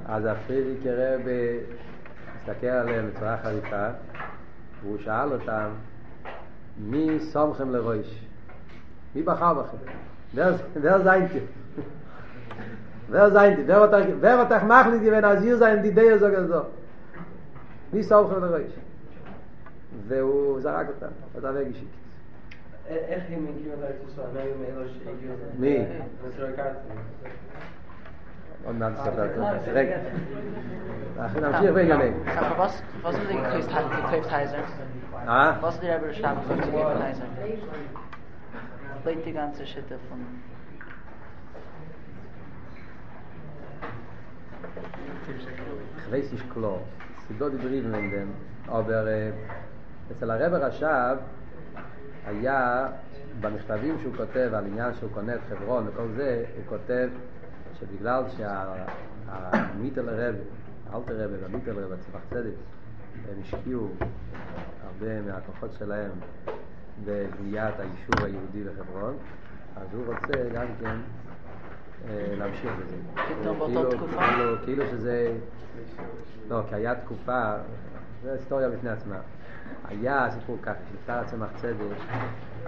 [0.05, 1.31] אז הפרידיקי רבה
[2.35, 3.87] הסתכל עליהם בצורה חריפה,
[4.83, 5.69] והוא שאל אותם,
[6.77, 8.25] מי שמכם לראש?
[9.15, 9.77] מי בחר בכם?
[10.35, 11.41] wer seid ihr?
[13.09, 13.67] wer seid ihr?
[13.67, 16.61] Wer hat euch, wer hat euch gewesen, als ihr seid, die Idee so oder so?
[17.93, 18.71] מי שמכם לראש?
[20.07, 21.89] והוא זרק אותם, אותה והגישית.
[22.89, 24.27] איך הם הגיעו לארץ ישראל?
[24.33, 25.35] מה היו מאלו שהגיעו?
[25.59, 25.85] מי?
[28.65, 29.27] Und dann sagt er
[29.65, 29.99] direkt.
[31.19, 32.15] Ach, dann hier wegen dem.
[32.57, 34.55] Was was ist gekauft hat gekauft?
[35.25, 35.57] Ah?
[35.61, 36.07] Was der aber
[39.25, 39.63] die ganze
[46.03, 46.79] Ich weiß nicht klar.
[47.27, 48.29] Sie dort die Briefen in dem,
[48.67, 49.05] aber
[50.11, 51.15] אצל הרב רש"ב
[52.25, 52.87] היה
[53.41, 57.09] במכתבים שהוא כותב על עניין שהוא קונה את חברון וכל זה, הוא כותב
[57.79, 60.35] שבגלל שהמיטל רב,
[60.93, 62.53] אלתר רב והמיטל רב, הצמח צדק,
[63.29, 63.87] הם השקיעו
[64.83, 66.11] הרבה מהכוחות שלהם
[67.05, 69.17] בבניית היישוב היהודי בחברון,
[69.75, 70.95] אז הוא רוצה גם כן
[72.09, 72.95] אה, להמשיך בזה.
[73.41, 74.27] פתאום באותה כאילו- תקופה?
[74.27, 75.33] כאילו- כאילו שזה...
[76.49, 77.53] לא, כי היה תקופה,
[78.23, 79.17] זו היסטוריה בפני עצמה.
[80.01, 81.75] היה סיפור ככה, כשנפטר הצמח צדק,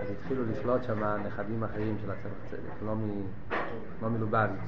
[0.02, 3.22] אז התחילו לשלוט שם נכדים אחרים של הצמח צדק, לא, מ...
[4.02, 4.60] לא מלובביץ'.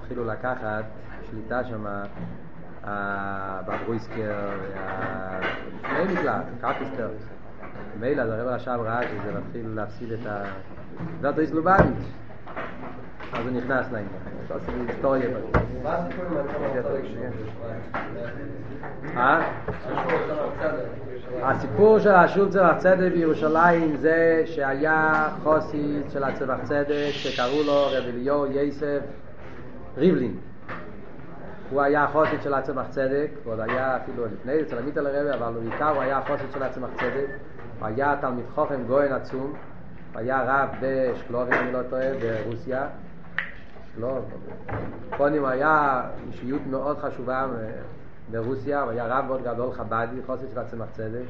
[0.00, 0.84] התחילו לקחת
[1.30, 1.84] שליטה שם
[3.66, 4.50] בברויסקר,
[5.82, 7.10] שני מקלט, קרפיסטר.
[8.00, 10.42] מילא, אז הרב רש"ב ראה שזה מתחיל להפסיד את ה...
[11.20, 12.12] ורטויס לובביץ'.
[13.34, 14.08] אז הוא נכנס לעניין.
[14.50, 14.56] לו
[14.88, 15.28] היסטוריה.
[15.82, 17.26] מה הסיפור עם?
[19.16, 19.50] אה?
[21.42, 28.04] הסיפור של השול צמח צדק בירושלים זה שהיה חוסית של הצמח צדק שקראו לו רב
[28.08, 29.00] אליהו יסף
[29.96, 30.36] ריבלין.
[31.70, 35.52] הוא היה חוסית של הצמח צדק, ועוד היה אפילו לפני אצל עמית על הרבי, אבל
[35.60, 37.26] בעיקר הוא היה חוסית של הצמח צדק.
[37.80, 39.52] הוא היה תלמיד חוכם גויין עצום,
[40.12, 42.86] הוא היה רב בשקלוב, אם אני לא טועה, ברוסיה.
[43.98, 44.18] לא,
[45.16, 47.46] קודם היה אישיות מאוד חשובה
[48.30, 51.24] ברוסיה, הוא היה רב מאוד גדול חבדי, חוסר של הצמח צדק,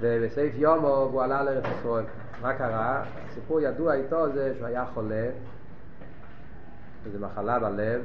[0.00, 2.04] ובסעיף יומו הוא עלה לארץ ישראל.
[2.42, 3.02] מה קרה?
[3.30, 5.26] הסיפור ידוע איתו זה שהוא היה חולה,
[7.06, 8.02] איזו מחלה בלב,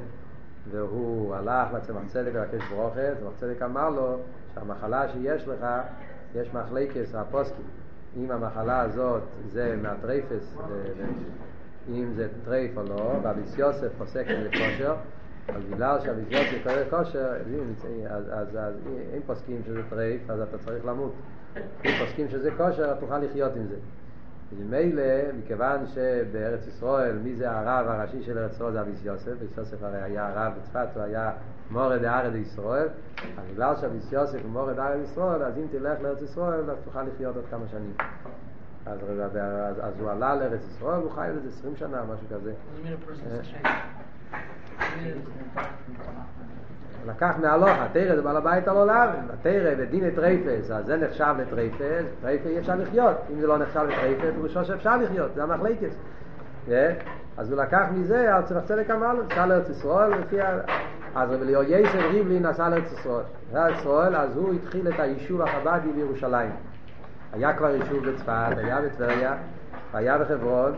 [0.70, 4.18] והוא הלך לצמח צדק לבקש ברוכה, צמח צדק אמר לו
[4.54, 5.66] שהמחלה שיש לך,
[6.34, 7.64] יש מחלקס הפוסקים.
[8.16, 9.22] אם המחלה הזאת
[9.52, 10.54] זה מהטרייפס,
[11.94, 14.94] אם זה טרייף או לא, והבית יוסף פוסק שזה כשר,
[15.48, 17.32] אז בגלל שהבית יוסף קורא כשר,
[18.08, 18.74] אז, אז, אז
[19.16, 21.12] אם פוסקים שזה טרייף, אז אתה צריך למות.
[21.56, 23.76] אם פוסקים שזה כשר, תוכל לחיות עם זה.
[24.56, 25.02] וממילא,
[25.38, 28.72] מכיוון שבארץ ישראל, מי זה הרב הראשי של ארץ ישראל?
[28.72, 31.30] זה הבית יוסף, הבית יוסף הרי היה הרב בצפת, הוא היה
[31.70, 32.88] מורד הארד ישראל,
[33.38, 37.02] אז בגלל שאביס יוסף הוא מורד הארד ישראל, אז אם תלך לארץ ישראל, אז תוכל
[37.02, 37.92] לחיות עוד כמה שנים.
[38.86, 39.36] אז, אז,
[39.80, 42.52] אז, הוא עלה לארץ ישראל, הוא חי איזה 20 שנה, משהו כזה.
[47.06, 52.04] לקח מהלוכה, תרא זה בעל הבית על עולם, התרא ודיני טרייפס, אז זה נחשב לטרייפס,
[52.22, 55.94] טרייפס אי אפשר לחיות, אם זה לא נחשב לטרייפס, פירושו שאפשר לחיות, זה המחלקס.
[56.68, 56.92] אה?
[57.36, 60.60] אז הוא לקח מזה צמח צדק אמר נסע לארץ ישראל, לפי ה...
[61.14, 63.24] אז רבי ליאור יסף ריבלין נסע לארץ ישראל.
[63.52, 66.50] לארץ ישראל, אז הוא התחיל את היישוב החבדי בירושלים.
[67.32, 69.36] היה כבר יישוב בצפת, היה בטבריה,
[69.92, 70.72] היה בחברון,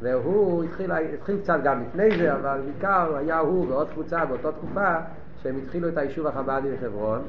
[0.00, 4.94] והוא התחיל, התחיל קצת גם לפני זה, אבל בעיקר היה הוא ועוד קבוצה באותה תקופה
[5.42, 7.22] שהם התחילו את היישוב החבדי בחברון,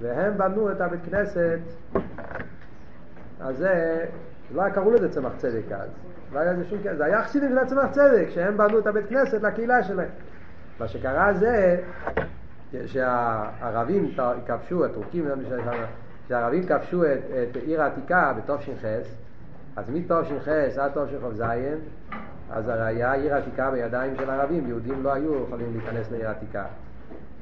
[0.00, 1.58] והם בנו את הבית כנסת,
[3.40, 4.04] אז זה,
[4.54, 5.88] לא קראו לזה צמח צדק אז,
[6.32, 9.42] לא היה שום כסף, זה היה חסידים של הצמח צדק, שהם בנו את הבית כנסת
[9.42, 10.08] לקהילה שלהם.
[10.80, 11.80] מה שקרה זה
[12.86, 14.14] שהערבים
[14.46, 15.28] כבשו, הטורקים,
[16.28, 18.84] שהערבים כבשו את, את עיר העתיקה בתש"ח,
[19.76, 20.48] אז מתש"ח
[20.78, 21.42] עד תש"כ"ז,
[22.50, 26.64] אז הרי עיר עתיקה בידיים של ערבים, יהודים לא היו יכולים להיכנס לעיר עתיקה.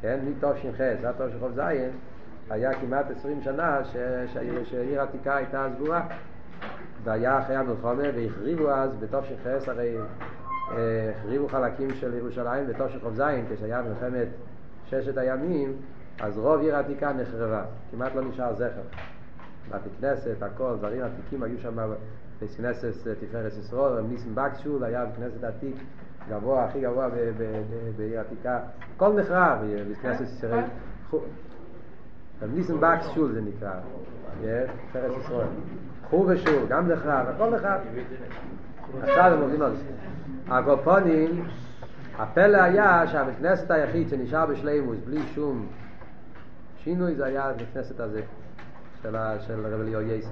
[0.00, 1.60] כן, מתש"ח עד תש"כ"ז
[2.50, 3.96] היה כמעט עשרים שנה ש...
[4.32, 4.36] ש...
[4.70, 6.06] שעיר עתיקה הייתה סגורה.
[7.04, 9.96] והיה אחרי המלחמה והחריבו אז בתש"ח הרי
[10.72, 14.28] אה, החריבו חלקים של ירושלים בתש"כ"ז כשהיה מלחמת
[14.86, 15.76] ששת הימים
[16.20, 18.82] אז רוב עיר העתיקה נחרבה, כמעט לא נשאר זכר.
[19.70, 21.76] בתי כנסת, הכל, דברים עתיקים היו שם
[22.40, 25.76] בית כנסת תפארת ישראל, ניסים בקשול היה בכנסת עתיק
[26.28, 27.08] גבוה, הכי גבוה
[27.96, 28.58] בעיר עתיקה,
[28.96, 30.64] הכל נחרב, בית כנסת ישראל.
[32.54, 33.72] ניסים בקס שול זה נקרא,
[34.90, 35.46] תפארת ישראל.
[36.10, 37.80] חור ושול, גם נחרב, הכל נחרב.
[39.02, 39.84] עכשיו הם עובדים על זה.
[40.48, 41.44] הקופונים,
[42.18, 45.66] הפלא היה שהבית כנסת היחיד שנשאר בשלימוס בלי שום
[46.86, 48.22] שינוי זה היה הבית כנסת הזה
[49.00, 50.30] של רב אליהו יסף.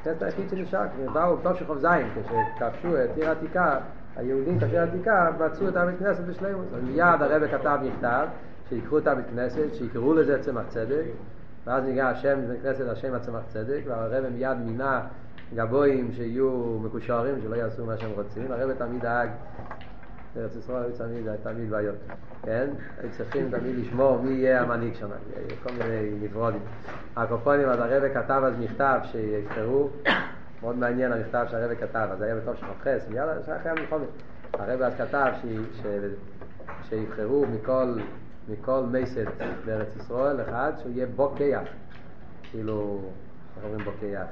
[0.00, 3.78] הכנסת היחיד שנשאר, באו תושכוב זין, כשכבשו את עיר העתיקה,
[4.16, 6.66] היהודים כבשו העתיקה, מצאו את הבית כנסת בשלימוס.
[6.76, 8.26] אז מיד הרב כתב מכתב,
[8.68, 11.04] שיקחו את הבית כנסת, שיקראו לזה צמח צדק,
[11.66, 15.00] ואז ניגע השם בית כנסת השם הצמח צדק, והרב מיד מינה
[15.54, 18.52] גבוהים שיהיו מקושרים, שלא יעשו מה שהם רוצים.
[18.52, 19.28] הרב תמיד דאג
[20.38, 21.96] ארץ ישראל היו תמיד, תמיד בעיות,
[22.42, 22.68] כן?
[22.98, 25.08] היו צריכים תמיד לשמור מי יהיה המנהיג שם,
[25.62, 26.60] כל מיני נפרודים.
[27.16, 29.88] הקופונים, אז הרב כתב אז מכתב שיבחרו,
[30.62, 33.22] מאוד מעניין המכתב שהרב כתב, אז היה בתור שחופכס, מיד
[33.58, 34.04] אחרי המלחמה.
[34.52, 35.32] הרב אז כתב
[36.82, 37.94] שיבחרו מכל,
[38.48, 39.26] מכל מסת
[39.64, 41.62] בארץ ישראל אחד שהוא יהיה בוקח,
[42.50, 43.00] כאילו,
[43.56, 44.26] איך אומרים בוקח?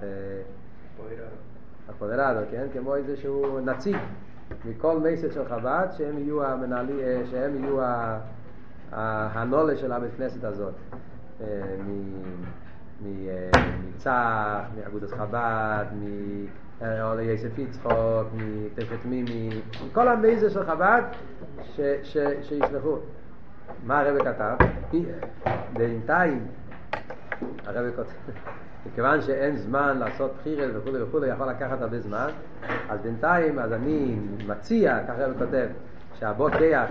[1.89, 2.67] הפודרדו, כן?
[2.73, 3.97] כמו איזה שהוא נציג.
[4.65, 6.99] מכל מסת של חב"ד שהם יהיו המנהלים,
[7.31, 7.79] שהם יהיו
[8.93, 10.75] הנולה של הבית כנסת הזאת.
[13.03, 15.85] מצח, מאגודס חב"ד,
[16.81, 19.49] מעולה יוסף יצחוק, מתפת מימי,
[19.87, 21.03] מכל המייזר של חב"ד
[22.43, 22.97] שישלחו.
[23.87, 24.57] מה הרב כתב?
[25.73, 26.47] בינתיים
[27.67, 28.11] הרב כותב
[28.93, 32.29] מכיוון שאין זמן לעשות בחירת וכולי וכולי, יכול לקחת הרבה זמן,
[32.89, 35.67] אז בינתיים, אז אני מציע, ככה הוא כותב,
[36.19, 36.89] שהבוט כיח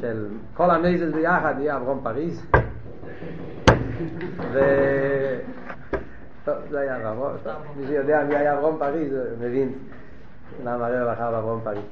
[0.00, 2.46] של כל המייזס ביחד יהיה אברום פריז.
[4.52, 4.58] ו...
[6.44, 7.32] טוב, זה היה אברום,
[7.76, 9.72] מי שיודע מי היה אברום פריז, מבין
[10.64, 11.84] למה הרב בחר באברום פריז.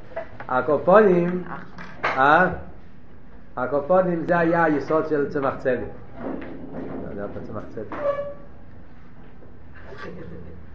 [0.48, 1.44] הקופונים,
[2.04, 2.50] אה?
[3.56, 5.78] הקופונים זה היה היסוד של צמח צדק.
[7.46, 7.96] צמח צדק.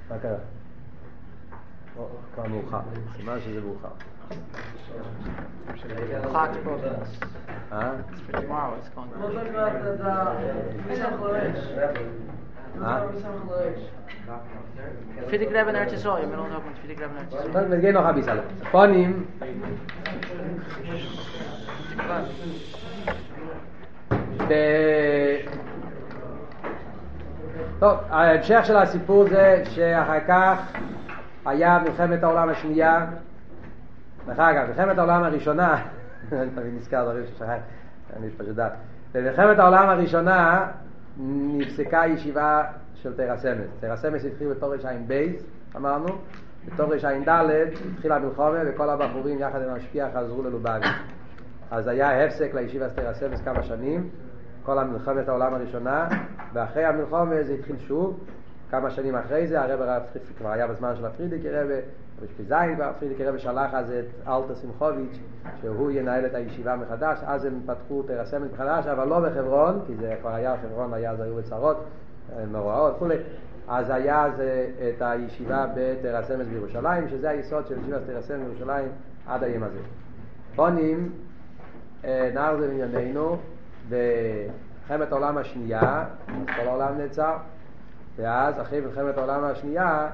[0.10, 0.38] מה קרה?
[2.34, 2.80] כבר מאוחר,
[3.16, 3.88] סימן שזה מאוחר.
[7.72, 7.92] אה?
[15.30, 17.52] Fidik Rebbe naar Tizol, je bent ons ook met Fidik Rebbe naar Tizol.
[17.52, 18.40] טוב, נגיע noch ein bisschen.
[18.72, 19.26] פונים.
[27.80, 30.72] טוב, ההמשך של הסיפור זה שאחר כך
[31.46, 33.06] היה מלחמת העולם השנייה.
[34.28, 35.84] דרך אגב, מלחמת העולם הראשונה,
[36.32, 37.54] אני תמיד נזכר דברים ששכח,
[38.18, 38.72] אני פשוט דעת.
[39.14, 40.68] במלחמת העולם הראשונה
[41.18, 42.64] נפסקה ישיבה
[42.96, 43.68] של תרסמס.
[43.80, 45.28] תרסמס התחיל בתור רע"ב,
[45.76, 46.08] אמרנו,
[46.66, 47.30] בתור רע"ד
[47.96, 50.86] התחילה המלחמה וכל הבחורים יחד עם המשפיע חזרו ללובביץ'.
[51.72, 54.10] אז היה הפסק לישיבה תרסמס כמה שנים.
[54.66, 56.08] כל המלחמת העולם הראשונה,
[56.54, 58.20] ואחרי המלחמה זה התחיל שוב,
[58.72, 60.02] כמה שנים אחרי זה, הרב הרב
[60.38, 61.74] כבר היה בזמן של הפרידיקי רבה,
[62.24, 65.20] בשפיזיין, והפרידיקי רבה שלח אז את אלתר שמחוביץ',
[65.62, 70.16] שהוא ינהל את הישיבה מחדש, אז הם פתחו תרסמת מחדש, אבל לא בחברון, כי זה
[70.22, 71.78] כבר היה, חברון היה, אז היו בצרות,
[72.52, 73.16] נוראות וכולי,
[73.68, 78.90] אז היה זה את הישיבה בתרסמת בירושלים, שזה היסוד של ישיבת תרסמת בירושלים
[79.28, 79.80] עד היום הזה.
[80.56, 81.12] פונים,
[82.34, 83.38] נער זה בענייננו,
[83.90, 87.38] במלחמת העולם השנייה, כל העולם נעצר,
[88.16, 90.10] ואז אחרי מלחמת העולם השנייה,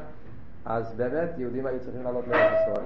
[0.66, 2.86] אז באמת יהודים היו צריכים לעלות לארץ ישראל.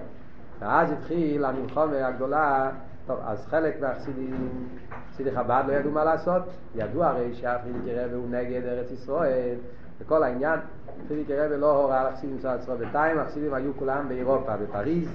[0.59, 2.71] ואז התחיל המלחמה הגדולה,
[3.07, 4.67] טוב, אז חלק מהחסידים,
[5.13, 6.43] חסידי חב"ד לא ידעו מה לעשות,
[6.75, 9.55] ידעו הרי שהפרידיקי רבי הוא נגד ארץ ישראל,
[9.99, 10.59] וכל העניין,
[11.07, 15.09] פרידיקי רבי לא הורה על החסידים של ישראל בינתיים, החסידים היו כולם באירופה, בפריז,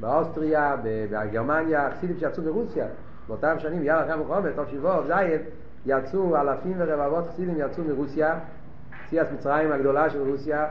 [0.00, 2.86] באוסטריה, בגרמניה, החסידים שיצאו מרוסיה,
[3.28, 5.40] באותם שנים, יאללה אחרי המלחמה, טוב שבעו, זין,
[5.86, 8.38] יצאו אלפים ורבבות חסידים יצאו מרוסיה,
[9.08, 10.66] ציאס מצרים הגדולה של רוסיה,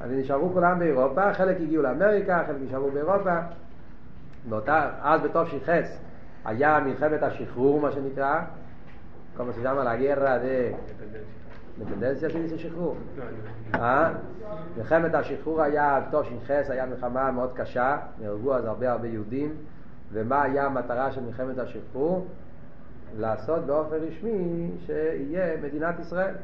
[0.00, 3.38] אז נשארו כולם באירופה, חלק הגיעו לאמריקה, חלק נשארו באירופה.
[4.48, 5.68] באותה, אז בתש"ח
[6.44, 8.40] היה מלחמת השחרור, מה שנקרא,
[9.36, 10.44] כל מה ששם על הגרה דה...
[11.80, 12.96] אינדפנדנציה שלי שחרור.
[13.74, 14.10] אה?
[14.76, 19.54] מלחמת השחרור היה, תש"ח היה מלחמה מאוד קשה, נהרגו אז הרבה הרבה יהודים,
[20.12, 22.26] ומה היה המטרה של מלחמת השחרור?
[23.18, 26.34] לעשות באופן רשמי שיהיה מדינת ישראל.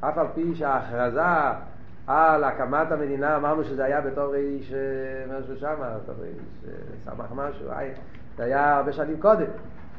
[0.00, 1.22] אף על פי שההכרזה
[2.06, 4.72] על הקמת המדינה, אמרנו שזה היה בתור איש
[5.38, 6.72] משהו שם, בתור איש
[7.04, 7.66] סמך משהו,
[8.36, 9.46] זה היה הרבה שנים קודם.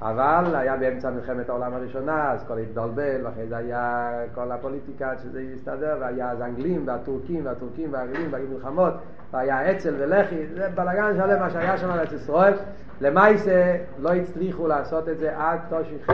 [0.01, 5.41] אבל היה באמצע מלחמת העולם הראשונה, אז כל התבלבל, ואחרי זה היה כל הפוליטיקה שזה
[5.41, 8.93] יסתדר, והיה אז האנגלים והטורקים והטורקים והאנגלים, והיו מלחמות,
[9.31, 12.53] והיה אצ"ל ולח"י, זה בלאגן שלם מה שהיה שם בארץ ישראל.
[13.01, 16.13] למעשה לא הצליחו לעשות את זה עד תש"ח,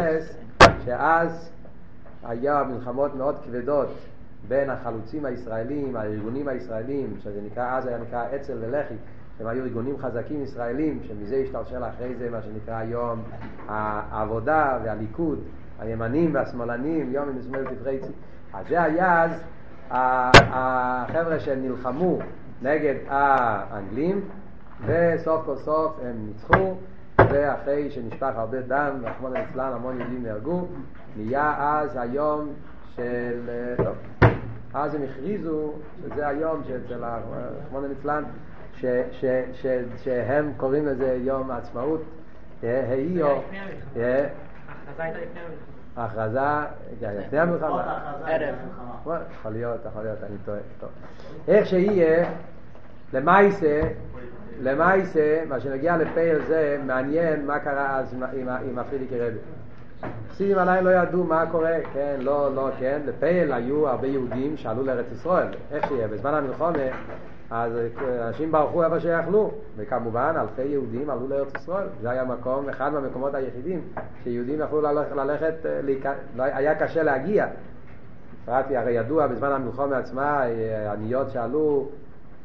[0.86, 1.50] שאז
[2.24, 3.90] היה מלחמות מאוד כבדות
[4.48, 8.96] בין החלוצים הישראלים, הארגונים הישראלים, שזה נקרא, אז היה נקרא אצ"ל ולח"י,
[9.40, 13.24] הם היו ארגונים חזקים ישראלים, שמזה השתלשל אחרי זה מה שנקרא היום
[13.68, 15.40] העבודה והליכוד,
[15.80, 18.12] הימנים והשמאלנים, יום מן שמאל דברי צי.
[18.54, 19.32] אז זה היה אז
[19.92, 22.20] החבר'ה שנלחמו
[22.62, 24.22] נגד האנגלים,
[24.86, 26.76] וסוף כל סוף הם ניצחו,
[27.20, 30.68] ואחרי שנשפך הרבה דם, רחמון אצלן המון יהודים נהרגו,
[31.18, 32.50] נהיה אז היום
[32.96, 33.50] של...
[33.78, 33.96] טוב,
[34.74, 38.24] אז הם הכריזו שזה היום שאצל רחמון אצלן
[38.82, 39.66] ש, ש, ש,
[40.04, 42.02] שהם קוראים לזה יום העצמאות,
[42.64, 43.42] ההיא או...
[45.98, 46.40] ההכרזה
[47.02, 48.00] לפני המלחמה.
[48.28, 48.56] ערב.
[49.32, 50.90] יכול להיות, יכול להיות, אני טועה.
[51.48, 52.30] איך שיהיה,
[53.14, 53.82] למעשה,
[54.62, 58.16] למעשה, מה שנגיע לפייל זה, מעניין מה קרה אז
[58.70, 59.38] עם הפרידיקי רבי.
[60.32, 64.84] חסידים עדיין לא ידעו מה קורה, כן, לא, לא, כן, לפייל היו הרבה יהודים שעלו
[64.84, 66.72] לארץ ישראל, איך שיהיה, בזמן המלחמה
[67.52, 67.72] אז
[68.28, 73.36] אנשים ברחו איפה שיכלו, וכמובן אלפי יהודים עלו לארץ ישראל, זה היה מקום, אחד מהמקומות
[73.36, 73.82] היחידים
[74.24, 75.54] שיהודים יכלו ללכת, ללכת
[76.36, 77.48] לא, היה קשה להגיע.
[78.46, 80.44] קראתי, הרי ידוע בזמן המלחמה עצמה,
[80.94, 81.88] עניות שעלו,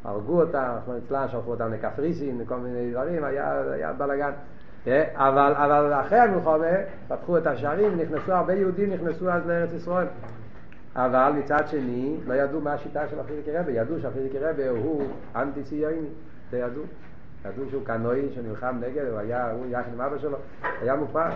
[0.05, 4.31] הרגו אותם, אנחנו אצלם שלחו אותם לקפריסין, וכל מיני דברים, היה, היה בלאגן.
[5.15, 6.67] אבל, אבל אחרי המלחמה
[7.09, 10.07] פתחו את השערים, נכנסו, הרבה יהודים נכנסו אז לארץ ישראל.
[10.97, 15.03] אבל מצד שני לא ידעו מה השיטה של הפרידיקי רבי, ידעו שהפרידיקי רבי הוא
[15.37, 16.07] אנטי ציוני,
[16.51, 16.83] זה ידעו.
[17.45, 20.37] ידעו שהוא קנואי שנלחם נגד, הוא היה, הוא יחד עם אבא שלו,
[20.83, 21.35] היה מופרך.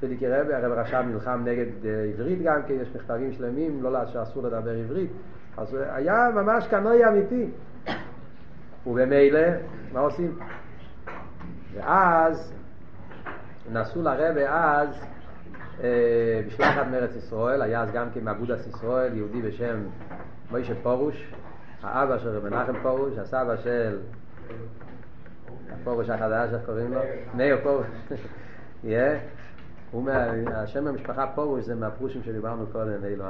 [0.00, 1.66] פרידיקי רבי, הרב רשם נלחם נגד
[2.14, 5.10] עברית גם כן, יש מכתבים שלמים, לא שאסור לדבר עברית,
[5.56, 7.46] אז היה ממש קנואי אמיתי.
[8.86, 9.40] ובמילא,
[9.92, 10.38] מה עושים?
[11.74, 12.52] ואז
[13.72, 14.88] נסעו לרבי אז
[16.46, 19.80] משלחת מארץ ישראל, היה אז גם כן מאגודת ישראל, יהודי בשם
[20.50, 21.32] מוישה פורוש,
[21.82, 23.98] האבא של רבי מנחם פורוש, הסבא של
[25.84, 27.00] פורוש החדש, איך קוראים לו?
[27.34, 27.58] מאיר
[30.04, 30.24] מה...
[30.54, 33.24] השם במשפחה פורוש זה מהפרושים שדיברנו קודם, אילו,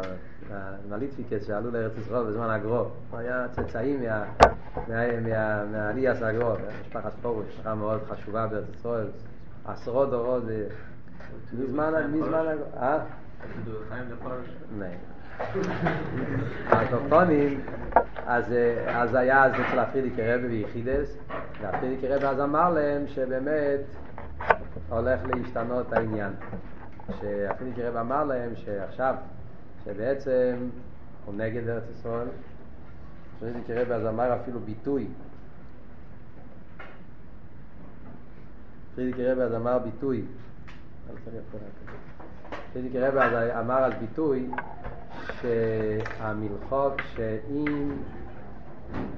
[0.88, 2.84] מהליטפיקס שעלו לארץ ישראל בזמן הגרו.
[3.10, 4.02] הוא היה צאצאים
[5.72, 9.06] מהעליאס הגרו, משפחת פורוש, משפחה מאוד חשובה בארץ ישראל,
[9.64, 10.42] עשרות דורות.
[11.52, 12.46] מזמן, מזמן,
[12.76, 12.98] אה?
[16.70, 17.60] הקופונים,
[18.26, 18.44] אז,
[18.86, 21.16] אז היה אז אצל הפרידיקי רבי ויחידס,
[21.60, 23.80] והפרידיקי רבי אז אמר להם שבאמת
[24.88, 26.32] הולך להשתנות העניין.
[27.20, 29.14] שהפרידיקי רבי אמר להם שעכשיו,
[29.84, 30.56] שבעצם
[31.24, 32.28] הוא נגד ארץ ישראל,
[33.36, 35.06] הפרידיקי רבי אז אמר אפילו ביטוי.
[38.94, 40.22] פרידיקי רבי אז אמר ביטוי.
[42.94, 44.50] רבי אז אמר על ביטוי
[45.40, 47.90] שהמלחוק שאם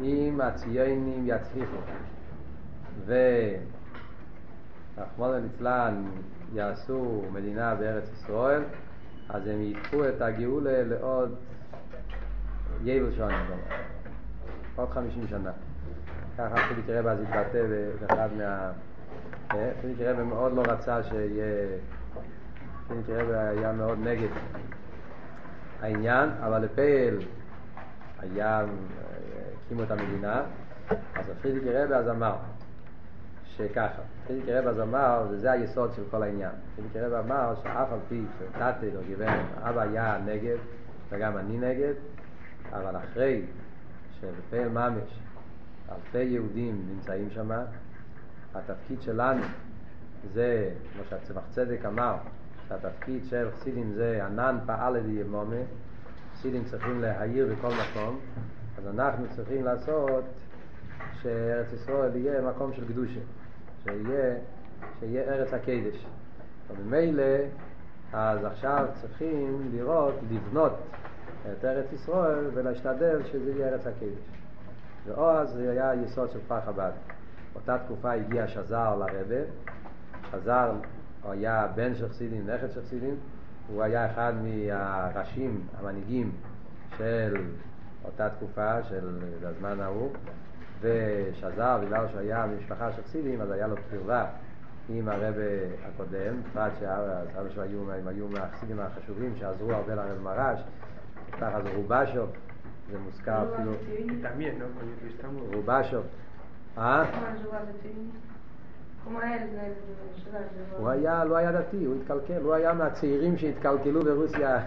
[0.00, 1.76] אם הציונים יצליחו
[4.96, 6.04] ורחמון ליצלן
[6.54, 8.62] יעשו מדינה בארץ ישראל
[9.28, 11.34] אז הם ייקחו את הגאולה לעוד
[12.84, 13.46] יבל שונים
[14.76, 15.52] עוד חמישים שנה.
[16.38, 17.62] ככה פרידיקי רבי אז התבטא
[18.00, 18.72] באחד מה...
[19.50, 21.66] פרידיקי רבי מאוד לא רצה שיהיה
[22.88, 24.28] פרידיקי רבה היה מאוד נגד
[25.80, 27.18] העניין, אבל לפייל
[28.20, 28.64] היה,
[29.66, 30.42] הקימו את המדינה,
[30.90, 32.36] אז פרידיקי רבה אז אמר
[33.44, 37.98] שככה, פרידיקי רבה אז אמר, וזה היסוד של כל העניין, פרידיקי רבה אמר שאף על
[38.08, 40.56] פי שתתי או גיוון, אבא היה נגד
[41.10, 41.94] וגם אני נגד,
[42.72, 43.42] אבל אחרי
[44.20, 45.20] שבפייל ממש
[45.92, 47.50] אלפי יהודים נמצאים שם,
[48.54, 49.42] התפקיד שלנו
[50.32, 52.14] זה, כמו שהצמח צדק אמר,
[52.68, 55.56] שהתפקיד של חסידים זה ענן פעל על ימומה,
[56.34, 58.20] חסידים צריכים להעיר בכל מקום,
[58.78, 60.24] אז אנחנו צריכים לעשות
[61.22, 63.20] שארץ ישראל יהיה מקום של קדושה,
[63.84, 64.34] שיהיה,
[65.00, 66.06] שיהיה ארץ הקדש.
[66.70, 67.22] וממילא,
[68.12, 70.72] אז עכשיו צריכים לראות, לבנות
[71.52, 74.40] את ארץ ישראל ולהשתדל שזה יהיה ארץ הקדש.
[75.06, 76.92] ואז זה היה היסוד של כפר חב"ד.
[77.52, 79.40] באותה תקופה הגיע שזר לרבה,
[80.30, 80.72] שזר
[81.22, 83.14] הוא היה בן של חסידים, נכד של חסידים,
[83.68, 86.32] הוא היה אחד מהראשים, המנהיגים
[86.96, 87.34] של
[88.04, 90.10] אותה תקופה, של הזמן ההוא,
[90.80, 94.26] ושזר, בגלל שהוא היה ממשפחה של חסידים, אז היה לו קרבה
[94.88, 95.26] עם הרבה
[95.88, 100.60] הקודם, בפרט שהרבה שלו היו, הם היו מהחסידים החשובים שעזרו הרבה לרב מרש,
[101.40, 102.26] ככה זה רובשו,
[102.90, 103.72] זה מוזכר אפילו.
[105.54, 106.00] רובשו,
[106.78, 107.04] אה?
[110.78, 114.58] הוא היה, לא היה דתי, הוא התקלקל, הוא היה מהצעירים שהתקלקלו ברוסיה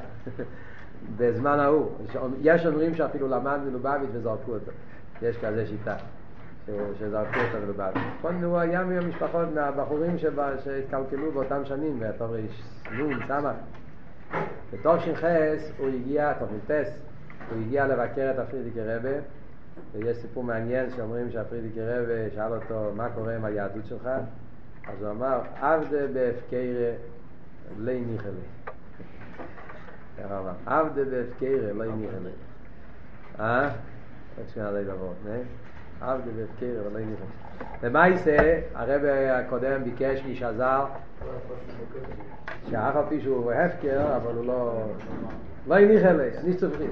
[1.18, 1.90] בזמן ההוא.
[2.42, 4.72] יש אומרים שאפילו למד מלובביץ' וזרקו אותו.
[5.22, 5.96] יש כזה שיטה,
[7.00, 8.04] שזרקו אותו מלובביץ'.
[8.20, 12.48] נכון, הוא היה מהמשפחות, מהבחורים שהתקלקלו באותם שנים, בתרנ"ן,
[13.28, 13.56] סמ"ך.
[14.74, 15.24] בתש"ח
[15.78, 16.94] הוא הגיע, תש"ט,
[17.52, 19.20] הוא הגיע לבקר את הפרידיקי רבה,
[19.94, 24.10] ויש סיפור מעניין שאומרים שהפרידיקי רבה שאל אותו מה קורה עם היהדות שלך,
[24.88, 26.91] אז הוא אמר, עבדה בהפקרה
[27.80, 28.32] לי ניחלה.
[30.18, 32.30] ככה אמר, עבדה בהפקרה לי ניחלה.
[33.40, 33.70] אה?
[34.38, 35.14] עוד שנייה די לבוא?
[36.02, 37.26] עבדה בהפקרה לי ניחלה.
[37.84, 40.86] למעשה, הרב הקודם ביקש משזר
[42.70, 44.86] שאף על פי שהוא הפקר, אבל הוא לא...
[45.68, 46.88] לא הניח אלי, אני צופחי.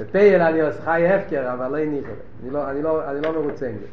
[0.00, 2.14] בפייל אני עושה חי הפקר, אבל לא הניח אלי.
[2.42, 3.86] אני לא- אני לא- אני לא מרוצה עם זה.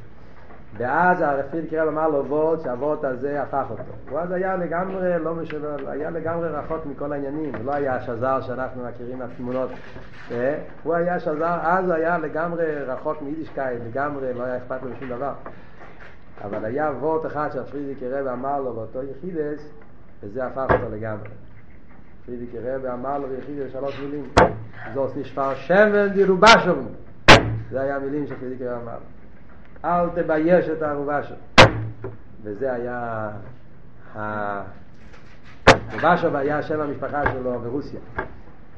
[0.77, 3.83] ואז הרפיד קרב אמר לו וורט, שהוורט הזה הפך אותו.
[4.09, 8.41] הוא אז היה לגמרי, לא משנה, היה לגמרי רחוק מכל העניינים, הוא לא היה השזר
[8.41, 9.69] שאנחנו מכירים מהתמונות.
[10.31, 10.55] אה?
[10.83, 15.33] הוא היה שזר, אז היה לגמרי רחוק מיידישקייט, לגמרי לא היה אכפת לו משום דבר.
[16.43, 19.69] אבל היה וורט אחד שהפרידיקי רבי אמר לו באותו יחידס,
[20.23, 21.29] וזה הפך אותו לגמרי.
[22.25, 24.25] פרידיקי רבי אמר לו ביחידס שלוש מילים,
[24.93, 26.87] זאת נשפר שמן דירובשום.
[27.71, 28.97] זה היה המילים שפרידיקי רבי אמר.
[29.85, 31.37] אל תבייש את הערובה שלו.
[32.43, 33.29] וזה היה...
[35.93, 37.99] רובשוב היה שם המשפחה שלו ברוסיה.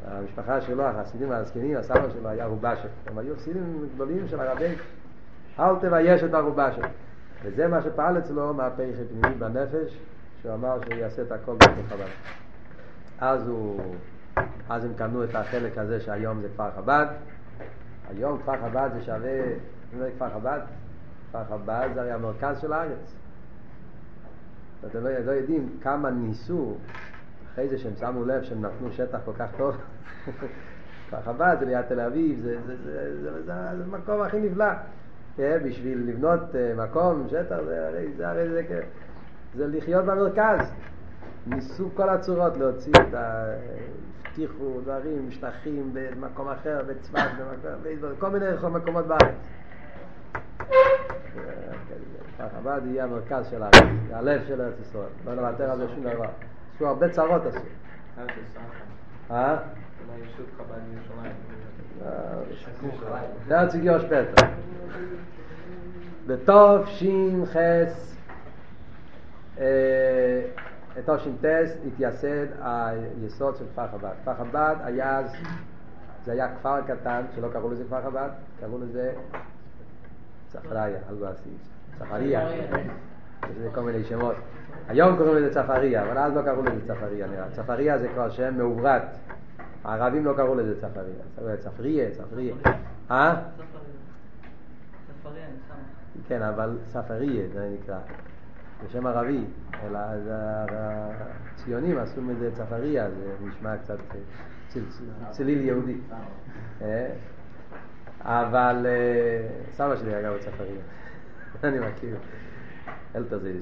[0.08, 2.92] המשפחה שלו, החסידים והזקנים, הסבא שלו היה רובשוב.
[3.08, 4.76] הם היו חסידים גדולים של הרבי.
[5.60, 6.88] אל תבייש את הערובה שלו.
[7.44, 9.98] וזה מה שפעל אצלו מהפך פנימי בנפש,
[10.42, 12.47] שהוא אמר שהוא יעשה את הכל בכפר חב"ד.
[13.20, 13.80] אז הוא...
[14.70, 17.06] אז הם קנו את החלק הזה שהיום זה כפר חב"ד.
[18.10, 19.54] היום כפר חב"ד זה שווה, אני
[19.94, 20.60] אומר כפר חב"ד,
[21.30, 23.16] כפר חב"ד זה הרי המרכז של הארץ.
[24.86, 26.76] אתם לא, לא יודעים כמה ניסו,
[27.54, 29.76] אחרי זה שהם שמו לב שהם נתנו שטח כל כך טוב.
[31.08, 33.54] כפר חב"ד זה ליד תל אביב, זה, זה, זה, זה, זה, זה, זה
[33.84, 34.66] המקום הכי נפלא.
[35.40, 38.86] אה, בשביל לבנות אה, מקום, שטח, זה הרי זה, הרי זה, כ-
[39.58, 40.60] זה לחיות במרכז.
[41.50, 43.54] ניסו כל הצורות להוציא את ה...
[44.38, 47.30] הבטיחו דברים, שטחים במקום אחר, בצפת,
[48.02, 49.36] בכל מיני מקומות בארץ.
[52.38, 56.04] חב"ד יהיה המרכז של הארץ, זה הלב של ארץ ישראל, לא נוותר על זה שום
[56.04, 56.26] דבר.
[56.76, 57.60] עשו הרבה צרות עשו.
[59.32, 59.58] אה?
[63.50, 64.46] Der zu Jahr später.
[66.28, 67.44] בתוף שין
[71.06, 74.14] טס התייסד היסוד של כפר חב"ד.
[74.22, 75.36] כפר חב"ד היה אז,
[76.26, 78.30] זה היה כפר קטן, שלא קראו לזה כפר חב"ד,
[78.60, 79.14] קראו לזה
[80.48, 81.50] צפריה, אלבאסי,
[82.00, 82.50] צפריה.
[83.50, 84.36] יש לזה כל מיני שמות.
[84.88, 87.46] היום קוראים לזה צפריה, אבל אז לא קראו לזה צפריה נראה.
[87.52, 89.02] צפריה זה כבר שם מעוברת.
[89.84, 91.56] הערבים לא קראו לזה צפריה.
[91.58, 92.56] צפריה, צפריה.
[93.12, 93.36] אה?
[96.28, 97.98] כן, אבל ספריה זה נקרא.
[98.82, 99.44] זה שם ערבי,
[99.84, 100.30] אלא אז
[101.54, 103.98] הציונים עשו מזה צפריה, זה נשמע קצת
[104.68, 104.80] צל-
[105.32, 105.98] צליל יהודי.
[106.82, 107.08] אה?
[108.22, 110.82] אבל אה, סבא שלי היה גם בצפריה,
[111.64, 112.16] אני מכיר,
[113.16, 113.62] אלתר זה שלי.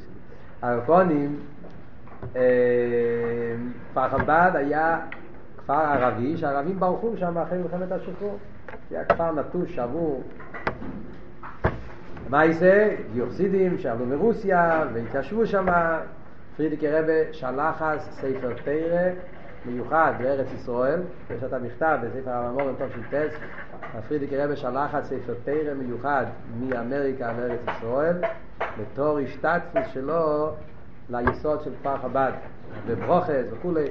[0.61, 1.39] הרפונים,
[2.35, 3.55] אה,
[3.91, 4.99] כפר חב"ד היה
[5.57, 8.37] כפר ערבי, שהערבים ברחו שם אחרי מלחמת השחרור.
[8.89, 10.23] זה היה כפר נטוש, שבור.
[12.34, 15.65] הגיעו חסידים שעלו מרוסיה והתיישבו שם.
[16.57, 19.10] פרידיקי רבה שלח אז ספר תרא
[19.65, 22.76] מיוחד בארץ ישראל, יש את המכתב בספר הממורים
[23.10, 23.34] טס,
[24.07, 26.26] פרידיקי רבה שלח אז ספר תרא מיוחד
[26.60, 28.18] מאמריקה לארץ ישראל,
[28.80, 30.49] בתור השתתפות שלו
[31.10, 32.31] ליסוד של כפר חב"ד,
[32.88, 33.88] בברוכס וכולי.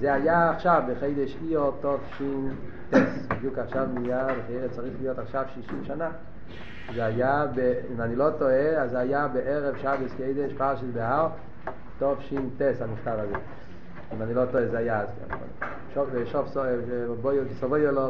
[0.00, 2.54] זה היה עכשיו בחידש איו טוב שין
[2.90, 4.26] טס, בדיוק עכשיו נהיה,
[4.70, 6.08] צריך להיות עכשיו 60 שנה.
[6.94, 11.28] זה היה, ב, אם אני לא טועה, אז זה היה בערב שבס קיידש פרשת בהר,
[11.98, 13.34] טוב שין טס המכתב הזה.
[14.16, 15.08] אם אני לא טועה, זה היה אז.
[16.24, 16.48] שוף
[17.60, 18.08] סובויו לא,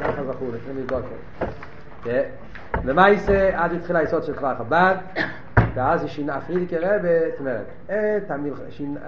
[0.00, 1.04] ככה זכור, לפני לבדוק.
[2.84, 4.96] למעשה, עד התחיל היסוד של כפר חב"ד,
[5.74, 7.66] ואז היא שינה, פרידיקי רבה, זאת אומרת,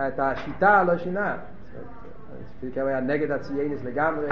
[0.08, 1.36] את השיטה לא שינה.
[2.60, 4.28] פרידיקי רבה היה נגד הציינס לגמרי,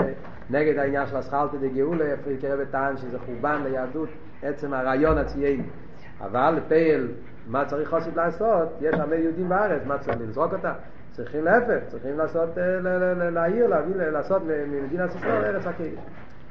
[0.50, 4.08] נגד העניין של הסכלתא דגאולה, פרידיקי רבה טען שזה חורבן ליהדות,
[4.42, 5.66] עצם הרעיון הציין.
[6.20, 7.08] אבל לפייל,
[7.46, 8.68] מה צריך חסיד לעשות?
[8.80, 10.72] יש הרבה יהודים בארץ, מה צריך לזרוק אותם?
[11.12, 12.48] צריכים להפך, צריכים לעשות,
[13.32, 15.88] להעיר, להביא, לעשות ממדינת ישראל ארץ הקדש.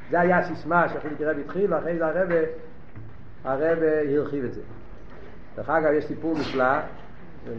[0.09, 2.35] זה היה הסיסמה ש פריערדיקער רבי התחיל, ואחרי זה הרבי,
[3.43, 3.65] הרבי
[4.17, 4.61] הרחיב את זה.
[5.55, 6.79] דרך אגב, יש סיפור נפלא,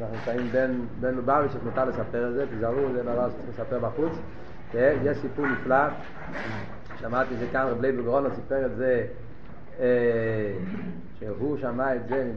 [0.01, 4.13] אנחנו נמצאים בין, בין לובביץ' מותר לספר את זה, תיזהרו, זה דבר שצריך לספר בחוץ.
[4.75, 5.87] יש סיפור נפלא,
[7.01, 9.07] שמעתי את זה כאן, רב לייב גרונר סיפר את זה,
[9.81, 9.87] אה,
[11.19, 12.31] שהוא שמע את זה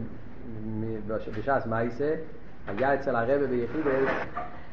[1.38, 2.16] בש"ס מייסה,
[2.68, 4.12] היה אצל הרבה ביחידס,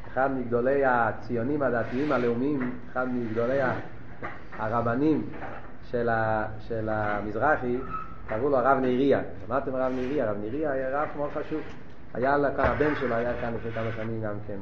[0.07, 3.59] אחד מגדולי הציונים הדתיים הלאומיים, אחד מגדולי
[4.57, 5.25] הרבנים
[5.83, 7.77] של, ה, של המזרחי,
[8.27, 9.21] קראו לו הרב נריה.
[9.45, 10.25] שמעתם הרב נריה?
[10.29, 11.61] הרב נריה היה רב מאוד חשוב.
[12.13, 14.57] היה לו כאן, הבן שלו היה כאן לפני כמה שנים גם כן,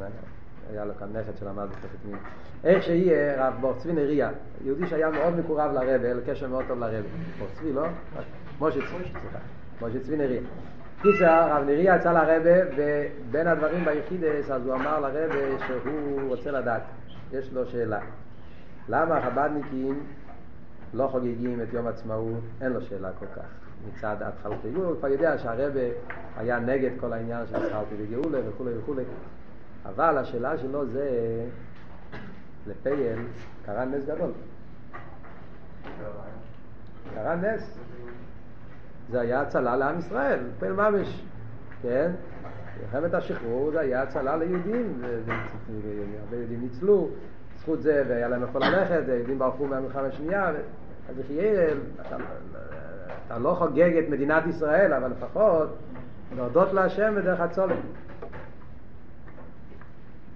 [0.71, 2.17] היה לו כאן נכד שלמד בספר פנים.
[2.63, 4.29] איך שיהיה, רב בור צבי נריה,
[4.65, 7.07] יהודי שהיה מאוד מקורב לרבה, היה לו קשר מאוד טוב לרבה.
[7.39, 7.85] בור צבי, לא?
[8.61, 9.39] משה צבי, סליחה.
[9.81, 10.41] משה צבי נריה.
[11.01, 16.81] קיצר, רב נריה יצא לרבה, ובין הדברים ביחידס, אז הוא אמר לרבה שהוא רוצה לדעת.
[17.31, 17.99] יש לו שאלה.
[18.89, 20.03] למה החב"דניקים
[20.93, 23.47] לא חוגגים את יום עצמאות, אין לו שאלה כל כך.
[23.87, 25.79] מצד התחלתי גאולה, הוא כבר יודע שהרבה
[26.37, 29.03] היה נגד כל העניין של התחלתי וגאולה וכולי וכולי.
[29.85, 31.09] אבל השאלה שלו זה,
[32.67, 33.19] לפייל,
[33.65, 34.31] קרה נס גדול.
[37.15, 37.77] קרה נס.
[39.11, 41.23] זה היה הצלה לעם ישראל, פייל ממש,
[41.81, 42.11] כן?
[42.81, 47.09] מלחמת השחרור זה היה הצלה ליהודים, והרבה יהודים ניצלו,
[47.67, 50.51] בזכות זה, והיה להם איפה ללכת, היהודים ברחו מהמלחמה השנייה,
[51.09, 52.17] אז יחיאל, אתה,
[53.25, 55.69] אתה לא חוגג את מדינת ישראל, אבל לפחות
[56.35, 57.77] להודות להשם בדרך הצולת.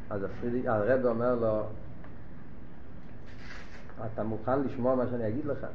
[0.10, 0.26] אז
[0.66, 1.64] הרב אומר לו,
[4.14, 5.66] אתה מוכן לשמוע מה שאני אגיד לך?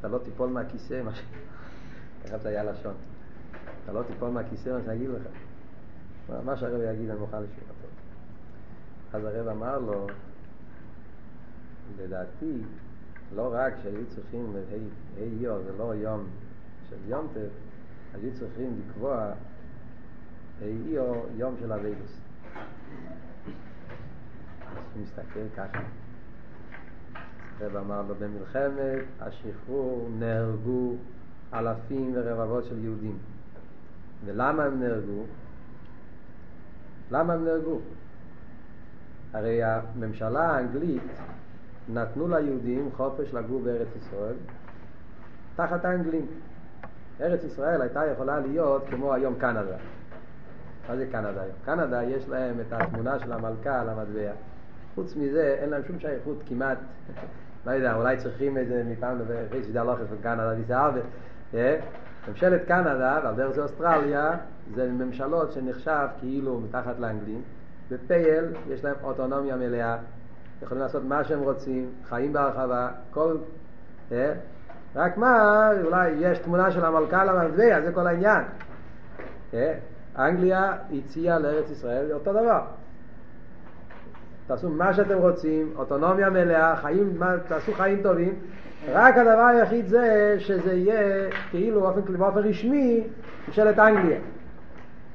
[0.00, 1.22] אתה לא תיפול מהכיסא, מה ש...
[2.24, 2.94] ככה זה היה לשון.
[3.84, 5.22] אתה לא תיפול מהכיסא מה שאני אגיד לך.
[6.44, 7.88] מה שהרב יגיד אני מוכן לשמוע אותו.
[9.12, 10.06] אז הרב אמר לו,
[11.98, 12.58] לדעתי,
[13.34, 16.24] לא רק שהיו צריכים, ה' איור זה לא יום
[16.90, 17.50] של יום טף,
[18.14, 19.32] היו צריכים לקבוע
[20.60, 22.18] ה' איור יום של אביידוס.
[24.76, 25.80] אז הוא מסתכל ככה.
[27.60, 30.94] רב אמר לו, במלחמת השחרור נהרגו
[31.54, 33.18] אלפים ורבבות של יהודים.
[34.24, 35.22] ולמה הם נהרגו?
[37.10, 37.78] למה הם נהרגו?
[39.32, 41.02] הרי הממשלה האנגלית
[41.88, 44.34] נתנו ליהודים חופש לגור בארץ ישראל
[45.56, 46.26] תחת האנגלים.
[47.20, 49.76] ארץ ישראל הייתה יכולה להיות כמו היום קנדה.
[50.88, 51.56] מה זה קנדה היום?
[51.64, 54.32] קנדה יש להם את התמונה של המלכה על המטבע.
[54.94, 56.78] חוץ מזה אין להם שום שייכות כמעט,
[57.66, 61.00] לא יודע, אולי צריכים איזה מפעם לפני שידע לא חשוב קנדה, דיסה הרבה.
[62.28, 64.36] ממשלת קנדה, ועל דרך זה אוסטרליה,
[64.74, 67.42] זה ממשלות שנחשב כאילו מתחת לאנגלים.
[67.90, 69.96] בפייל יש להם אוטונומיה מלאה.
[70.62, 73.36] יכולים לעשות מה שהם רוצים, חיים בהרחבה, כל...
[74.12, 74.32] אה?
[74.96, 78.42] רק מה, אולי יש תמונה של המלכה על המטבע, זה כל העניין.
[79.54, 79.74] אה?
[80.18, 82.60] אנגליה הציעה לארץ ישראל אותו דבר.
[84.46, 88.34] תעשו מה שאתם רוצים, אוטונומיה מלאה, חיים, מה, תעשו חיים טובים,
[88.88, 93.04] רק הדבר היחיד זה שזה יהיה כאילו באופן, באופן רשמי
[93.48, 94.18] ממשלת אנגליה.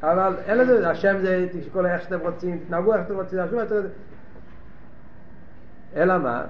[0.04, 3.70] אבל אין לזה, השם זה, תשקול איך שאתם רוצים, תנהגו איך שאתם רוצים, תעשו איך
[3.70, 4.07] שאתם רוצים.
[5.96, 6.44] אלא מה?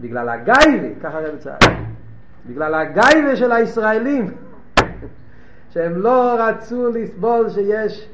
[0.00, 1.60] בגלל הגייבה, ככה הרב צעק,
[2.46, 4.34] בגלל הגייבה של הישראלים,
[5.72, 8.08] שהם לא רצו לסבול שיש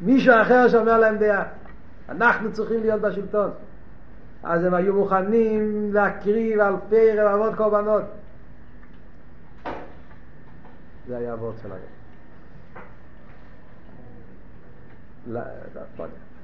[0.00, 1.44] מישהו אחר שאומר להם דעה.
[2.08, 3.50] אנחנו צריכים להיות בשלטון.
[4.42, 8.02] אז הם היו מוכנים להקריב אלפי רבבות קורבנות.
[11.08, 11.80] זה היה הוורד של הרב.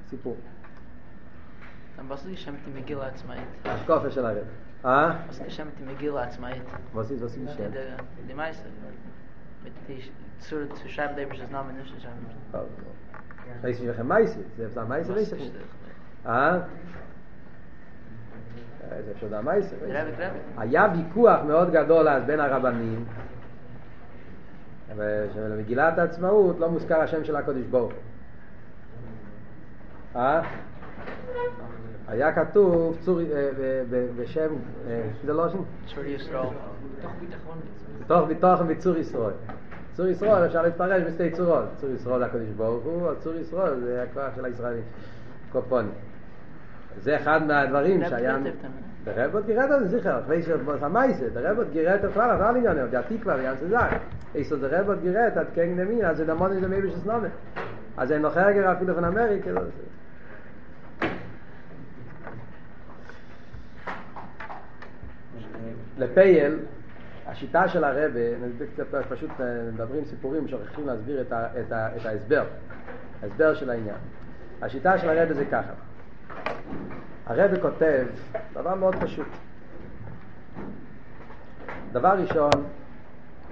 [0.09, 0.35] סיפור.
[2.07, 3.47] Was ist geschämt die Megillah עצמאית?
[3.65, 4.37] השקופה של הרב.
[4.85, 5.11] אה?
[5.29, 6.63] Was ist geschämt die Megillah עצמאית?
[6.95, 7.71] Was ist, was ist Die, geschehen?
[7.71, 8.65] die, die meiste.
[9.63, 10.01] Mit die,
[10.39, 12.25] zu, zu schreiben, der ist das Name nicht zu schreiben.
[13.61, 15.53] weiß ich welche Meise, זה weiß ich nicht.
[16.23, 16.27] das?
[16.27, 16.59] אה?
[18.91, 19.75] אה, זה מייסה.
[19.75, 20.61] Der Rebbe, Rebbe.
[20.61, 23.05] היה ויכוח מאוד גדול אז בין הרבנים,
[24.95, 28.01] ובמגילת העצמאות לא מוזכר השם של הקודש ברוך הוא.
[30.21, 30.41] אה?
[32.09, 33.49] היה כתוב צור, אה,
[34.17, 34.49] בשם,
[34.87, 35.57] אה, זה לא שם.
[35.57, 37.57] Doch, ביטחון.
[38.07, 39.33] תוך ביטוח וצור ישראל.
[39.93, 41.63] צור ישראל אפשר להתפרש בשתי צורות.
[41.75, 44.83] צור ישראל זה הקדוש ברוך הוא, או צור ישראל זה הכוח של הישראלים.
[45.51, 45.91] קופונים.
[47.01, 48.37] זה אחד מהדברים שהיה...
[48.37, 48.67] כותב אותם,
[49.05, 51.31] Der Rebbe hat gerät an sich, ich weiß nicht, was er meise.
[51.31, 54.01] Der Rebbe hat gerät auf alle, auf alle Inge, der Tikva, die ganze Sache.
[54.33, 55.55] Ich so, der Rebbe hat gerät, hat
[65.99, 66.59] לפייל,
[67.25, 68.19] השיטה של הרבה,
[69.09, 72.43] פשוט אה, מדברים סיפורים, שוכחים להסביר את, ה, את, ה, את ההסבר,
[73.23, 73.95] ההסבר של העניין.
[74.61, 75.71] השיטה של הרבה זה ככה,
[77.25, 78.05] הרבה כותב
[78.53, 79.27] דבר מאוד פשוט.
[81.91, 82.51] דבר ראשון,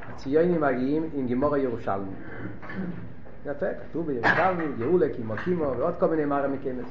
[0.10, 2.12] הציונים מגיעים עם גימור הירושלמי.
[3.46, 6.86] יפה, כתוב בירושלמי, גאולה, קימו קימו, ועוד כל מיני מראה מקמס.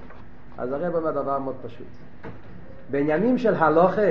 [0.58, 1.86] אז הרב אומר דבר מאוד פשוט.
[2.90, 4.10] בעניינים של הלוכה,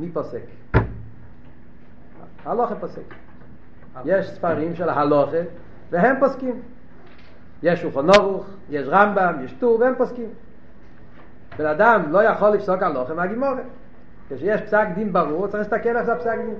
[0.00, 0.42] מי פוסק?
[2.44, 3.14] הלוכה פוסק.
[4.04, 5.36] יש ספרים של הלוכה,
[5.90, 6.60] והם פוסקים.
[7.62, 10.28] יש שולחן ערוך, יש רמב"ם, יש טור, והם פוסקים.
[11.58, 13.64] בן אדם לא יכול לפסוק הלוכה מהגימורת.
[14.28, 16.54] כשיש פסק דין ברור, צריך להסתכל איך זה הפסק דין.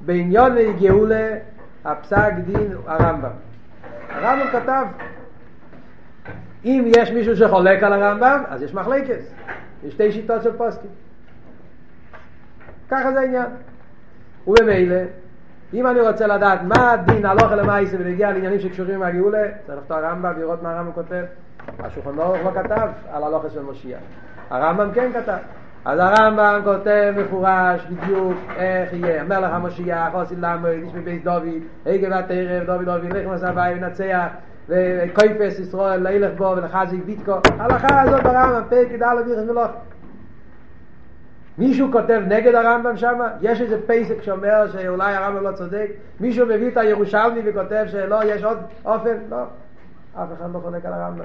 [0.00, 1.36] בעניון גאולה,
[1.84, 3.30] הפסק דין הרמב"ם.
[4.08, 4.86] הרמב"ם כתב,
[6.64, 9.18] אם יש מישהו שחולק על הרמב"ם, אז יש מחלקת.
[9.84, 10.90] יש שתי שיטות של פוסקים.
[12.90, 13.46] ככה זה העניין.
[14.46, 14.96] ובמילא,
[15.74, 20.32] אם אני רוצה לדעת מה הדין הלוכה למעשה ונגיע לעניינים שקשורים מהגאולה, צריך לפתוח הרמב"ם
[20.36, 21.24] ולראות מה הרמב"ם כותב.
[21.78, 24.00] השולחן ערוך לא כתב על הלוכה של משיח.
[24.50, 25.36] הרמב"ם כן כתב.
[25.84, 31.44] אז הרמב"ם כותב מפורש בדיוק איך יהיה מלך המשיח, עושי למו, איש מבית דוד,
[31.86, 34.26] הגה והתרב, דוד דוד, לך מסע בית ונצח,
[34.68, 37.38] וקויפס ישראל, לילך בו ולחזיק ביטקו.
[37.58, 39.70] ההלכה הזאת ברמב"ם, פרק י"א מלוך.
[41.58, 43.18] מישהו כותב נגד הרמב"ם שם?
[43.40, 45.90] יש איזה פסק שאומר שאולי הרמב"ם לא צודק?
[46.20, 49.16] מישהו מביא את הירושלמי וכותב שלא, יש עוד אופן?
[49.30, 49.42] לא.
[50.14, 51.24] אף אחד לא חולק על הרמב"ם.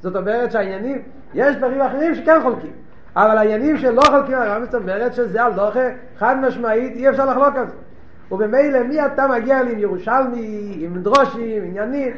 [0.00, 1.02] זאת אומרת שהעניינים,
[1.34, 2.72] יש דברים אחרים שכן חולקים.
[3.16, 5.88] אבל העניינים שלא חולקים על הרמב"ם, זאת אומרת שזה הלוכה
[6.18, 7.76] חד משמעית, אי אפשר לחלוק על זה.
[8.30, 12.12] ובמילא מי אתה מגיע לי עם ירושלמי, עם מדרושים, עניינים?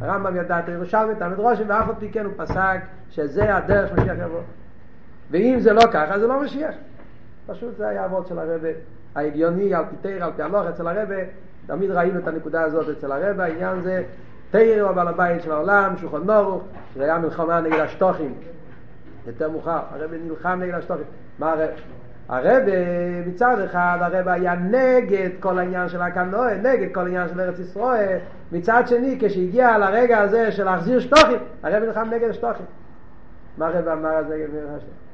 [0.00, 2.80] הרמב"ם ידע את הירושלמי, את המדרושים, ואף על פי כן הוא פסק
[3.10, 4.40] שזה הדרך משיח יבוא.
[5.30, 6.74] ואם זה לא ככה, זה לא משיח.
[7.46, 8.68] פשוט זה היה אבות של הרבה,
[9.14, 11.14] ההגיוני על פי תרא, על פי הלוך אצל הרבה,
[11.66, 14.02] תמיד ראינו את הנקודה הזאת אצל הרבה, העניין זה
[14.50, 16.60] תרא הוא הבעל הבית של העולם, שולחן נורו,
[16.94, 18.34] שזה היה מלחמה נגד השטוחים,
[19.26, 21.04] יותר מאוחר, הרבה נלחם נגד השטוחים.
[21.38, 21.64] מה הרבה?
[22.28, 22.72] הרבה
[23.26, 28.18] מצד אחד הרבה היה נגד כל העניין של הקנועה, נגד כל העניין של ארץ ישראל,
[28.52, 32.66] מצד שני כשהגיע לרגע הזה של להחזיר שטוחים, הרבה נלחם נגד השטוחים.
[33.58, 35.05] מה הרבה אמר אז נגד השטוחים?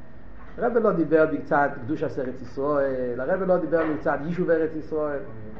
[0.58, 5.18] הרב לא דיבר בקצת קדוש ארץ ישראל, הרב לא דיבר בקצת יישוב ארץ ישראל,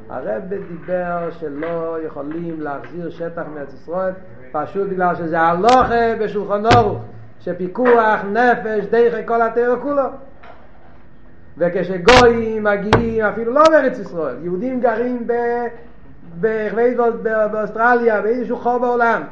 [0.08, 4.12] הרב דיבר שלא יכולים להחזיר שטח מארץ ישראל
[4.52, 7.02] פשוט בגלל שזה הלוכה בשולחן ערוך,
[7.40, 10.02] שפיקוח נפש דרך כל התרא כולו.
[11.58, 15.32] וכשגויים מגיעים אפילו לא בארץ ישראל, יהודים גרים ב...
[16.40, 16.68] ב-
[17.22, 19.22] ב- באוסטרליה, באיזשהו חור בעולם,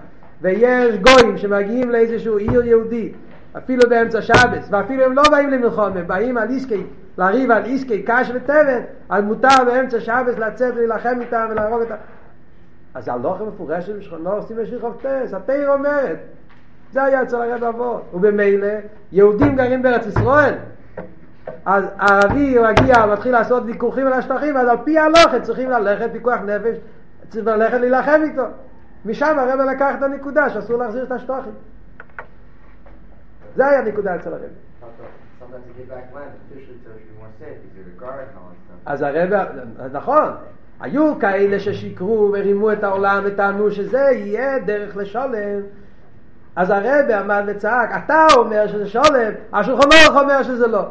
[0.41, 3.13] ויש גויים שמגיעים לאיזשהו עיר יהודי,
[3.59, 6.87] אפילו באמצע שבס, ואפילו הם לא באים למלחום, הם באים על איסקי,
[7.19, 11.95] לריב על איסקי, קש וטבת, אז מותר באמצע שבס לצאת להילחם איתם ולהרוג אותם.
[12.95, 16.19] אז הלוחם מפורשת בשכונו עושים בשיר חופטס, התיר אומרת,
[16.93, 18.69] זה היה אצל הרב אבות, ובמילא
[19.13, 20.55] יהודים גרים בארץ ישראל,
[21.65, 26.39] אז ערבי מגיע, מתחיל לעשות ויכוחים על השטחים, אז על פי הלוכת צריכים ללכת פיקוח
[26.41, 26.77] נפש,
[27.29, 28.45] צריכים ללכת להילחם איתו.
[29.05, 31.53] משם הרב לקח את הנקודה שאסור להחזיר את השטחים.
[33.57, 34.43] זה היה הנקודה אצל הרב.
[38.87, 39.47] אז הרב,
[39.93, 40.33] נכון,
[40.81, 45.61] היו כאלה ששיקרו ורימו את העולם וטענו שזה יהיה דרך לשלם,
[46.57, 50.87] אז הרב עמד וצעק, אתה אומר שזה שולם, השולחן אורך אומר שזה לא.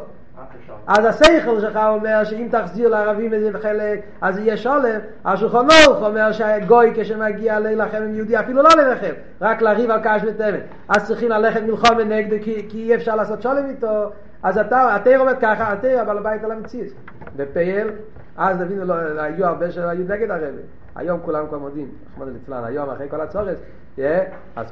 [0.86, 4.98] אז השכל שלך אומר שאם תחזיר לערבים איזה חלק, אז יהיה שולם.
[5.24, 10.22] השולחן אורך אומר שהגוי כשמגיע להילחם עם יהודי, אפילו לא להילחם, רק לריב על קש
[10.26, 10.60] ותבן.
[10.88, 14.10] אז צריכים ללכת מלחום נגדו, כי, כי אי אפשר לעשות שולם איתו.
[14.42, 16.92] אז אתה, התיר עומד ככה, התיר אבל הבית על המציאות.
[17.36, 17.88] בפייל,
[18.36, 20.62] אז הבינו, לא, היו הרבה שהיו נגד הרבי.
[20.96, 23.56] היום כולם כבר מודים, רחמנא ליצלן, היום אחרי כל הצורת,
[23.98, 24.24] אה,
[24.56, 24.70] אז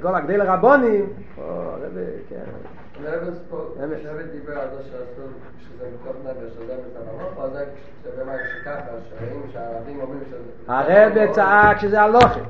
[0.00, 1.06] כל הגדי לרבונים,
[1.38, 2.36] או, הרבי, כן,
[3.06, 3.98] הרב פה, אמת.
[3.98, 5.22] כשהרב דיבר על זה שעשו,
[5.60, 7.64] שזה מתוך נפש, שזה מתוך המוח, או זה
[8.02, 10.72] שבמה שככה, שרואים שהערבים אומרים שזה...
[10.72, 12.40] הרב צעק שזה הלוכה.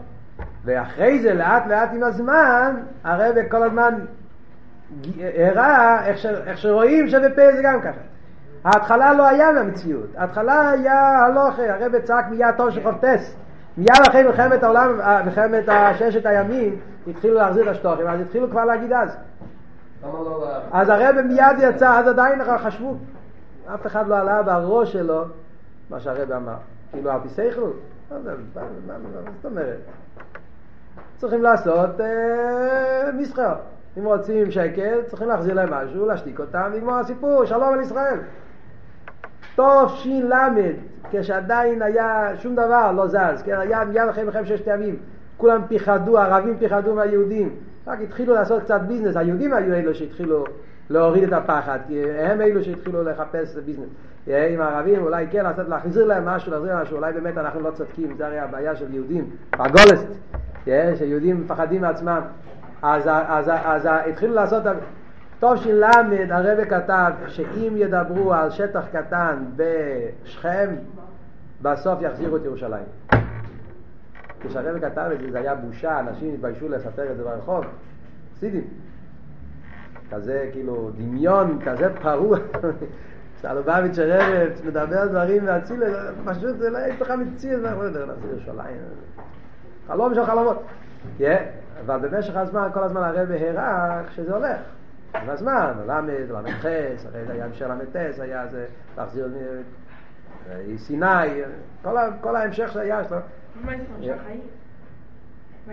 [0.64, 3.94] ואחרי זה, לאט לאט עם הזמן, הרב כל הזמן
[5.18, 8.00] הראה איך, ש, איך שרואים שבפה זה גם ככה.
[8.64, 13.36] ההתחלה לא היה מהמציאות, ההתחלה היה הלוכה, הרב צעק מיד טוב של חופטס.
[13.76, 15.64] מיד אחרי מלחמת העולם, אה, מלחמת
[15.98, 16.76] ששת הימים,
[17.06, 19.16] התחילו להחזיר את השטוחים, אז התחילו כבר להגיד אז.
[20.02, 20.48] לא...
[20.72, 22.96] אז הרב מיד יצא, אז עדיין חשבו,
[23.74, 25.24] אף אחד לא עלה בראש שלו
[25.90, 26.56] מה שהרב אמר.
[26.92, 27.70] כאילו על פי שכל?
[28.10, 28.16] מה
[29.36, 29.78] זאת אומרת?
[31.16, 33.54] צריכים לעשות אה, מסחר.
[33.98, 38.18] אם רוצים שקל, צריכים להחזיר להם משהו, להשתיק אותם, לגמור הסיפור, שלום על ישראל.
[39.54, 40.32] טוב ש"ל,
[41.10, 44.96] כשעדיין היה שום דבר לא זז, כן, היה מיד אחרי מלחמת ששת הימים,
[45.36, 47.56] כולם פיחדו, הערבים פיחדו מהיהודים,
[47.88, 50.44] רק התחילו לעשות קצת ביזנס, היהודים היו אלו שהתחילו
[50.90, 53.88] להוריד את הפחד, כי הם אלו שהתחילו לחפש ביזנס.
[54.28, 57.60] אה, עם הערבים אולי כן, לעשות, להחזיר להם משהו, להחזיר להם משהו, אולי באמת אנחנו
[57.60, 60.06] לא צודקים, זה הרי הבעיה של יהודים, בגולסט,
[60.68, 62.20] אה, שיהודים מפחדים מעצמם.
[62.82, 64.62] אז, אז, אז ה- התחילו לעשות,
[65.40, 65.82] טוב ש"ל
[66.30, 70.68] הרב כתב שאם ידברו על שטח קטן בשכם,
[71.62, 73.17] בסוף יחזירו את ירושלים.
[74.40, 77.64] כשהרב כתב את זה, זה היה בושה, אנשים התביישו לספר את זה ברחוב.
[78.36, 78.64] חסידים.
[80.10, 82.38] כזה כאילו דמיון, כזה פרוע.
[83.40, 88.30] סלובביץ' הרב מדבר דברים מהצילס, פשוט זה לא יש לך מציאות, אנחנו לא יודעים להחזיר
[88.30, 88.76] ירושלים.
[89.86, 90.62] חלום של חלומות.
[91.86, 94.58] אבל במשך הזמן, כל הזמן הרב הראה שזה הולך.
[95.14, 98.66] עם הזמן, למד, למד חס, אחרי זה היה המשך טס, היה זה
[98.98, 99.28] להחזיר
[100.50, 101.42] אה, סיני,
[102.20, 103.16] כל ההמשך שהיה שלו.
[103.64, 103.72] מה?
[105.66, 105.72] מה?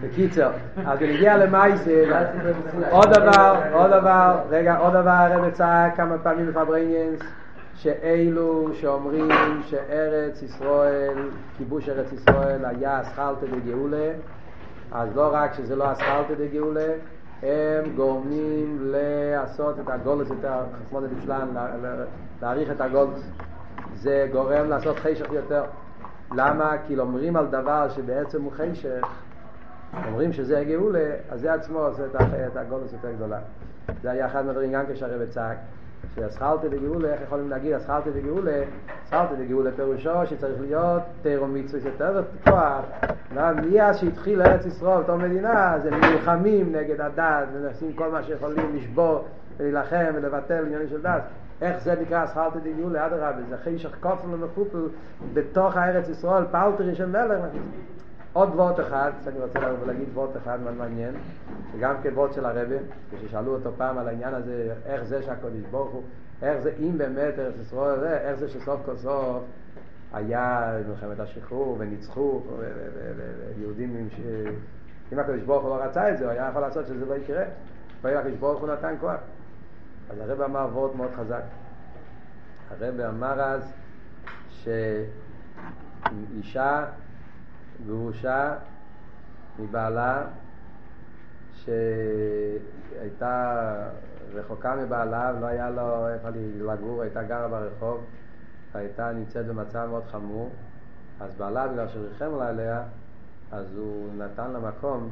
[0.00, 0.50] בקיצר,
[0.86, 2.24] אז בנגיע למייסר,
[2.90, 7.20] עוד דבר, עוד דבר, רגע, עוד דבר הרב צעק כמה פעמים בפברניאנס,
[7.74, 9.28] שאלו שאומרים
[9.62, 11.28] שארץ ישראל,
[11.58, 14.10] כיבוש ארץ ישראל היה אסכלתא דגאולה,
[14.92, 16.92] אז לא רק שזה לא אסכלתא דגאולה,
[17.42, 21.48] הם גורמים לעשות את הגולס יותר, חסמון דפלן,
[22.42, 23.30] להעריך את הגולס.
[24.02, 25.64] זה גורם לעשות חשך יותר.
[26.34, 26.72] למה?
[26.86, 29.06] כי אומרים על דבר שבעצם הוא חשך,
[30.06, 33.38] אומרים שזה הגאולה, אז זה עצמו עושה את ה- את הגולס יותר גדולה.
[34.02, 35.56] זה היה אחד מהדברים גם כשהרבא צעק,
[36.14, 38.62] שהסכלתא דגאולה, איך יכולים להגיד הסכלתא דגאולה?
[39.04, 42.84] הסכלתא דגאולה פירושו שצריך להיות תירו מצווה יותר כוח.
[43.34, 48.76] מאז שהתחיל ארץ ישראל בתור מדינה, אז הם נלחמים נגד הדת, ומנסים כל מה שיכולים
[48.76, 49.24] לשבור
[49.56, 51.22] ולהילחם ולבטל עניינים של דת.
[51.62, 53.06] איך זה נקרא אסכלתא דגאולה?
[53.06, 54.88] אדרבה, זה חשך כופל ומחופל
[55.34, 57.40] בתוך הארץ ישראל, פלטרי של מלך.
[58.32, 61.14] עוד וורט אחד, שאני רוצה להגיד וורט אחד מאוד מעניין,
[61.72, 62.76] שגם כן וורט של הרבה,
[63.10, 66.02] כששאלו אותו פעם על העניין הזה, איך זה שהקדוש ברוך הוא,
[66.42, 69.42] איך זה, אם באמת ארץ ישראל, איך זה שסוף כל סוף
[70.12, 72.42] היה מלחמת השחרור וניצחו,
[73.56, 74.20] ויהודים, עם ש...
[75.12, 77.44] אם הקדוש ברוך הוא לא רצה את זה, הוא היה יכול לעשות שזה לא יקרה.
[78.02, 79.16] ואם הקדוש ברוך הוא נתן כוח.
[80.10, 81.42] אז הרב אמר וורט מאוד חזק.
[82.70, 83.72] הרב אמר אז
[86.00, 86.84] שאישה
[87.86, 88.54] גרושה
[89.58, 90.24] מבעלה
[91.54, 93.34] שהייתה
[94.34, 98.04] רחוקה מבעלה ולא היה לו איפה לגור, הייתה גרה ברחוב,
[98.74, 100.50] הייתה נמצאת במצב מאוד חמור,
[101.20, 102.82] אז בעלה בגלל שריחם עליה,
[103.52, 105.10] אז הוא נתן לה מקום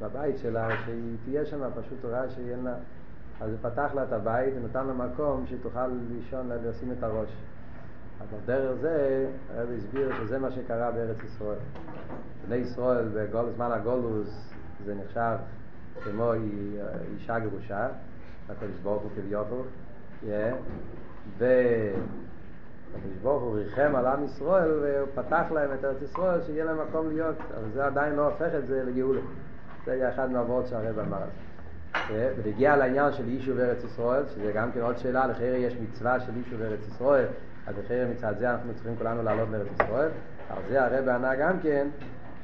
[0.00, 2.74] בבית שלה שהיא תהיה שם, פשוט הוא ראה שאין לה,
[3.40, 7.28] אז הוא פתח לה את הבית ונתן לה מקום שהיא תוכל לישון, לשים את הראש.
[8.20, 9.26] אבל דרך זה
[9.56, 11.58] הרב הסביר שזה מה שקרה בארץ ישראל.
[12.46, 14.52] בני ישראל בזמן הגולוס
[14.84, 15.36] זה נחשב
[16.04, 16.32] כמו
[17.14, 17.88] אישה גרושה,
[18.48, 19.66] הקדוש ברוך הוא כביכול,
[21.38, 26.76] והקדוש ברוך הוא ריחם על עם ישראל והוא פתח להם את ארץ ישראל שיהיה להם
[26.88, 29.20] מקום להיות, אבל זה עדיין לא הופך את זה לגאולה.
[29.84, 31.18] זה היה אחד מהעבוד שהרב אמר
[32.12, 36.36] והגיע לעניין של יישוב ארץ ישראל, שזה גם כן עוד שאלה, לחייר יש מצווה של
[36.36, 37.26] יישוב ארץ ישראל,
[37.66, 40.08] אז לחייר מצד זה אנחנו צריכים כולנו לעלות לארץ ישראל.
[40.50, 41.88] על זה הרב ענה גם כן,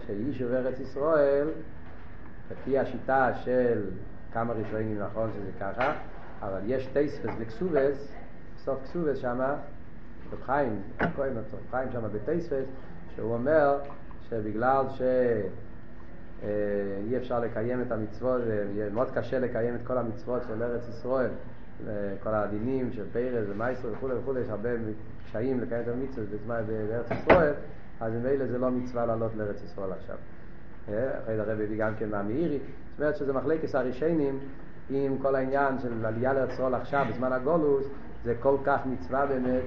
[0.07, 1.49] שיישוב ארץ ישראל,
[2.51, 3.83] לפי השיטה של
[4.33, 5.93] כמה ראשונים נכון שזה ככה,
[6.43, 8.13] אבל יש טייספס וקסובס,
[8.65, 9.57] סוף קסובס שמה,
[10.33, 12.65] רב חיים, הכהן רב חיים שמה בטייספס,
[13.15, 13.79] שהוא אומר
[14.29, 15.03] שבגלל ש...
[16.45, 16.49] אה,
[17.11, 18.43] אי אפשר לקיים את המצוות,
[18.75, 21.31] יהיה מאוד קשה לקיים את כל המצוות של ארץ ישראל,
[21.87, 21.93] אה,
[22.23, 24.71] כל הדינים של פרס ומייסר וכולי וכולי, יש הרבה
[25.27, 27.53] קשיים לקיים את המצוות בזמן בארץ ישראל,
[28.01, 30.17] אז ממילא זה לא מצווה לעלות לארץ ישראל עכשיו.
[30.89, 34.39] אה, אחרי זה הרב הביא גם כן מהמאירי, זאת אומרת שזה מחלקת הרישיינים
[34.91, 37.87] עם כל העניין של עלייה לארץ ישראל עכשיו בזמן הגולוס,
[38.25, 39.63] זה כל כך מצווה באמת,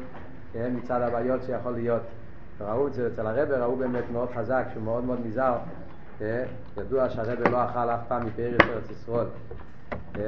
[0.56, 2.02] מצד הבעיות שיכול להיות.
[2.62, 5.58] ראו את זה אצל הרב, ראו באמת מאוד חזק, שהוא מאוד מאוד נזהר
[6.78, 9.28] ידוע שהרבא לא אכל אף פעם מפארץ ארץ ישראל.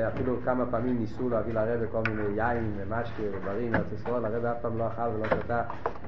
[0.08, 4.58] אפילו כמה פעמים ניסו להביא לרבא כל מיני יין ומשקה ודברים מארץ ישראל, הרבא אף
[4.62, 5.64] פעם לא אכל ולא שתה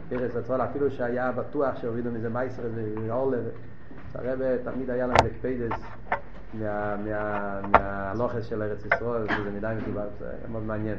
[0.10, 2.62] פארץ ארץ ישראל, אפילו שהיה בטוח שהורידו מזה מייסר
[3.08, 3.38] ועולה.
[4.16, 5.82] הרבא תמיד היה להם בקפיידס
[7.74, 10.98] מהלוחס של ארץ ישראל, זה מדי מדובר, זה מאוד מעניין.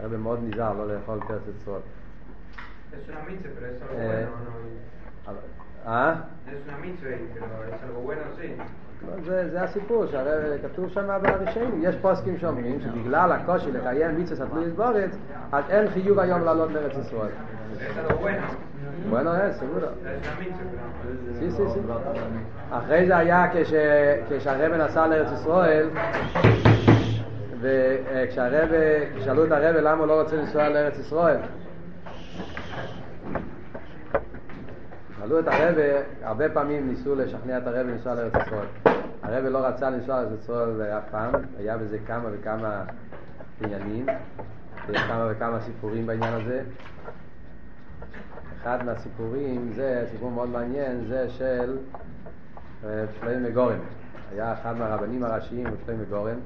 [0.00, 1.80] הרבא מאוד נזהר לא לאכול פארץ ישראל.
[5.86, 6.14] אה?
[6.46, 6.56] Pero
[7.74, 8.54] es algo bueno, sí.
[9.24, 14.70] זה, זה הסיפור, שהרי כתוב שם בראשינו, יש פוסקים שאומרים שבגלל הקושי לקיים מצווה סתלוי
[14.70, 15.10] בארץ,
[15.52, 17.30] אז אין חיוב היום לעלות לארץ ישראל.
[19.10, 19.36] Bueno.
[19.36, 19.88] es, seguro.
[21.40, 21.80] Sí, sí, sí.
[22.70, 23.72] אחרי זה היה כש,
[24.30, 25.88] כשהרבא נסע לארץ ישראל,
[27.60, 28.76] וכשהרבא,
[29.24, 31.36] שאלו את הרבא למה הוא לא רוצה לנסוע לארץ ישראל.
[35.24, 35.82] שאלו את הרבה,
[36.22, 38.66] הרבה פעמים ניסו לשכנע את הרבה לנסוע לארץ ישראל.
[39.22, 42.84] הרבה לא רצה לנסוע לארץ ישראל אף פעם, היה בזה כמה וכמה
[43.64, 44.06] עניינים,
[44.86, 46.62] כמה וכמה סיפורים בעניין הזה.
[48.60, 51.76] אחד מהסיפורים זה, סיפור מאוד מעניין, זה של
[52.84, 53.78] אה, שלמה גורן.
[54.32, 56.38] היה אחד מהרבנים הראשיים, שלמה גורן.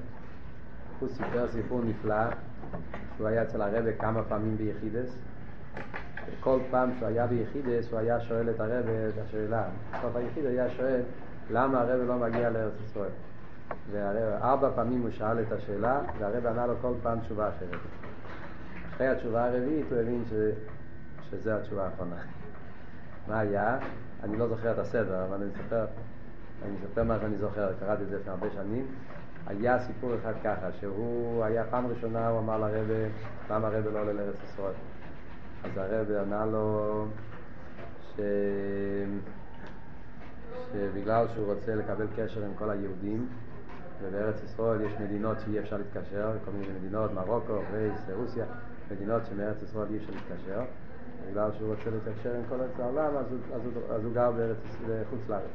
[1.00, 2.24] הוא סיפר סיפור נפלא,
[3.16, 5.16] שהוא היה אצל הרבה כמה פעמים ביחידס.
[6.40, 9.64] כל פעם שהוא היה ביחידס הוא היה שואל את הרב את השאלה.
[9.92, 11.00] בסוף היחיד היה שואל
[11.50, 13.10] למה הרב לא מגיע לארץ ישראל.
[13.90, 17.80] והרב, ארבע פעמים הוא שאל את השאלה והרב ענה לו כל פעם תשובה אחרת.
[18.94, 20.32] אחרי התשובה הרביעית הוא הבין ש...
[21.30, 22.16] שזו התשובה האחרונה.
[23.28, 23.78] מה היה?
[24.22, 25.84] אני לא זוכר את הסדר, אבל אני אספר,
[26.64, 28.86] אני אספר מה שאני זוכר, קראתי את זה לפני הרבה שנים.
[29.46, 33.08] היה סיפור אחד ככה, שהוא היה פעם ראשונה, הוא אמר לרבה,
[33.50, 34.72] למה הרבה לא עולה לארץ ישראל?
[35.64, 37.06] אז הרב ענה לו
[38.16, 38.20] ש...
[40.72, 43.28] שבגלל שהוא רוצה לקבל קשר עם כל היהודים
[44.02, 48.44] ובארץ ישראל יש מדינות שאי אפשר להתקשר, כל מיני מדינות, מרוקו, רייס, רוסיה,
[48.90, 50.62] מדינות שמארץ ישראל אי אפשר להתקשר.
[51.30, 53.60] בגלל שהוא רוצה לתקשר עם כל העולם אז אז
[53.90, 54.56] אז הוא גר בארץ,
[54.88, 55.50] בחוץ לארץ.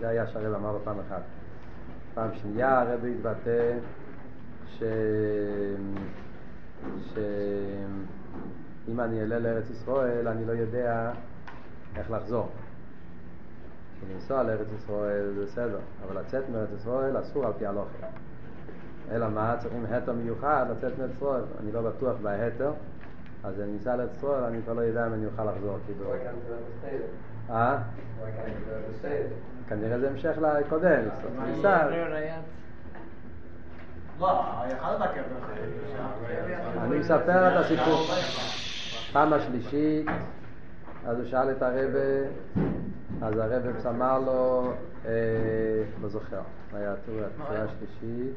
[0.00, 1.22] זה היה שהרב אמר לו פעם אחת.
[2.14, 3.78] פעם שנייה הרב התבטא
[4.66, 4.82] ש...
[7.14, 7.18] ש...
[8.88, 11.12] אם אני אעלה לארץ ישראל, אני לא יודע
[11.96, 12.48] איך לחזור.
[14.14, 18.06] לנסוע לארץ ישראל זה בסדר, אבל לצאת מארץ ישראל אסור על פי הלוכה.
[19.10, 21.42] אלא מה, צריכים התר מיוחד לצאת מארץ ישראל.
[21.60, 22.72] אני לא בטוח בהתר,
[23.44, 25.78] אז אני אסע לארץ ישראל, אני כבר לא יודע אם אני אוכל לחזור.
[25.86, 26.12] כאילו.
[27.50, 27.78] אה?
[29.68, 31.02] כנראה זה המשך לקודם.
[31.46, 31.88] ניסה.
[36.82, 38.06] אני מספר את הסיפור.
[39.16, 40.06] פעם השלישית,
[41.06, 41.98] אז הוא שאל את הרבה,
[43.22, 44.72] אז הרבה אמר לו,
[45.06, 45.10] אה,
[46.02, 46.40] לא זוכר,
[46.72, 47.20] היה התיאור
[47.50, 48.34] השלישית,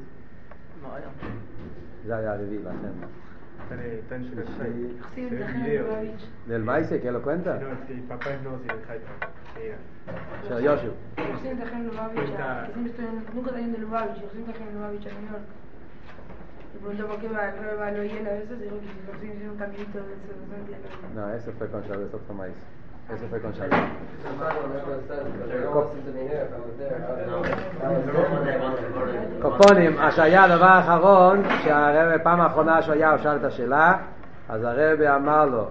[2.06, 3.08] זה היה הרביעי, לכן.
[6.48, 6.64] Del
[7.02, 7.52] que lo cuenta?
[7.60, 7.68] No,
[8.12, 9.14] papá no, si el Jaipa.
[10.48, 10.56] של
[13.36, 14.22] nunca en Lubavitch,
[14.76, 15.48] Lubavitch a New York.
[16.74, 19.98] Le preguntó por qué creo que va a veces, digo que estoy haciendo un caminito
[19.98, 20.34] de eso,
[21.16, 21.22] no.
[21.22, 22.54] No, ese fue con Shabbat, es otro maíz.
[23.14, 23.90] Ese fue con Shabbat.
[29.42, 33.98] קופונים, מה שהיה הדבר האחרון, שהרבא פעם האחרונה שהוא היה, הוא שאל את השאלה,
[34.50, 35.68] אז הרבא אמר לו,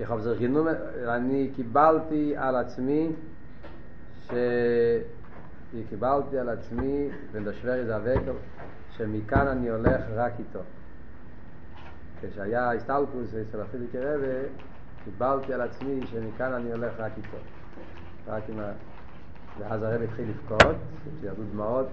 [0.00, 0.68] יחוב זה חינום,
[1.08, 3.12] אני קיבלתי על עצמי,
[4.26, 4.34] ש...
[5.88, 8.32] קיבלתי על עצמי, בנדשורי זה הווקל,
[8.98, 10.60] שמכאן אני הולך רק איתו.
[12.20, 14.48] כשהיה הסטלקוס אצל הפיליקי רבה,
[15.04, 17.36] קיבלתי על עצמי שמכאן אני הולך רק איתו.
[18.26, 18.72] רק עם ה...
[19.58, 20.76] ואז הרב התחיל לבכות,
[21.16, 21.86] כשירדו דמעות,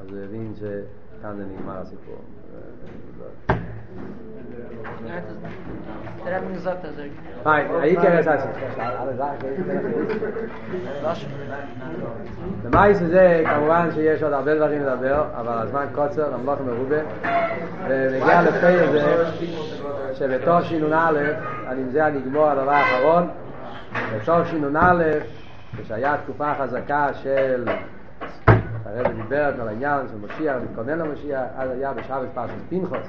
[0.00, 0.62] אז הוא הבין ש...
[1.22, 2.18] כאן זה נגמר הסיפור.
[6.26, 7.04] Er hat mir gesagt, dass er...
[7.44, 8.48] Fein, ich kenne es also.
[9.00, 9.38] Alle Sachen,
[11.02, 11.18] Was?
[12.64, 16.96] למעש זה כמובן שיש עוד הרבה דברים לדבר, אבל הזמן קוצר, המלוך מרובה,
[17.88, 19.24] ונגיע לפי זה
[20.14, 21.18] שבתור שינון א',
[21.68, 23.28] אני עם זה אני אגמור הדבר האחרון,
[24.16, 25.04] בתור שינון א',
[25.82, 27.64] כשהיה תקופה חזקה של,
[28.84, 33.06] הרב דיבר על העניין של משיח, מתכונן למשיח, אז היה בשבת פרשת פנחוס,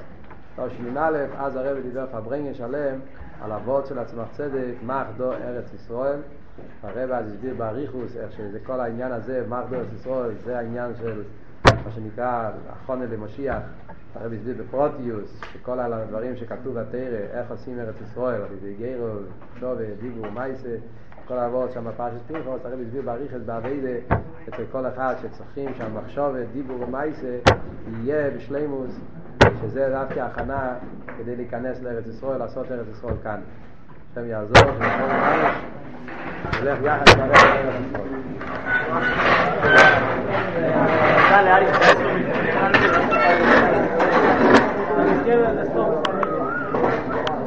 [0.55, 2.99] תור שינון א', אז הרב דיבר פברנגן שלם
[3.41, 6.19] על אבות של עצמך צדק, מה אחדו ארץ ישראל,
[6.83, 10.91] הרב אז הסביר באריכוס איך שזה כל העניין הזה, מה אחדו ארץ ישראל, זה העניין
[10.95, 11.23] של
[11.85, 13.61] מה שנקרא החונה למשיח,
[14.15, 19.07] הרב הסביר בפרוטיוס, שכל הדברים שכתוב בתרא, איך עושים ארץ ישראל, על ידי גרו,
[19.59, 20.75] שובה, דיבור, מייסה,
[21.27, 24.15] כל העבוד שם בפרשת פינקוס, הרב הסביר באריכס באביידה
[24.49, 27.37] אצל כל אחד שצריכים שהמחשובת, דיבור ומייסה
[28.03, 28.99] יהיה בשלימוס,
[29.61, 30.73] שזה דווקא הכנה
[31.17, 33.39] כדי להיכנס לארץ ישראל, לעשות ארץ ישראל כאן.
[34.11, 35.55] השם יעזור, שנכון ממש,
[36.61, 37.75] נלך יחד כאן לארץ
[45.91, 46.14] ישראל.